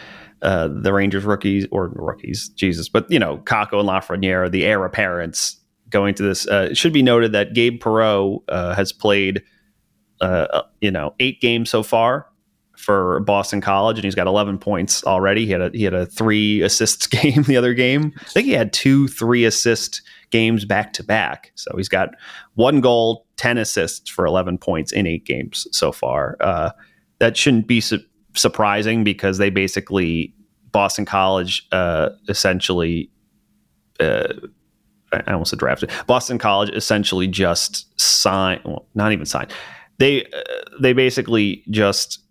uh, 0.42 0.68
the 0.68 0.92
Rangers 0.92 1.24
rookies 1.24 1.66
or 1.70 1.88
rookies, 1.94 2.48
Jesus, 2.51 2.88
but 2.88 3.11
you 3.11 3.18
know, 3.18 3.38
Kakko 3.38 3.80
and 3.80 3.88
Lafreniere, 3.88 4.51
the 4.51 4.64
heir 4.64 4.84
apparents 4.84 5.57
going 5.90 6.14
to 6.14 6.22
this. 6.22 6.46
Uh, 6.48 6.68
it 6.70 6.76
should 6.76 6.92
be 6.92 7.03
noted 7.03 7.32
that 7.32 7.53
Gabe 7.53 7.82
Perreault 7.82 8.42
uh, 8.48 8.74
has 8.74 8.92
played, 8.92 9.42
uh, 10.20 10.46
uh, 10.53 10.62
you 10.80 10.90
know, 10.90 11.14
eight 11.18 11.40
games 11.40 11.68
so 11.68 11.82
far 11.82 12.26
for 12.76 13.20
Boston 13.20 13.61
College, 13.61 13.98
and 13.98 14.05
he's 14.05 14.14
got 14.14 14.26
11 14.26 14.59
points 14.59 15.05
already. 15.05 15.44
He 15.44 15.53
had 15.53 15.61
a 15.61 15.70
he 15.74 15.84
had 15.84 15.94
a 15.94 16.07
three 16.07 16.62
assists 16.62 17.07
game 17.07 17.42
the 17.42 17.57
other 17.57 17.74
game. 17.74 18.12
I 18.18 18.24
think 18.24 18.46
he 18.46 18.53
had 18.53 18.72
two 18.72 19.09
three 19.09 19.44
assist 19.44 20.03
games 20.30 20.64
back 20.64 20.92
to 20.94 21.05
back. 21.05 21.53
So 21.57 21.72
he's 21.76 21.88
got 21.88 22.11
one 22.55 22.80
goal, 22.80 23.26
10 23.41 23.57
assists 23.57 24.11
for 24.11 24.26
11 24.26 24.59
points 24.59 24.93
in 24.93 25.07
eight 25.07 25.24
games 25.24 25.66
so 25.72 25.93
far. 25.93 26.36
Uh, 26.41 26.70
that 27.20 27.38
shouldn't 27.38 27.66
be 27.66 27.80
su- 27.80 28.05
surprising 28.34 29.03
because 29.03 29.38
they 29.38 29.49
basically, 29.49 30.34
Boston 30.72 31.07
College 31.07 31.66
uh, 31.72 32.11
essentially, 32.28 33.11
uh, 33.99 34.34
I 35.11 35.32
almost 35.32 35.49
said 35.49 35.59
drafted. 35.59 35.91
Boston 36.07 36.36
College 36.36 36.68
essentially 36.76 37.26
just 37.26 37.99
signed, 37.99 38.61
well, 38.66 38.86
not 38.95 39.11
even 39.11 39.24
signed. 39.24 39.51
They 39.97 40.26
uh, 40.26 40.43
they 40.78 40.93
basically 40.93 41.64
just 41.70 42.22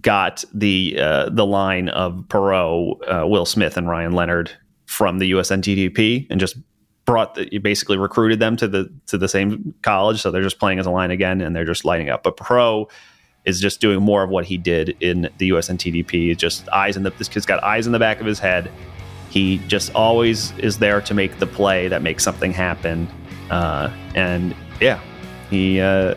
got 0.00 0.44
the 0.54 0.96
uh, 0.96 1.28
the 1.30 1.44
line 1.44 1.88
of 1.88 2.24
Perreault, 2.28 3.00
uh, 3.08 3.26
Will 3.26 3.46
Smith, 3.46 3.76
and 3.76 3.88
Ryan 3.88 4.12
Leonard 4.12 4.52
from 4.86 5.18
the 5.18 5.32
USNTDP 5.32 6.28
and 6.30 6.38
just 6.38 6.56
brought 7.04 7.34
the, 7.34 7.52
you 7.52 7.60
basically 7.60 7.98
recruited 7.98 8.38
them 8.40 8.56
to 8.56 8.68
the 8.68 8.92
to 9.06 9.18
the 9.18 9.28
same 9.28 9.74
college, 9.82 10.20
so 10.20 10.30
they're 10.30 10.42
just 10.42 10.58
playing 10.58 10.78
as 10.78 10.86
a 10.86 10.90
line 10.90 11.10
again, 11.10 11.40
and 11.40 11.54
they're 11.54 11.64
just 11.64 11.84
lighting 11.84 12.10
up. 12.10 12.22
But 12.22 12.36
Perreault 12.36 12.90
is 13.44 13.60
just 13.60 13.80
doing 13.80 14.00
more 14.00 14.22
of 14.22 14.30
what 14.30 14.44
he 14.44 14.56
did 14.56 14.96
in 15.00 15.28
the 15.38 15.50
USNTDP. 15.50 16.36
Just 16.36 16.68
eyes 16.68 16.96
in 16.96 17.02
the 17.02 17.10
this 17.10 17.28
kid's 17.28 17.46
got 17.46 17.62
eyes 17.62 17.86
in 17.86 17.92
the 17.92 17.98
back 17.98 18.20
of 18.20 18.26
his 18.26 18.38
head. 18.38 18.70
He 19.30 19.58
just 19.66 19.94
always 19.94 20.56
is 20.58 20.78
there 20.78 21.00
to 21.00 21.14
make 21.14 21.38
the 21.38 21.46
play 21.46 21.88
that 21.88 22.02
makes 22.02 22.22
something 22.22 22.52
happen. 22.52 23.08
Uh, 23.50 23.90
and 24.14 24.54
yeah, 24.80 25.00
he 25.50 25.80
uh, 25.80 26.14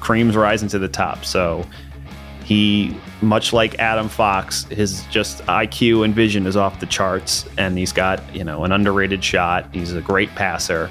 creams 0.00 0.36
rising 0.36 0.68
to 0.68 0.78
the 0.78 0.88
top. 0.88 1.24
So 1.24 1.66
he, 2.44 2.96
much 3.22 3.52
like 3.52 3.78
Adam 3.78 4.08
Fox, 4.08 4.64
his 4.64 5.04
just 5.06 5.38
IQ 5.46 6.04
and 6.04 6.14
vision 6.14 6.46
is 6.46 6.56
off 6.56 6.80
the 6.80 6.86
charts, 6.86 7.46
and 7.56 7.78
he's 7.78 7.92
got 7.92 8.22
you 8.34 8.44
know 8.44 8.64
an 8.64 8.72
underrated 8.72 9.22
shot. 9.22 9.68
He's 9.72 9.92
a 9.92 10.00
great 10.00 10.30
passer. 10.30 10.90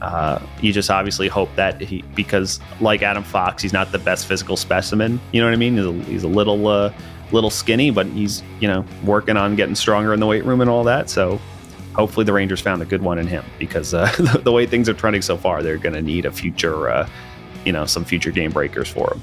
Uh, 0.00 0.44
you 0.60 0.72
just 0.72 0.90
obviously 0.90 1.28
hope 1.28 1.48
that 1.54 1.80
he, 1.80 2.02
because 2.16 2.58
like 2.80 3.02
Adam 3.02 3.22
Fox, 3.22 3.62
he's 3.62 3.72
not 3.72 3.92
the 3.92 3.98
best 3.98 4.26
physical 4.26 4.56
specimen. 4.56 5.20
You 5.32 5.40
know 5.40 5.46
what 5.46 5.54
I 5.54 5.56
mean? 5.56 5.76
He's 5.76 5.86
a, 5.86 5.92
he's 6.10 6.24
a 6.24 6.28
little, 6.28 6.66
uh, 6.66 6.92
little 7.30 7.50
skinny, 7.50 7.90
but 7.90 8.06
he's 8.06 8.42
you 8.60 8.68
know 8.68 8.84
working 9.04 9.36
on 9.36 9.54
getting 9.56 9.74
stronger 9.74 10.12
in 10.12 10.20
the 10.20 10.26
weight 10.26 10.44
room 10.44 10.60
and 10.60 10.68
all 10.68 10.84
that. 10.84 11.08
So 11.08 11.40
hopefully 11.94 12.24
the 12.24 12.32
Rangers 12.32 12.60
found 12.60 12.82
a 12.82 12.84
good 12.84 13.02
one 13.02 13.18
in 13.18 13.26
him 13.26 13.44
because 13.58 13.94
uh, 13.94 14.10
the, 14.18 14.40
the, 14.44 14.52
way 14.52 14.66
things 14.66 14.88
are 14.88 14.94
trending 14.94 15.22
so 15.22 15.36
far, 15.36 15.62
they're 15.62 15.78
going 15.78 15.94
to 15.94 16.02
need 16.02 16.24
a 16.24 16.32
future, 16.32 16.88
uh, 16.90 17.08
you 17.64 17.72
know, 17.72 17.86
some 17.86 18.04
future 18.04 18.30
game 18.30 18.50
breakers 18.50 18.88
for 18.88 19.12
him. 19.12 19.22